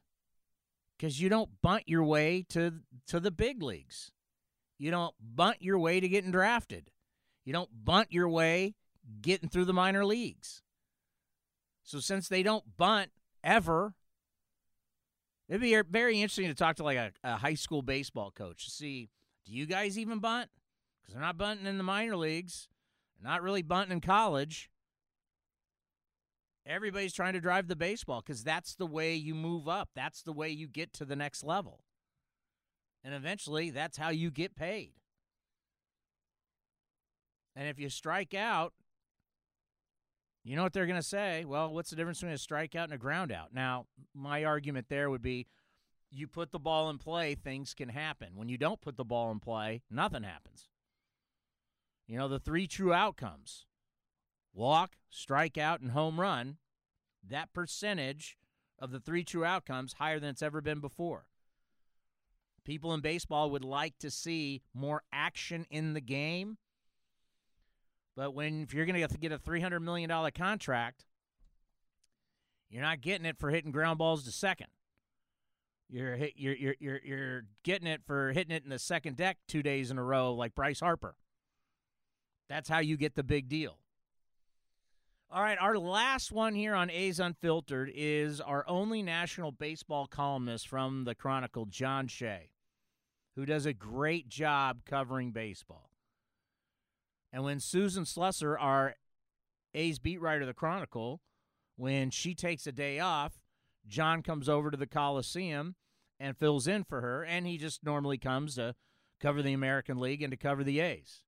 because 1.01 1.19
you 1.19 1.29
don't 1.29 1.49
bunt 1.63 1.83
your 1.87 2.03
way 2.03 2.45
to 2.49 2.73
to 3.07 3.19
the 3.19 3.31
big 3.31 3.63
leagues. 3.63 4.11
You 4.77 4.91
don't 4.91 5.15
bunt 5.19 5.57
your 5.59 5.79
way 5.79 5.99
to 5.99 6.07
getting 6.07 6.29
drafted. 6.29 6.91
You 7.43 7.53
don't 7.53 7.69
bunt 7.83 8.11
your 8.11 8.29
way 8.29 8.75
getting 9.19 9.49
through 9.49 9.65
the 9.65 9.73
minor 9.73 10.05
leagues. 10.05 10.61
So 11.83 11.99
since 11.99 12.27
they 12.27 12.43
don't 12.43 12.77
bunt 12.77 13.09
ever, 13.43 13.95
it'd 15.49 15.61
be 15.61 15.79
very 15.89 16.21
interesting 16.21 16.47
to 16.47 16.53
talk 16.53 16.75
to 16.75 16.83
like 16.83 16.97
a, 16.97 17.11
a 17.23 17.37
high 17.37 17.55
school 17.55 17.81
baseball 17.81 18.29
coach 18.29 18.65
to 18.65 18.71
see 18.71 19.09
do 19.45 19.53
you 19.53 19.65
guys 19.65 19.97
even 19.97 20.19
bunt? 20.19 20.49
Because 21.01 21.15
they're 21.15 21.23
not 21.23 21.37
bunting 21.37 21.65
in 21.65 21.79
the 21.79 21.83
minor 21.83 22.15
leagues. 22.15 22.69
They're 23.19 23.31
not 23.31 23.41
really 23.41 23.63
bunting 23.63 23.93
in 23.93 24.01
college. 24.01 24.69
Everybody's 26.65 27.13
trying 27.13 27.33
to 27.33 27.41
drive 27.41 27.67
the 27.67 27.75
baseball 27.75 28.21
because 28.25 28.43
that's 28.43 28.75
the 28.75 28.85
way 28.85 29.15
you 29.15 29.33
move 29.33 29.67
up. 29.67 29.89
That's 29.95 30.21
the 30.21 30.33
way 30.33 30.49
you 30.49 30.67
get 30.67 30.93
to 30.93 31.05
the 31.05 31.15
next 31.15 31.43
level. 31.43 31.83
And 33.03 33.13
eventually, 33.15 33.71
that's 33.71 33.97
how 33.97 34.09
you 34.09 34.29
get 34.29 34.55
paid. 34.55 34.93
And 37.55 37.67
if 37.67 37.79
you 37.79 37.89
strike 37.89 38.33
out, 38.33 38.73
you 40.43 40.55
know 40.55 40.63
what 40.63 40.73
they're 40.73 40.85
going 40.85 41.01
to 41.01 41.07
say? 41.07 41.45
Well, 41.45 41.73
what's 41.73 41.89
the 41.89 41.95
difference 41.95 42.19
between 42.19 42.33
a 42.33 42.37
strikeout 42.37 42.85
and 42.85 42.93
a 42.93 42.97
ground 42.97 43.31
out? 43.31 43.53
Now, 43.53 43.87
my 44.13 44.43
argument 44.43 44.87
there 44.89 45.09
would 45.09 45.21
be 45.21 45.47
you 46.11 46.27
put 46.27 46.51
the 46.51 46.59
ball 46.59 46.89
in 46.89 46.97
play, 46.97 47.35
things 47.35 47.73
can 47.73 47.89
happen. 47.89 48.29
When 48.35 48.49
you 48.49 48.57
don't 48.57 48.81
put 48.81 48.97
the 48.97 49.05
ball 49.05 49.31
in 49.31 49.39
play, 49.39 49.81
nothing 49.89 50.23
happens. 50.23 50.69
You 52.07 52.17
know, 52.17 52.27
the 52.27 52.39
three 52.39 52.67
true 52.67 52.93
outcomes 52.93 53.65
walk, 54.53 54.93
strikeout, 55.11 55.81
and 55.81 55.91
home 55.91 56.19
run, 56.19 56.57
that 57.27 57.53
percentage 57.53 58.37
of 58.79 58.91
the 58.91 58.99
three 58.99 59.23
true 59.23 59.45
outcomes 59.45 59.93
higher 59.93 60.19
than 60.19 60.29
it's 60.29 60.41
ever 60.41 60.61
been 60.61 60.79
before. 60.79 61.25
People 62.63 62.93
in 62.93 63.01
baseball 63.01 63.49
would 63.51 63.63
like 63.63 63.97
to 63.99 64.11
see 64.11 64.61
more 64.73 65.03
action 65.11 65.65
in 65.69 65.93
the 65.93 66.01
game. 66.01 66.57
But 68.15 68.33
when 68.33 68.63
if 68.63 68.73
you're 68.73 68.85
going 68.85 69.07
to 69.07 69.17
get 69.17 69.31
a 69.31 69.39
$300 69.39 69.81
million 69.81 70.09
contract, 70.31 71.05
you're 72.69 72.81
not 72.81 73.01
getting 73.01 73.25
it 73.25 73.37
for 73.39 73.49
hitting 73.49 73.71
ground 73.71 73.97
balls 73.97 74.23
to 74.25 74.31
second. 74.31 74.67
You're 75.89 76.15
hit, 76.15 76.33
you're, 76.37 76.55
you're 76.55 76.75
you're 76.79 76.99
you're 77.03 77.41
getting 77.63 77.87
it 77.87 78.01
for 78.05 78.31
hitting 78.31 78.55
it 78.55 78.63
in 78.63 78.69
the 78.69 78.79
second 78.79 79.17
deck 79.17 79.39
two 79.49 79.61
days 79.61 79.91
in 79.91 79.97
a 79.97 80.03
row 80.03 80.33
like 80.33 80.55
Bryce 80.55 80.79
Harper. 80.79 81.15
That's 82.47 82.69
how 82.69 82.79
you 82.79 82.95
get 82.95 83.15
the 83.15 83.23
big 83.23 83.49
deal. 83.49 83.80
All 85.33 85.41
right, 85.41 85.57
our 85.61 85.77
last 85.77 86.33
one 86.33 86.55
here 86.55 86.75
on 86.75 86.89
A's 86.89 87.17
Unfiltered 87.17 87.89
is 87.95 88.41
our 88.41 88.65
only 88.67 89.01
national 89.01 89.53
baseball 89.53 90.05
columnist 90.05 90.67
from 90.67 91.05
the 91.05 91.15
Chronicle, 91.15 91.67
John 91.67 92.09
Shea, 92.09 92.49
who 93.37 93.45
does 93.45 93.65
a 93.65 93.71
great 93.71 94.27
job 94.27 94.81
covering 94.85 95.31
baseball. 95.31 95.89
And 97.31 97.45
when 97.45 97.61
Susan 97.61 98.03
Slusser, 98.03 98.57
our 98.59 98.95
A's 99.73 99.99
beat 99.99 100.19
writer 100.19 100.41
of 100.41 100.47
the 100.47 100.53
Chronicle, 100.53 101.21
when 101.77 102.09
she 102.09 102.35
takes 102.35 102.67
a 102.67 102.73
day 102.73 102.99
off, 102.99 103.31
John 103.87 104.23
comes 104.23 104.49
over 104.49 104.69
to 104.69 104.75
the 104.75 104.85
Coliseum 104.85 105.75
and 106.19 106.35
fills 106.35 106.67
in 106.67 106.83
for 106.83 106.99
her, 106.99 107.23
and 107.23 107.47
he 107.47 107.57
just 107.57 107.85
normally 107.85 108.17
comes 108.17 108.55
to 108.55 108.75
cover 109.21 109.41
the 109.41 109.53
American 109.53 109.97
League 109.97 110.23
and 110.23 110.31
to 110.31 110.37
cover 110.37 110.65
the 110.65 110.81
A's. 110.81 111.23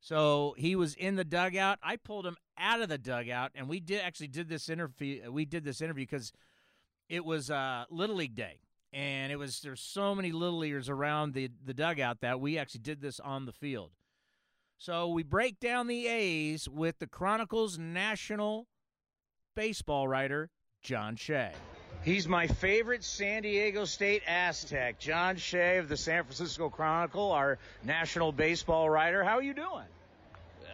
So 0.00 0.54
he 0.56 0.76
was 0.76 0.94
in 0.94 1.16
the 1.16 1.24
dugout. 1.24 1.78
I 1.82 1.96
pulled 1.96 2.26
him 2.26 2.36
out 2.56 2.80
of 2.80 2.88
the 2.88 2.98
dugout, 2.98 3.52
and 3.54 3.68
we 3.68 3.80
did 3.80 4.00
actually 4.00 4.28
did 4.28 4.48
this 4.48 4.68
interview. 4.68 5.30
We 5.30 5.44
did 5.44 5.64
this 5.64 5.80
interview 5.80 6.04
because 6.04 6.32
it 7.08 7.24
was 7.24 7.50
uh, 7.50 7.84
Little 7.90 8.16
League 8.16 8.34
Day, 8.34 8.60
and 8.92 9.32
it 9.32 9.36
was 9.36 9.60
there's 9.60 9.80
so 9.80 10.14
many 10.14 10.32
little 10.32 10.58
leaguers 10.58 10.88
around 10.88 11.34
the 11.34 11.50
the 11.64 11.74
dugout 11.74 12.20
that 12.20 12.40
we 12.40 12.58
actually 12.58 12.80
did 12.80 13.00
this 13.00 13.18
on 13.20 13.46
the 13.46 13.52
field. 13.52 13.90
So 14.76 15.08
we 15.08 15.24
break 15.24 15.58
down 15.58 15.88
the 15.88 16.06
A's 16.06 16.68
with 16.68 17.00
the 17.00 17.08
Chronicle's 17.08 17.78
national 17.78 18.68
baseball 19.56 20.06
writer 20.06 20.50
John 20.82 21.16
Shea. 21.16 21.52
He's 22.08 22.26
my 22.26 22.46
favorite 22.46 23.04
San 23.04 23.42
Diego 23.42 23.84
State 23.84 24.22
Aztec, 24.26 24.98
John 24.98 25.36
Shea 25.36 25.76
of 25.76 25.90
the 25.90 25.96
San 25.98 26.24
Francisco 26.24 26.70
Chronicle, 26.70 27.32
our 27.32 27.58
national 27.84 28.32
baseball 28.32 28.88
writer. 28.88 29.22
How 29.22 29.36
are 29.36 29.42
you 29.42 29.52
doing? 29.52 29.84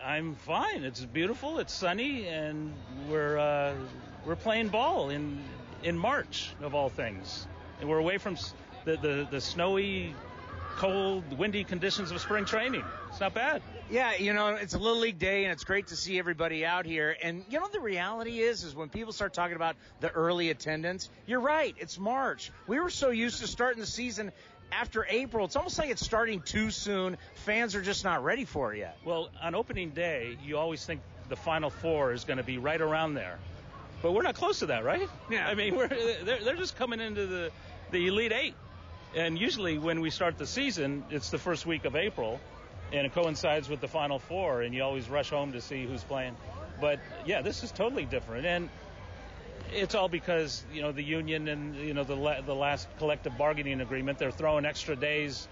I'm 0.05 0.37
fine. 0.37 0.85
It's 0.85 1.05
beautiful. 1.05 1.59
It's 1.59 1.75
sunny, 1.75 2.29
and 2.29 2.73
we're 3.09 3.37
uh, 3.37 3.75
we're 4.25 4.37
playing 4.37 4.69
ball 4.69 5.11
in 5.11 5.43
in 5.83 5.99
March 5.99 6.53
of 6.63 6.73
all 6.77 6.89
things, 6.89 7.49
and 7.81 7.91
we're 7.91 7.99
away 7.99 8.19
from 8.19 8.37
the, 8.85 8.97
the, 8.97 9.27
the 9.29 9.41
snowy, 9.41 10.15
cold, 10.77 11.37
windy 11.37 11.65
conditions 11.65 12.13
of 12.13 12.21
spring 12.21 12.45
training. 12.45 12.85
It's 13.15 13.21
not 13.21 13.33
bad. 13.33 13.63
Yeah, 13.93 14.17
you 14.17 14.33
know, 14.33 14.49
it's 14.57 14.75
a 14.75 14.79
little 14.79 14.99
league 14.99 15.21
day 15.21 15.45
and 15.45 15.53
it's 15.53 15.63
great 15.63 15.87
to 15.89 15.97
see 15.97 16.19
everybody 16.19 16.67
out 16.67 16.85
here. 16.85 17.17
And 17.23 17.45
you 17.49 17.61
know 17.61 17.69
the 17.73 17.79
reality 17.79 18.41
is 18.41 18.65
is 18.65 18.75
when 18.75 18.89
people 18.89 19.13
start 19.13 19.33
talking 19.33 19.55
about 19.55 19.77
the 20.01 20.11
early 20.11 20.51
attendance, 20.51 21.09
you're 21.25 21.39
right, 21.39 21.77
it's 21.79 21.97
March. 21.97 22.51
We 22.67 22.81
were 22.81 22.91
so 22.91 23.11
used 23.11 23.41
to 23.41 23.47
starting 23.47 23.79
the 23.79 23.87
season 23.87 24.33
after 24.73 25.07
April. 25.09 25.45
It's 25.45 25.55
almost 25.55 25.79
like 25.79 25.91
it's 25.91 26.05
starting 26.05 26.41
too 26.41 26.73
soon. 26.73 27.17
Fans 27.45 27.77
are 27.77 27.83
just 27.83 28.03
not 28.03 28.25
ready 28.25 28.45
for 28.45 28.75
it 28.75 28.79
yet. 28.79 28.99
Well, 29.05 29.31
on 29.41 29.55
opening 29.55 29.91
day, 29.91 30.37
you 30.45 30.59
always 30.59 30.85
think 30.85 31.01
the 31.29 31.37
final 31.37 31.71
four 31.71 32.13
is 32.13 32.25
going 32.25 32.39
to 32.39 32.43
be 32.43 32.59
right 32.59 32.81
around 32.81 33.15
there. 33.15 33.39
But 34.03 34.11
we're 34.11 34.23
not 34.23 34.35
close 34.35 34.59
to 34.59 34.67
that, 34.67 34.85
right? 34.85 35.09
Yeah. 35.31 35.47
I 35.47 35.55
mean, 35.55 35.77
we're 35.77 35.87
they're, 35.87 36.43
they're 36.43 36.57
just 36.57 36.75
coming 36.75 36.99
into 36.99 37.29
the 37.29 37.53
the 37.93 38.09
elite 38.09 38.33
8. 38.33 38.55
And 39.15 39.39
usually 39.39 39.79
when 39.79 40.01
we 40.01 40.11
start 40.11 40.37
the 40.37 40.49
season, 40.49 41.05
it's 41.11 41.31
the 41.31 41.39
first 41.39 41.65
week 41.65 41.85
of 41.85 41.95
April 41.95 42.41
and 42.93 43.07
it 43.07 43.15
coincides 43.15 43.69
with 43.69 43.81
the 43.81 43.89
Final 43.89 44.19
Four, 44.19 44.63
and 44.63 44.75
you 44.75 44.83
always 44.83 45.09
rush 45.09 45.31
home 45.31 45.53
to 45.53 45.61
see 45.61 45.85
who's 45.85 46.05
playing. 46.05 46.37
But 46.81 47.01
yeah, 47.25 47.43
this 47.43 47.63
is 47.63 47.73
totally 47.73 48.05
different, 48.05 48.47
and 48.47 48.69
it's 49.73 49.95
all 49.95 50.09
because 50.09 50.65
you 50.73 50.83
know 50.83 50.93
the 50.93 51.03
union 51.03 51.49
and 51.49 51.75
you 51.77 51.95
know 51.95 52.05
the 52.05 52.17
la- 52.17 52.41
the 52.41 52.55
last 52.55 52.89
collective 52.99 53.37
bargaining 53.37 53.81
agreement. 53.81 54.19
They're 54.19 54.31
throwing 54.31 54.65
extra 54.65 54.97
days 54.97 55.49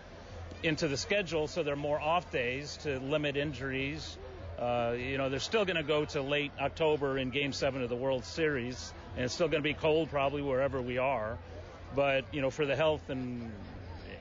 into 0.62 0.88
the 0.88 0.96
schedule, 0.96 1.48
so 1.48 1.62
there 1.62 1.74
are 1.74 1.76
more 1.76 2.00
off 2.00 2.30
days 2.30 2.76
to 2.82 2.98
limit 3.00 3.36
injuries. 3.36 4.16
Uh, 4.58 4.94
you 4.96 5.18
know, 5.18 5.28
they're 5.28 5.40
still 5.40 5.64
going 5.64 5.76
to 5.76 5.82
go 5.82 6.04
to 6.04 6.22
late 6.22 6.52
October 6.60 7.18
in 7.18 7.30
Game 7.30 7.52
Seven 7.52 7.82
of 7.82 7.88
the 7.88 7.96
World 7.96 8.24
Series, 8.24 8.92
and 9.16 9.24
it's 9.24 9.34
still 9.34 9.48
going 9.48 9.62
to 9.62 9.68
be 9.68 9.74
cold 9.74 10.10
probably 10.10 10.42
wherever 10.42 10.80
we 10.80 10.98
are. 10.98 11.38
But 11.96 12.24
you 12.32 12.40
know, 12.40 12.50
for 12.50 12.64
the 12.64 12.76
health 12.76 13.10
and 13.10 13.52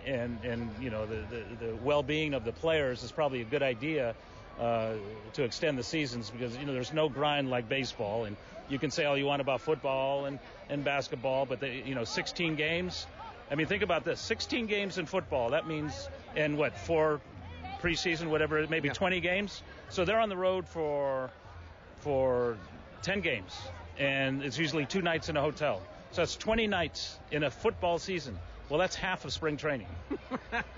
and 0.06 0.44
and 0.44 0.70
you 0.80 0.90
know 0.90 1.06
the, 1.06 1.24
the, 1.30 1.66
the 1.66 1.76
well-being 1.78 2.34
of 2.34 2.44
the 2.44 2.52
players 2.52 3.04
is 3.04 3.12
probably 3.12 3.42
a 3.42 3.46
good 3.46 3.64
idea 3.64 4.16
uh, 4.60 4.94
to 5.34 5.44
extend 5.44 5.78
the 5.78 5.84
seasons 5.84 6.30
because 6.30 6.56
you 6.58 6.66
know 6.66 6.74
there's 6.74 6.94
no 6.94 7.10
grind 7.10 7.50
like 7.50 7.68
baseball, 7.68 8.26
and 8.26 8.36
you 8.70 8.80
can 8.80 8.92
say 8.92 9.06
all 9.06 9.18
you 9.18 9.26
want 9.26 9.42
about 9.42 9.62
football 9.62 10.26
and 10.26 10.40
and 10.70 10.84
basketball, 10.84 11.46
but 11.46 11.60
they, 11.60 11.84
you 11.86 11.96
know 11.96 12.04
16 12.04 12.56
games. 12.56 13.08
I 13.50 13.56
mean, 13.56 13.68
think 13.68 13.84
about 13.84 14.06
this: 14.06 14.20
16 14.22 14.68
games 14.68 14.98
in 14.98 15.06
football. 15.06 15.50
That 15.50 15.68
means 15.68 16.10
and 16.36 16.58
what 16.58 16.78
four 16.78 17.22
preseason, 17.82 18.28
whatever, 18.28 18.60
it 18.60 18.70
maybe 18.70 18.88
yeah. 18.88 18.94
20 18.94 19.20
games. 19.20 19.64
So 19.90 20.06
they're 20.06 20.20
on 20.20 20.30
the 20.30 20.38
road 20.38 20.68
for 20.68 21.32
for 22.02 22.58
10 23.04 23.22
games, 23.22 23.58
and 23.98 24.44
it's 24.44 24.58
usually 24.58 24.86
two 24.86 25.02
nights 25.02 25.30
in 25.30 25.38
a 25.38 25.42
hotel. 25.42 25.82
So 26.12 26.22
that's 26.22 26.36
20 26.36 26.68
nights 26.68 27.18
in 27.32 27.44
a 27.44 27.52
football 27.52 27.98
season. 28.00 28.38
Well, 28.72 28.80
that's 28.80 28.96
half 28.96 29.26
of 29.26 29.34
spring 29.34 29.58
training. 29.58 29.88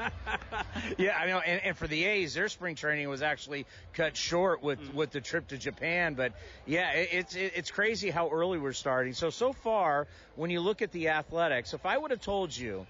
yeah, 0.98 1.16
I 1.16 1.28
know. 1.28 1.38
And, 1.38 1.62
and, 1.64 1.78
for 1.78 1.86
the 1.86 2.06
A's, 2.06 2.34
their 2.34 2.50
spring 2.50 2.74
training 2.74 3.08
was 3.08 3.22
actually 3.22 3.68
cut 3.94 4.18
short 4.18 4.64
with 4.64 4.80
mm. 4.80 4.96
with 4.96 5.12
the 5.12 5.22
trip 5.22 5.50
to 5.50 5.60
Japan. 5.60 6.16
But 6.16 6.34
yeah, 6.66 6.90
it, 6.94 7.10
it's 7.12 7.36
it, 7.36 7.54
it's 7.56 7.70
crazy 7.70 8.10
how 8.10 8.30
early 8.30 8.58
we're 8.58 8.74
starting. 8.74 9.14
So 9.14 9.30
so 9.30 9.54
far, 9.54 10.08
when 10.36 10.50
you 10.50 10.60
look 10.60 10.82
at 10.82 10.92
the 10.92 11.10
Athletics, 11.10 11.76
if 11.76 11.86
I 11.86 11.96
would 11.96 12.10
have 12.10 12.22
told 12.22 12.58
you 12.58 12.88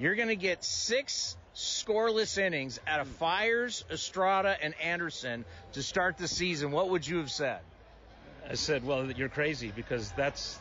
you're 0.00 0.16
going 0.16 0.26
to 0.26 0.36
get 0.36 0.64
six 0.64 1.36
scoreless 1.54 2.36
innings 2.36 2.80
out 2.88 2.98
of 2.98 3.06
mm. 3.06 3.12
Fiers, 3.18 3.84
Estrada, 3.88 4.56
and 4.60 4.74
Anderson 4.80 5.44
to 5.74 5.82
start 5.84 6.18
the 6.18 6.26
season, 6.26 6.72
what 6.72 6.90
would 6.90 7.06
you 7.06 7.18
have 7.18 7.30
said? 7.30 7.60
I 8.50 8.54
said, 8.54 8.84
well, 8.84 9.08
you're 9.12 9.28
crazy 9.28 9.72
because 9.74 10.10
that's 10.16 10.58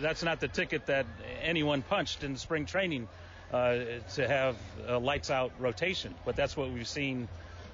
that's 0.00 0.22
not 0.22 0.40
the 0.40 0.48
ticket 0.48 0.86
that 0.86 1.06
anyone 1.42 1.82
punched 1.82 2.24
in 2.24 2.36
spring 2.36 2.66
training 2.66 3.08
uh, 3.52 3.76
to 4.14 4.28
have 4.28 4.56
a 4.86 4.98
lights 4.98 5.30
out 5.30 5.52
rotation. 5.58 6.14
But 6.24 6.36
that's 6.36 6.56
what 6.56 6.70
we've 6.70 6.88
seen 6.88 7.28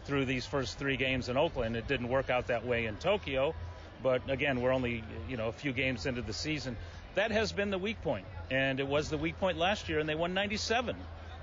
through 0.04 0.26
these 0.26 0.46
first 0.46 0.78
three 0.78 0.96
games 0.96 1.28
in 1.28 1.36
Oakland. 1.36 1.76
It 1.76 1.88
didn't 1.88 2.08
work 2.08 2.30
out 2.30 2.48
that 2.48 2.66
way 2.66 2.86
in 2.86 2.96
Tokyo, 2.96 3.54
but 4.02 4.28
again, 4.28 4.60
we're 4.60 4.72
only 4.72 5.02
you 5.28 5.36
know 5.36 5.48
a 5.48 5.52
few 5.52 5.72
games 5.72 6.06
into 6.06 6.22
the 6.22 6.32
season. 6.32 6.76
That 7.14 7.30
has 7.30 7.52
been 7.52 7.70
the 7.70 7.78
weak 7.78 8.02
point, 8.02 8.26
and 8.50 8.80
it 8.80 8.86
was 8.86 9.08
the 9.08 9.18
weak 9.18 9.38
point 9.38 9.56
last 9.56 9.88
year, 9.88 10.00
and 10.00 10.08
they 10.08 10.14
won 10.16 10.34
97. 10.34 10.96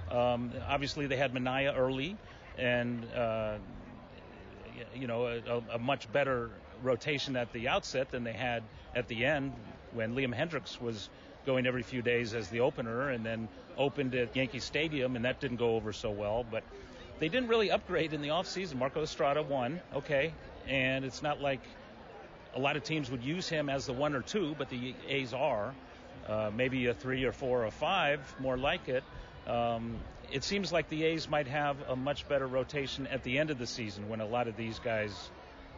Um, 0.09 0.51
obviously, 0.67 1.07
they 1.07 1.15
had 1.15 1.34
Manaea 1.34 1.77
early, 1.77 2.17
and 2.57 3.05
uh, 3.13 3.55
you 4.93 5.07
know 5.07 5.27
a, 5.27 5.75
a 5.75 5.79
much 5.79 6.11
better 6.11 6.51
rotation 6.84 7.36
at 7.36 7.53
the 7.53 7.67
outset 7.67 8.11
than 8.11 8.23
they 8.23 8.34
had 8.34 8.63
at 8.95 9.07
the 9.07 9.25
end 9.25 9.53
when 9.93 10.15
Liam 10.15 10.35
Hendriks 10.35 10.79
was 10.79 11.09
going 11.45 11.65
every 11.65 11.83
few 11.83 12.01
days 12.01 12.33
as 12.33 12.49
the 12.49 12.59
opener 12.59 13.09
and 13.09 13.25
then 13.25 13.49
opened 13.77 14.13
at 14.15 14.35
Yankee 14.35 14.59
Stadium, 14.59 15.15
and 15.15 15.25
that 15.25 15.39
didn't 15.39 15.57
go 15.57 15.75
over 15.75 15.93
so 15.93 16.11
well. 16.11 16.45
But 16.49 16.63
they 17.19 17.29
didn't 17.29 17.49
really 17.49 17.71
upgrade 17.71 18.13
in 18.13 18.21
the 18.21 18.29
offseason. 18.29 18.75
Marco 18.75 19.01
Estrada 19.01 19.41
won, 19.41 19.81
okay, 19.95 20.33
and 20.67 21.05
it's 21.05 21.21
not 21.21 21.41
like 21.41 21.61
a 22.55 22.59
lot 22.59 22.75
of 22.75 22.83
teams 22.83 23.09
would 23.09 23.23
use 23.23 23.47
him 23.47 23.69
as 23.69 23.85
the 23.85 23.93
one 23.93 24.15
or 24.15 24.21
two, 24.21 24.55
but 24.57 24.69
the 24.69 24.93
A's 25.07 25.33
are. 25.33 25.73
Uh, 26.27 26.51
maybe 26.55 26.85
a 26.87 26.93
three 26.93 27.23
or 27.23 27.31
four 27.31 27.65
or 27.65 27.71
five, 27.71 28.19
more 28.39 28.57
like 28.57 28.87
it. 28.87 29.03
Um, 29.47 29.95
it 30.31 30.43
seems 30.43 30.71
like 30.71 30.87
the 30.89 31.03
A's 31.03 31.27
might 31.27 31.47
have 31.47 31.77
a 31.89 31.95
much 31.95 32.27
better 32.27 32.45
rotation 32.45 33.07
at 33.07 33.23
the 33.23 33.39
end 33.39 33.49
of 33.49 33.57
the 33.57 33.65
season 33.65 34.07
when 34.07 34.21
a 34.21 34.25
lot 34.25 34.47
of 34.47 34.55
these 34.55 34.79
guys 34.79 35.31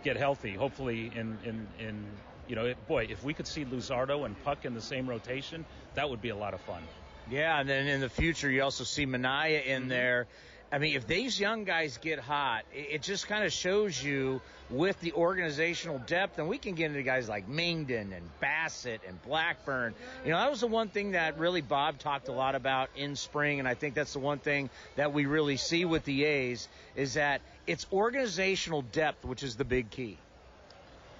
get 0.04 0.18
healthy. 0.18 0.54
Hopefully, 0.54 1.12
in 1.16 1.38
in 1.46 1.68
in 1.80 2.06
you 2.48 2.56
know, 2.56 2.74
boy, 2.88 3.08
if 3.10 3.24
we 3.24 3.34
could 3.34 3.48
see 3.48 3.66
Luzardo 3.66 4.26
and 4.26 4.42
Puk 4.44 4.66
in 4.66 4.74
the 4.74 4.82
same 4.82 5.08
rotation, 5.08 5.66
that 5.96 6.10
would 6.10 6.22
be 6.22 6.30
a 6.30 6.36
lot 6.36 6.54
of 6.54 6.62
fun. 6.62 6.82
Yeah, 7.30 7.60
and 7.60 7.70
then 7.70 7.88
in 7.88 8.02
the 8.02 8.10
future, 8.10 8.50
you 8.50 8.64
also 8.64 8.84
see 8.84 9.06
Manaea 9.06 9.66
in 9.66 9.82
mm-hmm. 9.82 9.90
there. 9.90 10.28
I 10.74 10.80
mean, 10.80 10.96
if 10.96 11.06
these 11.06 11.40
young 11.40 11.66
guys 11.66 12.00
get 12.02 12.18
hot, 12.18 12.64
it 12.74 13.04
just 13.04 13.28
kind 13.28 13.46
of 13.46 13.54
shows 13.54 14.04
you 14.04 14.42
with 14.72 15.00
the 15.02 15.14
organizational 15.14 16.00
depth, 16.00 16.40
and 16.40 16.50
we 16.50 16.58
can 16.58 16.74
get 16.74 16.88
into 16.88 17.04
guys 17.04 17.30
like 17.30 17.48
Mengden 17.48 18.12
and 18.12 18.28
Bassitt 18.42 19.02
and 19.08 19.22
Blackburn. 19.22 19.94
You 20.26 20.32
know, 20.32 20.40
that 20.40 20.50
was 20.50 20.62
the 20.62 20.68
one 20.68 20.88
thing 20.88 21.12
that 21.12 21.38
really 21.38 21.62
Bob 21.62 22.00
talked 22.00 22.28
a 22.28 22.32
lot 22.32 22.56
about 22.56 22.90
in 22.96 23.16
spring, 23.16 23.60
and 23.60 23.68
I 23.68 23.76
think 23.76 23.94
that's 23.94 24.14
the 24.14 24.20
one 24.20 24.40
thing 24.40 24.72
that 24.96 25.14
we 25.14 25.28
really 25.28 25.58
see 25.58 25.86
with 25.86 26.06
the 26.06 26.26
A's 26.26 26.68
is 26.96 27.14
that 27.14 27.42
it's 27.68 27.86
organizational 27.94 28.82
depth, 28.82 29.26
which 29.26 29.44
is 29.44 29.56
the 29.56 29.66
big 29.66 29.92
key. 29.92 30.18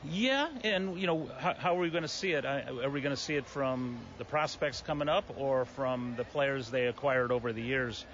Yeah, 0.10 0.50
and 0.64 1.00
you 1.00 1.08
know, 1.08 1.30
how, 1.40 1.54
how 1.54 1.78
are 1.78 1.80
we 1.80 1.90
going 1.90 2.04
to 2.04 2.10
see 2.10 2.32
it? 2.32 2.46
Are 2.46 2.90
we 2.90 3.00
going 3.00 3.16
to 3.16 3.22
see 3.22 3.36
it 3.36 3.46
from 3.46 3.98
the 4.18 4.26
prospects 4.26 4.82
coming 4.82 5.08
up, 5.08 5.24
or 5.38 5.66
from 5.66 6.16
the 6.18 6.26
players 6.26 6.70
they 6.70 6.88
acquired 6.88 7.32
over 7.32 7.54
the 7.54 7.62
years? 7.62 8.06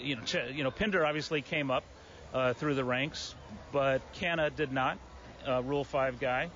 You 0.00 0.16
know, 0.16 0.22
you 0.52 0.64
know, 0.64 0.70
Pinder 0.70 1.04
obviously 1.04 1.42
came 1.42 1.70
up 1.70 1.84
uh, 2.32 2.54
through 2.54 2.74
the 2.74 2.84
ranks, 2.84 3.34
but 3.70 4.00
Canha 4.14 4.54
did 4.54 4.72
not, 4.72 4.98
uh, 5.46 5.62
Rule 5.62 5.84
Five 5.84 6.20
guy, 6.20 6.48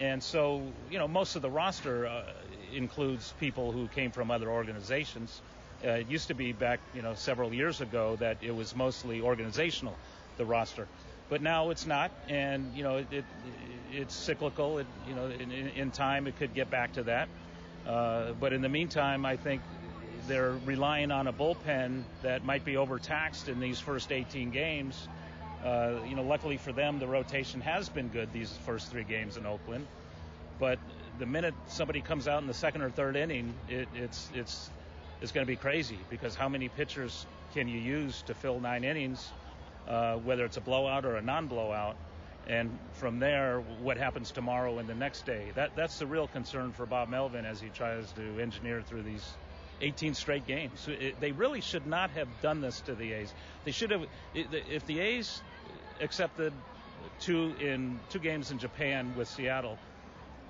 and 0.00 0.20
so 0.22 0.62
you 0.90 0.98
know, 0.98 1.06
most 1.06 1.36
of 1.36 1.42
the 1.42 1.50
roster 1.50 2.06
uh, 2.06 2.22
includes 2.74 3.32
people 3.38 3.70
who 3.70 3.86
came 3.88 4.10
from 4.10 4.32
other 4.32 4.50
organizations. 4.50 5.40
Uh, 5.84 5.90
it 5.90 6.08
used 6.08 6.28
to 6.28 6.34
be 6.34 6.52
back, 6.52 6.80
you 6.94 7.02
know, 7.02 7.14
several 7.14 7.54
years 7.54 7.80
ago 7.80 8.16
that 8.16 8.38
it 8.42 8.54
was 8.54 8.74
mostly 8.74 9.20
organizational, 9.20 9.94
the 10.38 10.44
roster 10.44 10.88
but 11.28 11.42
now 11.42 11.70
it's 11.70 11.86
not, 11.86 12.10
and 12.28 12.72
you 12.74 12.82
know 12.82 12.98
it, 12.98 13.06
it 13.12 13.24
it's 13.92 14.14
cyclical. 14.14 14.78
It, 14.78 14.86
you 15.08 15.14
know, 15.14 15.26
in, 15.26 15.50
in, 15.50 15.90
time 15.90 16.26
it 16.26 16.36
could 16.36 16.54
get 16.54 16.70
back 16.70 16.92
to 16.94 17.04
that. 17.04 17.28
Uh, 17.86 18.32
but 18.32 18.52
in 18.52 18.62
the 18.62 18.68
meantime, 18.68 19.24
I 19.24 19.36
think 19.36 19.62
they're 20.26 20.56
relying 20.64 21.10
on 21.10 21.26
a 21.26 21.32
bullpen 21.32 22.02
that 22.22 22.44
might 22.44 22.64
be 22.64 22.76
overtaxed 22.76 23.48
in 23.48 23.60
these 23.60 23.78
first 23.78 24.12
18 24.12 24.50
games. 24.50 25.08
Uh, 25.64 25.94
you 26.06 26.14
know, 26.14 26.22
luckily 26.22 26.56
for 26.56 26.72
them, 26.72 26.98
the 26.98 27.06
rotation 27.06 27.60
has 27.60 27.88
been 27.88 28.08
good 28.08 28.32
these 28.32 28.50
first 28.64 28.90
three 28.90 29.04
games 29.04 29.36
in 29.36 29.46
Oakland. 29.46 29.86
But 30.58 30.78
the 31.18 31.26
minute 31.26 31.54
somebody 31.68 32.00
comes 32.00 32.28
out 32.28 32.40
in 32.40 32.46
the 32.46 32.54
second 32.54 32.82
or 32.82 32.90
third 32.90 33.16
inning, 33.16 33.54
it, 33.68 33.88
it's 33.94 34.30
it's 34.34 34.70
it's 35.20 35.32
going 35.32 35.46
to 35.46 35.50
be 35.50 35.56
crazy 35.56 35.98
because 36.10 36.34
how 36.34 36.48
many 36.48 36.68
pitchers 36.68 37.26
can 37.54 37.68
you 37.68 37.78
use 37.78 38.22
to 38.22 38.34
fill 38.34 38.60
nine 38.60 38.84
innings? 38.84 39.32
Uh, 39.88 40.16
whether 40.16 40.44
it's 40.44 40.56
a 40.56 40.60
blowout 40.60 41.04
or 41.04 41.16
a 41.16 41.22
non-blowout. 41.22 41.96
And 42.48 42.78
from 42.92 43.18
there, 43.18 43.60
what 43.82 43.96
happens 43.96 44.30
tomorrow 44.30 44.78
and 44.78 44.88
the 44.88 44.94
next 44.94 45.26
day? 45.26 45.50
That 45.56 45.74
that's 45.74 45.98
the 45.98 46.06
real 46.06 46.28
concern 46.28 46.72
for 46.72 46.86
Bob 46.86 47.08
Melvin 47.08 47.44
as 47.44 47.60
he 47.60 47.68
tries 47.70 48.10
to 48.12 48.40
engineer 48.40 48.82
through 48.82 49.02
these 49.02 49.28
18 49.80 50.14
straight 50.14 50.46
games. 50.46 50.88
They 51.20 51.32
really 51.32 51.60
should 51.60 51.86
not 51.86 52.10
have 52.10 52.28
done 52.42 52.60
this 52.60 52.80
to 52.82 52.94
the 52.94 53.12
A's. 53.12 53.34
They 53.64 53.72
should 53.72 53.90
have. 53.90 54.06
If 54.34 54.86
the 54.86 55.00
A's 55.00 55.42
accepted 56.00 56.52
two 57.20 57.54
in 57.60 57.98
two 58.10 58.20
games 58.20 58.52
in 58.52 58.58
Japan 58.58 59.14
with 59.16 59.28
Seattle, 59.28 59.76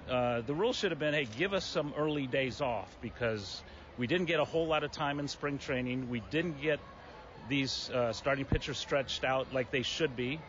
uh, 0.09 0.43
the 0.43 0.55
rule 0.55 0.72
should 0.72 0.91
have 0.91 1.01
been, 1.01 1.14
hey, 1.14 1.26
give 1.39 1.53
us 1.53 1.64
some 1.64 1.95
early 1.97 2.26
days 2.26 2.61
off 2.61 2.95
because 3.01 3.62
we 3.99 4.07
didn't 4.07 4.26
get 4.26 4.39
a 4.39 4.45
whole 4.45 4.66
lot 4.66 4.84
of 4.84 4.93
time 4.93 5.18
in 5.18 5.28
spring 5.28 5.59
training. 5.59 6.09
We 6.09 6.20
didn't 6.30 6.61
get 6.61 6.78
these 7.49 7.91
uh, 7.91 8.13
starting 8.13 8.45
pitchers 8.45 8.79
stretched 8.79 9.25
out 9.25 9.53
like 9.53 9.71
they 9.71 9.83
should 9.83 10.17
be, 10.17 10.41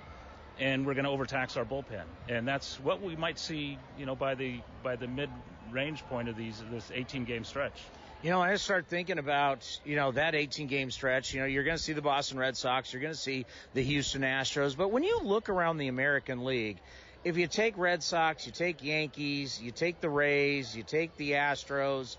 and 0.59 0.85
we're 0.85 0.93
going 0.93 1.05
to 1.05 1.11
overtax 1.11 1.57
our 1.57 1.65
bullpen. 1.65 2.03
And 2.27 2.47
that's 2.47 2.79
what 2.79 3.01
we 3.01 3.15
might 3.15 3.39
see, 3.39 3.77
you 3.97 4.05
know, 4.05 4.15
by 4.15 4.35
the 4.35 4.61
by 4.83 4.95
the 4.95 5.07
mid-range 5.07 6.03
point 6.05 6.29
of 6.29 6.37
these 6.37 6.61
this 6.71 6.89
18-game 6.89 7.43
stretch. 7.43 7.79
You 8.23 8.31
know, 8.31 8.41
I 8.41 8.55
start 8.55 8.87
thinking 8.87 9.19
about, 9.19 9.79
you 9.85 9.95
know, 9.95 10.11
that 10.13 10.33
18 10.33 10.65
game 10.65 10.89
stretch. 10.89 11.35
You 11.35 11.41
know, 11.41 11.45
you're 11.45 11.63
going 11.63 11.77
to 11.77 11.83
see 11.83 11.93
the 11.93 12.01
Boston 12.01 12.39
Red 12.39 12.57
Sox, 12.57 12.91
you're 12.91 13.01
going 13.01 13.13
to 13.13 13.19
see 13.19 13.45
the 13.75 13.83
Houston 13.83 14.23
Astros. 14.23 14.75
But 14.75 14.91
when 14.91 15.03
you 15.03 15.19
look 15.21 15.49
around 15.49 15.77
the 15.77 15.87
American 15.87 16.43
League, 16.43 16.79
if 17.23 17.37
you 17.37 17.45
take 17.45 17.77
Red 17.77 18.01
Sox, 18.01 18.47
you 18.47 18.51
take 18.51 18.83
Yankees, 18.83 19.61
you 19.61 19.71
take 19.71 20.01
the 20.01 20.09
Rays, 20.09 20.75
you 20.75 20.81
take 20.81 21.15
the 21.17 21.33
Astros, 21.33 22.17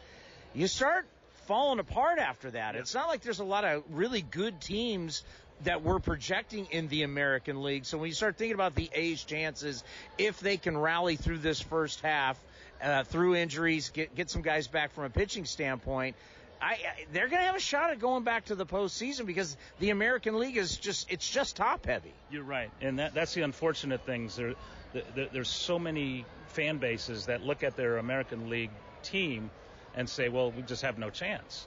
you 0.55 0.69
start 0.69 1.07
fallen 1.49 1.79
apart 1.79 2.19
after 2.19 2.51
that. 2.51 2.77
It's 2.77 2.95
not 2.95 3.09
like 3.09 3.23
there's 3.23 3.39
a 3.39 3.45
lot 3.45 3.65
of 3.65 3.83
really 3.91 4.21
good 4.21 4.61
teams 4.61 5.25
that 5.65 5.83
we're 5.83 5.99
projecting 5.99 6.67
in 6.67 6.89
the 6.89 7.03
American 7.05 7.63
League. 7.63 7.87
So 7.87 7.97
when 7.97 8.09
you 8.09 8.15
start 8.15 8.37
thinking 8.37 8.55
about 8.55 8.75
the 8.75 8.91
A's 8.93 9.25
chances, 9.25 9.83
if 10.19 10.39
they 10.41 10.59
can 10.59 10.77
rally 10.77 11.17
through 11.17 11.39
this 11.39 11.59
first 11.59 12.03
half, 12.03 12.39
uh, 12.83 13.03
through 13.05 13.35
injuries, 13.35 13.89
get 13.89 14.15
get 14.15 14.29
some 14.29 14.43
guys 14.43 14.69
back 14.69 14.93
from 14.93 15.05
a 15.05 15.11
pitching 15.11 15.47
standpoint. 15.47 16.17
I, 16.61 16.77
they're 17.13 17.29
going 17.29 17.41
to 17.41 17.47
have 17.47 17.57
a 17.57 17.61
shot 17.61 17.91
at 17.91 17.99
going 17.99 18.25
back 18.25 18.47
to 18.47 18.55
the 18.55 18.67
postseason 18.67 19.27
because 19.27 19.57
the 19.79 19.91
American 19.91 20.39
League 20.39 20.59
is 20.59 20.77
just 20.77 21.11
it's 21.11 21.29
just 21.29 21.57
top 21.57 21.87
heavy. 21.87 22.13
You're 22.31 22.45
right, 22.45 22.71
and 22.83 22.99
that, 22.99 23.15
that's 23.15 23.33
the 23.33 23.43
unfortunate 23.43 24.05
things. 24.05 24.37
There, 24.37 24.55
there, 24.93 25.29
there's 25.33 25.49
so 25.49 25.79
many 25.79 26.27
fan 26.49 26.77
bases 26.77 27.27
that 27.27 27.43
look 27.43 27.63
at 27.63 27.75
their 27.77 27.97
American 27.97 28.51
League 28.51 28.71
team 29.03 29.51
and 29.99 30.09
say, 30.09 30.31
well, 30.31 30.51
we 30.53 30.63
just 30.63 30.83
have 30.83 30.97
no 30.99 31.11
chance. 31.11 31.67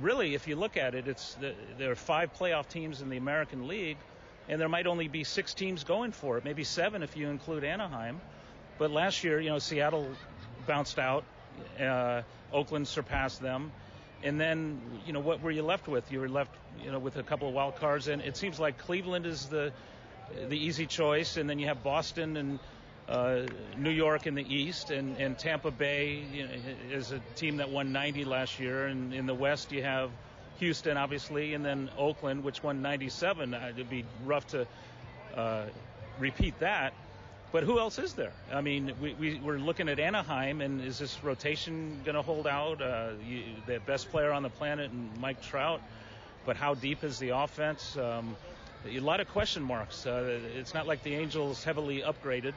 Really, 0.00 0.34
if 0.34 0.46
you 0.46 0.56
look 0.56 0.76
at 0.76 0.94
it, 0.94 1.08
it's 1.08 1.34
the, 1.40 1.54
there 1.78 1.90
are 1.90 1.96
five 1.96 2.30
playoff 2.38 2.68
teams 2.68 3.02
in 3.02 3.10
the 3.10 3.16
American 3.16 3.66
League, 3.66 3.98
and 4.48 4.60
there 4.60 4.68
might 4.68 4.86
only 4.86 5.08
be 5.08 5.24
six 5.24 5.54
teams 5.54 5.84
going 5.84 6.12
for 6.12 6.38
it, 6.38 6.44
maybe 6.44 6.64
seven 6.64 7.02
if 7.02 7.16
you 7.16 7.28
include 7.30 7.64
Anaheim. 7.64 8.20
But 8.78 8.90
last 8.90 9.24
year, 9.24 9.40
you 9.40 9.50
know, 9.50 9.58
Seattle 9.58 10.06
bounced 10.66 10.98
out, 10.98 11.24
uh, 11.80 12.22
Oakland 12.52 12.86
surpassed 12.88 13.40
them, 13.40 13.72
And 14.22 14.40
then, 14.40 14.80
you 15.04 15.12
know, 15.12 15.20
what 15.20 15.42
were 15.42 15.50
you 15.50 15.62
left 15.62 15.88
with? 15.88 16.10
You 16.12 16.20
were 16.20 16.28
left, 16.28 16.54
you 16.82 16.92
know, 16.92 16.98
with 17.00 17.16
a 17.16 17.22
couple 17.22 17.48
of 17.48 17.54
wild 17.54 17.76
cards, 17.76 18.06
and 18.08 18.22
it 18.22 18.36
seems 18.36 18.60
like 18.60 18.78
Cleveland 18.78 19.26
is 19.26 19.46
the 19.46 19.72
the 20.48 20.56
easy 20.56 20.86
choice, 20.86 21.36
and 21.36 21.50
then 21.50 21.58
you 21.58 21.66
have 21.66 21.82
Boston 21.82 22.36
and 22.36 22.58
uh, 23.08 23.42
New 23.76 23.90
York 23.90 24.26
in 24.26 24.34
the 24.34 24.54
East, 24.54 24.90
and, 24.90 25.16
and 25.18 25.38
Tampa 25.38 25.70
Bay 25.70 26.24
you 26.32 26.44
know, 26.44 26.50
is 26.90 27.12
a 27.12 27.20
team 27.36 27.56
that 27.58 27.70
won 27.70 27.92
90 27.92 28.24
last 28.24 28.60
year, 28.60 28.86
and 28.86 29.12
in 29.12 29.26
the 29.26 29.34
West 29.34 29.72
you 29.72 29.82
have 29.82 30.10
Houston, 30.58 30.96
obviously, 30.96 31.54
and 31.54 31.64
then 31.64 31.90
Oakland, 31.98 32.44
which 32.44 32.62
won 32.62 32.82
97. 32.82 33.52
Uh, 33.54 33.70
it'd 33.70 33.90
be 33.90 34.04
rough 34.24 34.46
to 34.48 34.66
uh, 35.34 35.64
repeat 36.18 36.58
that. 36.60 36.92
But 37.50 37.64
who 37.64 37.78
else 37.78 37.98
is 37.98 38.14
there? 38.14 38.32
I 38.50 38.62
mean, 38.62 38.92
we, 39.00 39.12
we, 39.14 39.40
we're 39.40 39.58
looking 39.58 39.90
at 39.90 39.98
Anaheim, 39.98 40.62
and 40.62 40.80
is 40.80 40.98
this 40.98 41.22
rotation 41.22 42.00
going 42.02 42.14
to 42.14 42.22
hold 42.22 42.46
out? 42.46 42.80
Uh, 42.80 43.10
you, 43.28 43.42
the 43.66 43.78
best 43.80 44.10
player 44.10 44.32
on 44.32 44.42
the 44.42 44.48
planet, 44.48 44.90
and 44.90 45.10
Mike 45.20 45.42
Trout. 45.42 45.82
But 46.46 46.56
how 46.56 46.74
deep 46.74 47.04
is 47.04 47.18
the 47.18 47.30
offense? 47.30 47.96
Um, 47.98 48.36
a 48.88 49.00
lot 49.00 49.20
of 49.20 49.28
question 49.28 49.62
marks. 49.62 50.06
Uh, 50.06 50.40
it's 50.56 50.72
not 50.72 50.86
like 50.86 51.02
the 51.02 51.14
Angels 51.14 51.62
heavily 51.62 52.00
upgraded, 52.00 52.54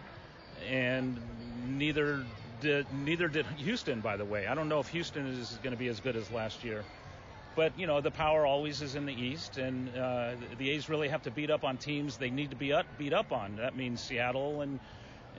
and 0.70 1.20
neither 1.68 2.26
did 2.62 2.86
neither 2.94 3.28
did 3.28 3.46
Houston. 3.58 4.02
By 4.02 4.18
the 4.18 4.26
way, 4.26 4.48
I 4.48 4.56
don't 4.56 4.70
know 4.70 4.80
if 4.80 4.88
Houston 4.90 5.28
is 5.28 5.58
going 5.64 5.72
to 5.72 5.80
be 5.80 5.88
as 5.88 6.00
good 6.00 6.16
as 6.16 6.32
last 6.32 6.64
year. 6.64 6.84
But 7.56 7.80
you 7.80 7.88
know 7.88 8.02
the 8.02 8.12
power 8.12 8.46
always 8.46 8.82
is 8.82 8.96
in 8.96 9.06
the 9.06 9.14
East, 9.14 9.58
and 9.58 9.90
uh, 9.96 10.32
the 10.58 10.72
A's 10.72 10.90
really 10.90 11.08
have 11.08 11.24
to 11.24 11.32
beat 11.32 11.50
up 11.50 11.64
on 11.64 11.78
teams 11.78 12.18
they 12.18 12.30
need 12.30 12.50
to 12.50 12.56
be 12.56 12.74
up, 12.74 12.86
beat 12.98 13.14
up 13.14 13.32
on. 13.32 13.58
That 13.58 13.78
means 13.78 14.02
Seattle 14.02 14.62
and 14.62 14.80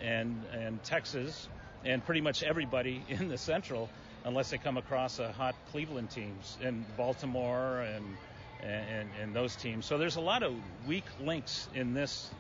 and 0.01 0.43
and 0.53 0.83
Texas, 0.83 1.49
and 1.85 2.05
pretty 2.05 2.23
much 2.23 2.43
everybody 2.43 3.03
in 3.09 3.29
the 3.29 3.37
Central, 3.37 3.91
unless 4.25 4.51
they 4.51 4.59
come 4.59 4.79
across 4.79 5.19
a 5.19 5.31
hot 5.31 5.55
Cleveland 5.73 6.11
teams 6.11 6.57
and 6.63 6.85
Baltimore 6.97 7.81
and 7.81 8.17
and, 8.63 9.09
and 9.21 9.35
those 9.35 9.55
teams. 9.57 9.87
So 9.87 9.99
there's 9.99 10.17
a 10.17 10.21
lot 10.21 10.43
of 10.43 10.55
weak 10.87 11.05
links 11.21 11.69
in 11.75 11.95
this 11.95 12.31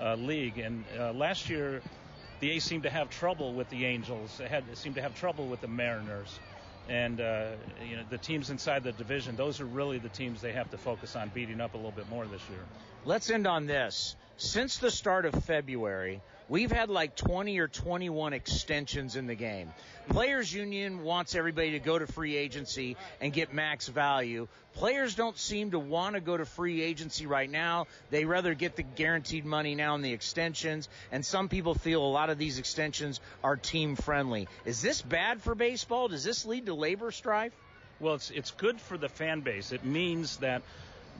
uh, 0.00 0.14
league. 0.14 0.58
And 0.58 0.84
uh, 0.98 1.12
last 1.12 1.48
year, 1.48 1.82
the 2.42 2.50
A's 2.50 2.64
seemed 2.64 2.82
to 2.82 2.90
have 2.90 3.08
trouble 3.08 3.54
with 3.54 3.70
the 3.70 3.86
Angels. 3.86 4.36
They 4.36 4.48
had 4.48 4.76
seemed 4.76 4.96
to 4.96 5.02
have 5.02 5.14
trouble 5.14 5.46
with 5.46 5.60
the 5.60 5.68
Mariners 5.68 6.40
and 6.88 7.20
uh, 7.20 7.52
you 7.86 7.94
know 7.94 8.02
the 8.10 8.18
teams 8.18 8.50
inside 8.50 8.82
the 8.82 8.90
division. 8.90 9.36
Those 9.36 9.60
are 9.60 9.64
really 9.64 9.98
the 9.98 10.08
teams 10.08 10.40
they 10.40 10.52
have 10.52 10.68
to 10.70 10.76
focus 10.76 11.14
on 11.14 11.28
beating 11.28 11.60
up 11.60 11.74
a 11.74 11.76
little 11.76 11.92
bit 11.92 12.08
more 12.10 12.26
this 12.26 12.42
year. 12.50 12.64
Let's 13.04 13.30
end 13.30 13.46
on 13.46 13.66
this. 13.66 14.16
Since 14.42 14.78
the 14.78 14.90
start 14.90 15.24
of 15.24 15.44
February, 15.44 16.20
We've 16.48 16.70
had 16.70 16.90
like 16.90 17.16
20 17.16 17.58
or 17.60 17.68
21 17.68 18.34
extensions 18.34 19.16
in 19.16 19.26
the 19.26 19.34
game. 19.34 19.72
Players 20.10 20.52
Union 20.52 21.02
wants 21.02 21.34
everybody 21.34 21.70
to 21.70 21.78
go 21.78 21.98
to 21.98 22.06
free 22.06 22.36
agency 22.36 22.98
and 23.22 23.32
get 23.32 23.54
max 23.54 23.88
value. 23.88 24.48
Players 24.74 25.14
don't 25.14 25.38
seem 25.38 25.70
to 25.70 25.78
want 25.78 26.14
to 26.14 26.20
go 26.20 26.36
to 26.36 26.44
free 26.44 26.82
agency 26.82 27.24
right 27.24 27.48
now. 27.48 27.86
They 28.10 28.26
rather 28.26 28.52
get 28.52 28.76
the 28.76 28.82
guaranteed 28.82 29.46
money 29.46 29.74
now 29.74 29.94
in 29.94 30.02
the 30.02 30.12
extensions. 30.12 30.90
And 31.10 31.24
some 31.24 31.48
people 31.48 31.74
feel 31.74 32.04
a 32.04 32.12
lot 32.12 32.28
of 32.28 32.36
these 32.36 32.58
extensions 32.58 33.20
are 33.42 33.56
team 33.56 33.96
friendly. 33.96 34.46
Is 34.66 34.82
this 34.82 35.00
bad 35.00 35.40
for 35.40 35.54
baseball? 35.54 36.08
Does 36.08 36.22
this 36.24 36.44
lead 36.44 36.66
to 36.66 36.74
labor 36.74 37.12
strife? 37.12 37.54
Well, 37.98 38.16
it's 38.16 38.30
it's 38.30 38.50
good 38.50 38.78
for 38.78 38.98
the 38.98 39.08
fan 39.08 39.40
base. 39.40 39.72
It 39.72 39.84
means 39.84 40.38
that 40.38 40.62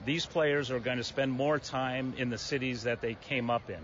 these 0.05 0.25
players 0.25 0.71
are 0.71 0.79
going 0.79 0.97
to 0.97 1.03
spend 1.03 1.31
more 1.31 1.59
time 1.59 2.13
in 2.17 2.29
the 2.29 2.37
cities 2.37 2.83
that 2.83 3.01
they 3.01 3.15
came 3.15 3.49
up 3.49 3.69
in. 3.69 3.79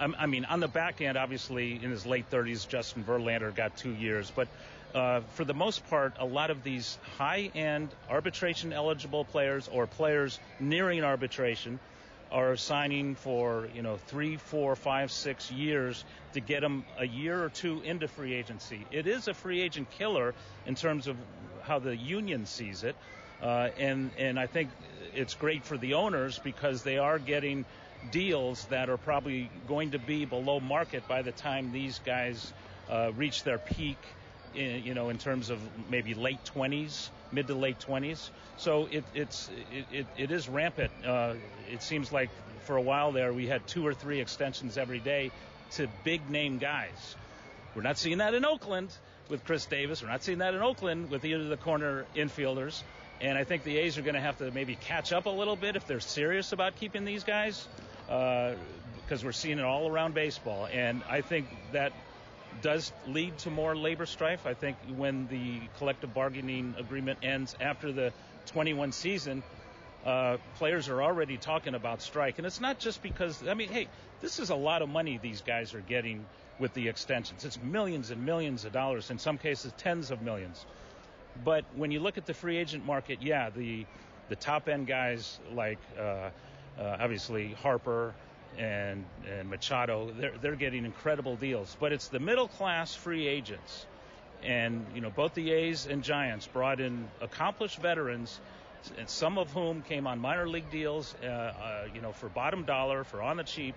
I 0.00 0.24
mean, 0.24 0.46
on 0.46 0.60
the 0.60 0.68
back 0.68 1.02
end, 1.02 1.18
obviously, 1.18 1.72
in 1.74 1.90
his 1.90 2.06
late 2.06 2.30
30s, 2.30 2.66
Justin 2.66 3.04
Verlander 3.04 3.54
got 3.54 3.76
two 3.76 3.92
years. 3.92 4.32
But 4.34 4.48
uh, 4.94 5.20
for 5.34 5.44
the 5.44 5.52
most 5.52 5.86
part, 5.90 6.14
a 6.18 6.24
lot 6.24 6.50
of 6.50 6.64
these 6.64 6.98
high-end 7.18 7.90
arbitration-eligible 8.08 9.26
players 9.26 9.68
or 9.68 9.86
players 9.86 10.40
nearing 10.58 11.04
arbitration 11.04 11.78
are 12.32 12.56
signing 12.56 13.14
for 13.14 13.68
you 13.74 13.82
know 13.82 13.98
three, 14.06 14.36
four, 14.36 14.76
five, 14.76 15.10
six 15.10 15.50
years 15.50 16.04
to 16.32 16.40
get 16.40 16.60
them 16.60 16.84
a 16.98 17.06
year 17.06 17.42
or 17.42 17.50
two 17.50 17.82
into 17.82 18.08
free 18.08 18.34
agency. 18.34 18.86
It 18.90 19.06
is 19.06 19.28
a 19.28 19.34
free 19.34 19.60
agent 19.60 19.90
killer 19.90 20.34
in 20.66 20.76
terms 20.76 21.08
of 21.08 21.16
how 21.62 21.78
the 21.78 21.96
union 21.96 22.46
sees 22.46 22.84
it, 22.84 22.96
uh, 23.42 23.68
and 23.78 24.10
and 24.18 24.38
I 24.38 24.46
think 24.46 24.70
it's 25.14 25.34
great 25.34 25.64
for 25.64 25.76
the 25.76 25.94
owners 25.94 26.38
because 26.38 26.82
they 26.82 26.98
are 26.98 27.18
getting 27.18 27.64
deals 28.10 28.64
that 28.66 28.88
are 28.88 28.96
probably 28.96 29.50
going 29.68 29.92
to 29.92 29.98
be 29.98 30.24
below 30.24 30.60
market 30.60 31.06
by 31.06 31.22
the 31.22 31.32
time 31.32 31.72
these 31.72 31.98
guys 32.00 32.52
uh, 32.88 33.12
reach 33.16 33.44
their 33.44 33.58
peak, 33.58 33.98
in, 34.54 34.82
you 34.82 34.94
know, 34.94 35.10
in 35.10 35.18
terms 35.18 35.50
of 35.50 35.60
maybe 35.90 36.14
late 36.14 36.40
20s, 36.56 37.10
mid 37.32 37.46
to 37.46 37.54
late 37.54 37.78
20s. 37.78 38.30
So 38.56 38.88
it, 38.90 39.04
it's 39.14 39.50
it, 39.72 39.86
it, 39.92 40.06
it 40.16 40.30
is 40.30 40.48
rampant. 40.48 40.92
Uh, 41.04 41.34
it 41.70 41.82
seems 41.82 42.12
like 42.12 42.30
for 42.64 42.76
a 42.76 42.82
while 42.82 43.12
there 43.12 43.32
we 43.32 43.46
had 43.46 43.66
two 43.66 43.86
or 43.86 43.94
three 43.94 44.20
extensions 44.20 44.76
every 44.76 45.00
day 45.00 45.30
to 45.72 45.88
big 46.04 46.28
name 46.30 46.58
guys. 46.58 47.16
We're 47.74 47.82
not 47.82 47.98
seeing 47.98 48.18
that 48.18 48.34
in 48.34 48.44
Oakland 48.44 48.90
with 49.28 49.44
Khris 49.44 49.66
Davis. 49.66 50.02
We're 50.02 50.08
not 50.08 50.24
seeing 50.24 50.38
that 50.38 50.54
in 50.54 50.62
Oakland 50.62 51.10
with 51.10 51.24
either 51.24 51.42
of 51.42 51.48
the 51.48 51.56
corner 51.56 52.04
infielders. 52.16 52.82
And 53.20 53.36
I 53.36 53.44
think 53.44 53.64
the 53.64 53.76
A's 53.78 53.98
are 53.98 54.02
going 54.02 54.14
to 54.14 54.20
have 54.20 54.38
to 54.38 54.50
maybe 54.50 54.76
catch 54.76 55.12
up 55.12 55.26
a 55.26 55.30
little 55.30 55.56
bit 55.56 55.76
if 55.76 55.86
they're 55.86 56.00
serious 56.00 56.52
about 56.52 56.76
keeping 56.76 57.04
these 57.04 57.24
guys 57.24 57.66
because 58.06 59.22
uh, 59.22 59.24
we're 59.24 59.32
seeing 59.32 59.58
it 59.58 59.64
all 59.64 59.88
around 59.88 60.14
baseball. 60.14 60.66
And 60.72 61.02
I 61.08 61.20
think 61.20 61.46
that 61.72 61.92
does 62.62 62.92
lead 63.06 63.36
to 63.38 63.50
more 63.50 63.76
labor 63.76 64.06
strife. 64.06 64.46
I 64.46 64.54
think 64.54 64.76
when 64.96 65.28
the 65.28 65.60
collective 65.78 66.12
bargaining 66.14 66.74
agreement 66.78 67.18
ends 67.22 67.54
after 67.60 67.92
the 67.92 68.12
21 68.46 68.92
season, 68.92 69.42
uh, 70.04 70.38
players 70.56 70.88
are 70.88 71.02
already 71.02 71.36
talking 71.36 71.74
about 71.74 72.02
strike. 72.02 72.38
And 72.38 72.46
it's 72.46 72.60
not 72.60 72.78
just 72.78 73.02
because, 73.02 73.46
I 73.46 73.54
mean, 73.54 73.68
hey, 73.68 73.88
this 74.20 74.38
is 74.38 74.50
a 74.50 74.54
lot 74.54 74.82
of 74.82 74.88
money 74.88 75.18
these 75.22 75.42
guys 75.42 75.74
are 75.74 75.80
getting 75.80 76.24
with 76.58 76.74
the 76.74 76.88
extensions. 76.88 77.44
It's 77.44 77.62
millions 77.62 78.10
and 78.10 78.24
millions 78.24 78.64
of 78.64 78.72
dollars, 78.72 79.10
in 79.10 79.18
some 79.18 79.38
cases, 79.38 79.72
tens 79.78 80.10
of 80.10 80.22
millions. 80.22 80.64
But 81.44 81.64
when 81.74 81.90
you 81.90 82.00
look 82.00 82.18
at 82.18 82.26
the 82.26 82.34
free 82.34 82.56
agent 82.58 82.84
market, 82.84 83.22
yeah, 83.22 83.50
the 83.50 83.86
the 84.28 84.36
top 84.36 84.68
end 84.68 84.86
guys 84.86 85.38
like 85.52 85.78
uh, 85.98 86.02
uh, 86.02 86.30
obviously 86.78 87.52
Harper 87.62 88.14
and 88.58 89.04
and 89.28 89.48
Machado, 89.48 90.12
they're 90.18 90.34
they're 90.40 90.56
getting 90.56 90.84
incredible 90.84 91.36
deals. 91.36 91.76
But 91.80 91.92
it's 91.92 92.08
the 92.08 92.20
middle 92.20 92.48
class 92.48 92.94
free 92.94 93.26
agents, 93.26 93.86
and 94.42 94.86
you 94.94 95.00
know 95.00 95.10
both 95.10 95.34
the 95.34 95.50
A's 95.50 95.86
and 95.86 96.02
Giants 96.02 96.46
brought 96.46 96.80
in 96.80 97.08
accomplished 97.20 97.78
veterans, 97.78 98.40
and 98.98 99.08
some 99.08 99.38
of 99.38 99.50
whom 99.52 99.82
came 99.82 100.06
on 100.06 100.18
minor 100.20 100.48
league 100.48 100.70
deals, 100.70 101.14
uh, 101.22 101.26
uh, 101.26 101.84
you 101.94 102.00
know, 102.00 102.12
for 102.12 102.28
bottom 102.28 102.64
dollar, 102.64 103.04
for 103.04 103.22
on 103.22 103.36
the 103.36 103.44
cheap, 103.44 103.74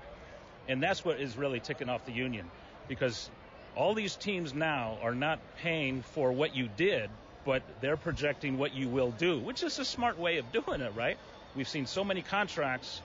and 0.67 0.81
that's 0.81 1.03
what 1.03 1.19
is 1.19 1.37
really 1.37 1.59
ticking 1.59 1.89
off 1.89 2.05
the 2.05 2.11
union, 2.13 2.49
because 2.87 3.29
all 3.75 3.93
these 3.93 4.15
teams 4.15 4.53
now 4.53 4.97
are 5.01 5.15
not 5.15 5.39
paying 5.61 6.01
for 6.01 6.31
what 6.31 6.55
you 6.55 6.69
did, 6.77 7.09
but 7.45 7.63
they're 7.81 7.97
projecting 7.97 8.57
what 8.57 8.73
you 8.73 8.87
will 8.87 9.11
do, 9.11 9.39
which 9.39 9.63
is 9.63 9.79
a 9.79 9.85
smart 9.85 10.17
way 10.17 10.37
of 10.37 10.51
doing 10.51 10.81
it, 10.81 10.93
right? 10.95 11.17
We've 11.55 11.67
seen 11.67 11.85
so 11.85 12.03
many 12.03 12.21
contracts 12.21 13.01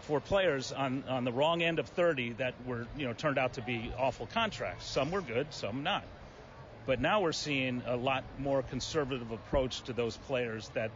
for 0.00 0.20
players 0.20 0.72
on, 0.72 1.04
on 1.08 1.24
the 1.24 1.32
wrong 1.32 1.62
end 1.62 1.78
of 1.78 1.88
30 1.88 2.34
that 2.34 2.54
were, 2.66 2.86
you 2.96 3.06
know, 3.06 3.12
turned 3.12 3.38
out 3.38 3.54
to 3.54 3.62
be 3.62 3.92
awful 3.98 4.26
contracts. 4.26 4.86
Some 4.86 5.10
were 5.10 5.20
good, 5.20 5.52
some 5.52 5.82
not. 5.82 6.04
But 6.86 7.00
now 7.00 7.20
we're 7.20 7.32
seeing 7.32 7.82
a 7.86 7.96
lot 7.96 8.22
more 8.38 8.62
conservative 8.62 9.32
approach 9.32 9.82
to 9.82 9.92
those 9.92 10.16
players 10.16 10.68
that 10.70 10.90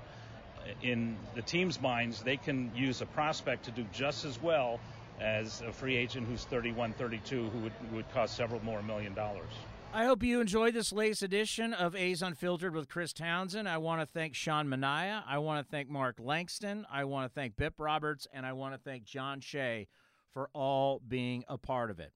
in 0.83 1.17
the 1.35 1.43
team's 1.43 1.81
minds, 1.81 2.23
they 2.23 2.37
can 2.37 2.71
use 2.77 3.01
a 3.01 3.07
prospect 3.07 3.65
to 3.65 3.71
do 3.71 3.85
just 3.93 4.25
as 4.25 4.41
well 4.41 4.79
as 5.21 5.61
a 5.63 5.73
free 5.73 5.97
agent 5.97 6.29
who's 6.29 6.45
31, 6.45 6.93
32, 6.93 7.51
who 7.51 7.59
would, 7.59 7.73
would 7.93 8.13
cost 8.15 8.37
several 8.37 8.65
more 8.65 8.83
million 8.83 9.15
dollars. 9.15 9.51
I 9.93 10.05
hope 10.05 10.23
you 10.23 10.41
enjoyed 10.41 10.75
this 10.75 10.93
latest 10.93 11.25
edition 11.25 11.75
of 11.75 11.97
A's 11.97 12.23
Unfiltered 12.23 12.77
with 12.77 12.89
Chris 12.89 13.13
Townsend. 13.13 13.69
I 13.69 13.79
want 13.79 14.01
to 14.01 14.07
thank 14.07 14.37
Sean 14.37 14.69
Manaea. 14.69 15.25
I 15.27 15.39
want 15.39 15.67
to 15.67 15.69
thank 15.69 15.91
Mark 15.91 16.19
Langston. 16.21 16.87
I 16.91 17.05
want 17.05 17.29
to 17.29 17.35
thank 17.35 17.57
Bip 17.57 17.75
Roberts. 17.77 18.29
And 18.33 18.47
I 18.47 18.53
want 18.53 18.73
to 18.73 18.79
thank 18.79 19.03
John 19.03 19.41
Shea 19.41 19.89
for 20.33 20.49
all 20.55 21.03
being 21.07 21.43
a 21.49 21.59
part 21.59 21.91
of 21.91 21.99
it. 21.99 22.13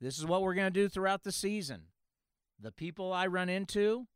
This 0.00 0.18
is 0.18 0.24
what 0.24 0.40
we're 0.40 0.54
going 0.54 0.72
to 0.72 0.80
do 0.80 0.88
throughout 0.88 1.22
the 1.22 1.30
season. 1.30 1.82
The 2.58 2.72
people 2.72 3.12
I 3.12 3.26
run 3.26 3.50
into, 3.50 4.06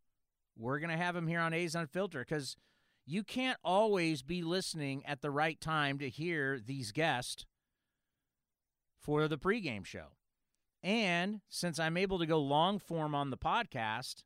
we're 0.56 0.78
going 0.78 0.90
to 0.90 0.96
have 0.96 1.14
them 1.14 1.26
here 1.26 1.40
on 1.40 1.52
A's 1.52 1.74
Unfiltered 1.74 2.26
because 2.26 2.56
you 3.04 3.22
can't 3.22 3.58
always 3.62 4.22
be 4.22 4.42
listening 4.42 5.04
at 5.04 5.20
the 5.20 5.30
right 5.30 5.60
time 5.60 5.98
to 5.98 6.08
hear 6.08 6.58
these 6.58 6.90
guests 6.90 7.44
for 8.98 9.28
the 9.28 9.36
pregame 9.36 9.84
show. 9.84 10.06
And 10.84 11.40
since 11.48 11.78
I'm 11.78 11.96
able 11.96 12.18
to 12.18 12.26
go 12.26 12.38
long 12.38 12.78
form 12.78 13.14
on 13.14 13.30
the 13.30 13.38
podcast, 13.38 14.22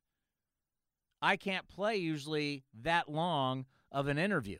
I 1.22 1.36
can't 1.36 1.68
play 1.68 1.96
usually 1.96 2.64
that 2.82 3.08
long 3.08 3.66
of 3.92 4.08
an 4.08 4.18
interview. 4.18 4.58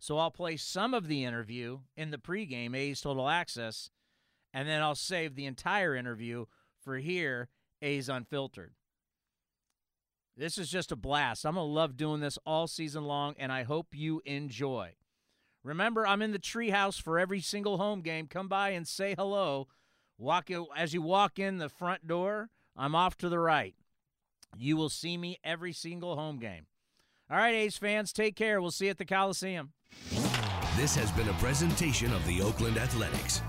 So 0.00 0.18
I'll 0.18 0.32
play 0.32 0.56
some 0.56 0.94
of 0.94 1.06
the 1.06 1.24
interview 1.24 1.78
in 1.96 2.10
the 2.10 2.18
pregame, 2.18 2.76
A's 2.76 3.00
Total 3.00 3.28
Access, 3.28 3.88
and 4.52 4.68
then 4.68 4.82
I'll 4.82 4.96
save 4.96 5.36
the 5.36 5.46
entire 5.46 5.94
interview 5.94 6.46
for 6.82 6.96
here, 6.98 7.48
A's 7.82 8.08
Unfiltered. 8.08 8.72
This 10.36 10.58
is 10.58 10.70
just 10.70 10.92
a 10.92 10.96
blast. 10.96 11.44
I'm 11.44 11.54
going 11.54 11.66
to 11.66 11.72
love 11.72 11.96
doing 11.96 12.20
this 12.20 12.38
all 12.46 12.66
season 12.66 13.04
long, 13.04 13.34
and 13.38 13.52
I 13.52 13.62
hope 13.62 13.88
you 13.92 14.22
enjoy. 14.24 14.94
Remember, 15.64 16.06
I'm 16.06 16.22
in 16.22 16.32
the 16.32 16.38
treehouse 16.38 17.00
for 17.00 17.18
every 17.18 17.40
single 17.40 17.78
home 17.78 18.00
game. 18.00 18.26
Come 18.26 18.48
by 18.48 18.70
and 18.70 18.86
say 18.86 19.14
hello. 19.16 19.68
Walk 20.18 20.50
as 20.76 20.92
you 20.92 21.00
walk 21.00 21.38
in 21.38 21.58
the 21.58 21.68
front 21.68 22.06
door. 22.08 22.50
I'm 22.76 22.94
off 22.94 23.16
to 23.18 23.28
the 23.28 23.38
right. 23.38 23.74
You 24.56 24.76
will 24.76 24.88
see 24.88 25.16
me 25.16 25.38
every 25.44 25.72
single 25.72 26.16
home 26.16 26.38
game. 26.38 26.66
All 27.30 27.36
right, 27.36 27.54
A's 27.54 27.76
fans, 27.76 28.12
take 28.12 28.34
care. 28.34 28.60
We'll 28.60 28.70
see 28.70 28.86
you 28.86 28.90
at 28.90 28.98
the 28.98 29.04
Coliseum. 29.04 29.72
This 30.76 30.94
has 30.94 31.10
been 31.12 31.28
a 31.28 31.34
presentation 31.34 32.12
of 32.12 32.26
the 32.26 32.42
Oakland 32.42 32.78
Athletics. 32.78 33.42